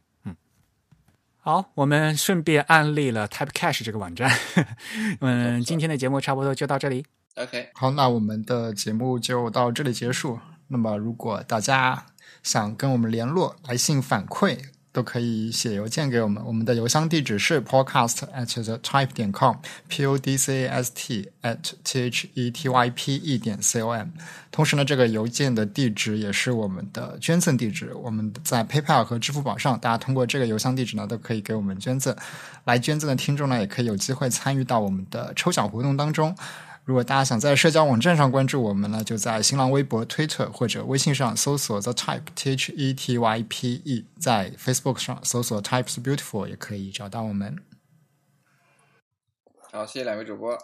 [1.48, 4.30] 嗯，好，我们顺便安利了 Typecache 这个网站。
[5.22, 7.06] 嗯，今天的节目差不多就到这里。
[7.36, 10.38] ，OK，好，那我们的节目就到这里结束。
[10.68, 12.08] 那么，如果大家
[12.44, 14.60] 想跟我们联络、来信反馈，
[14.98, 16.44] 都可以写邮件给我们。
[16.44, 22.28] 我们的邮箱地址是 podcast at the type 点 com，p o d c a s t at t h
[22.34, 24.08] e t y p e 点 c o m。
[24.50, 27.94] 同时呢，这个邮件的地址也是我们的捐赠地址。
[27.94, 32.16] 我们在 PayPal 和支付宝上，大家通过这个邮箱地址呢，都可以给我们捐赠。
[32.64, 36.36] 来捐赠的听众呢，也可以有机会参与到我们的抽奖活动当中。
[36.88, 47.58] 如果大家想在社交网站上关注我们呢，就在新浪微博、推特或者微信上搜索 The Type T H E T Y P E，在 Facebook 上搜索 Types Beautiful 也可以找到我们。
[49.70, 50.58] 好，谢谢两位主播。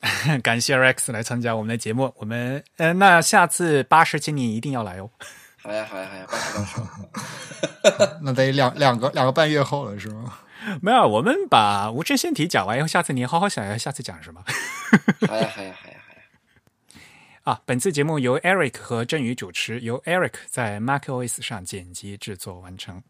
[0.42, 2.12] 感谢 Rex 来参加我们的节目。
[2.16, 5.08] 我们呃，那下次八十期你一定要来哦。
[5.62, 8.18] 好呀，好呀，好呀，帮手帮手。
[8.20, 10.40] 那得两两个两个半月后了，是吗？
[10.82, 14.42] 没有，我们把无证先体讲完以后，下次你好好想一下，下次讲什么
[15.26, 16.20] 好呀，好呀，好呀，好呀。
[17.44, 17.60] 啊？
[17.64, 23.02] 本次节目由 Eric 和振宇主持，由 Eric 在 macOS 上剪辑制作完成。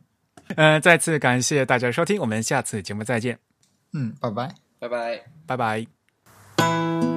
[0.56, 3.38] 呃，再次感谢大家收听，我们下次节目再见，
[3.92, 4.54] 嗯，拜拜。
[4.78, 5.22] 拜拜。
[5.46, 7.09] 拜拜。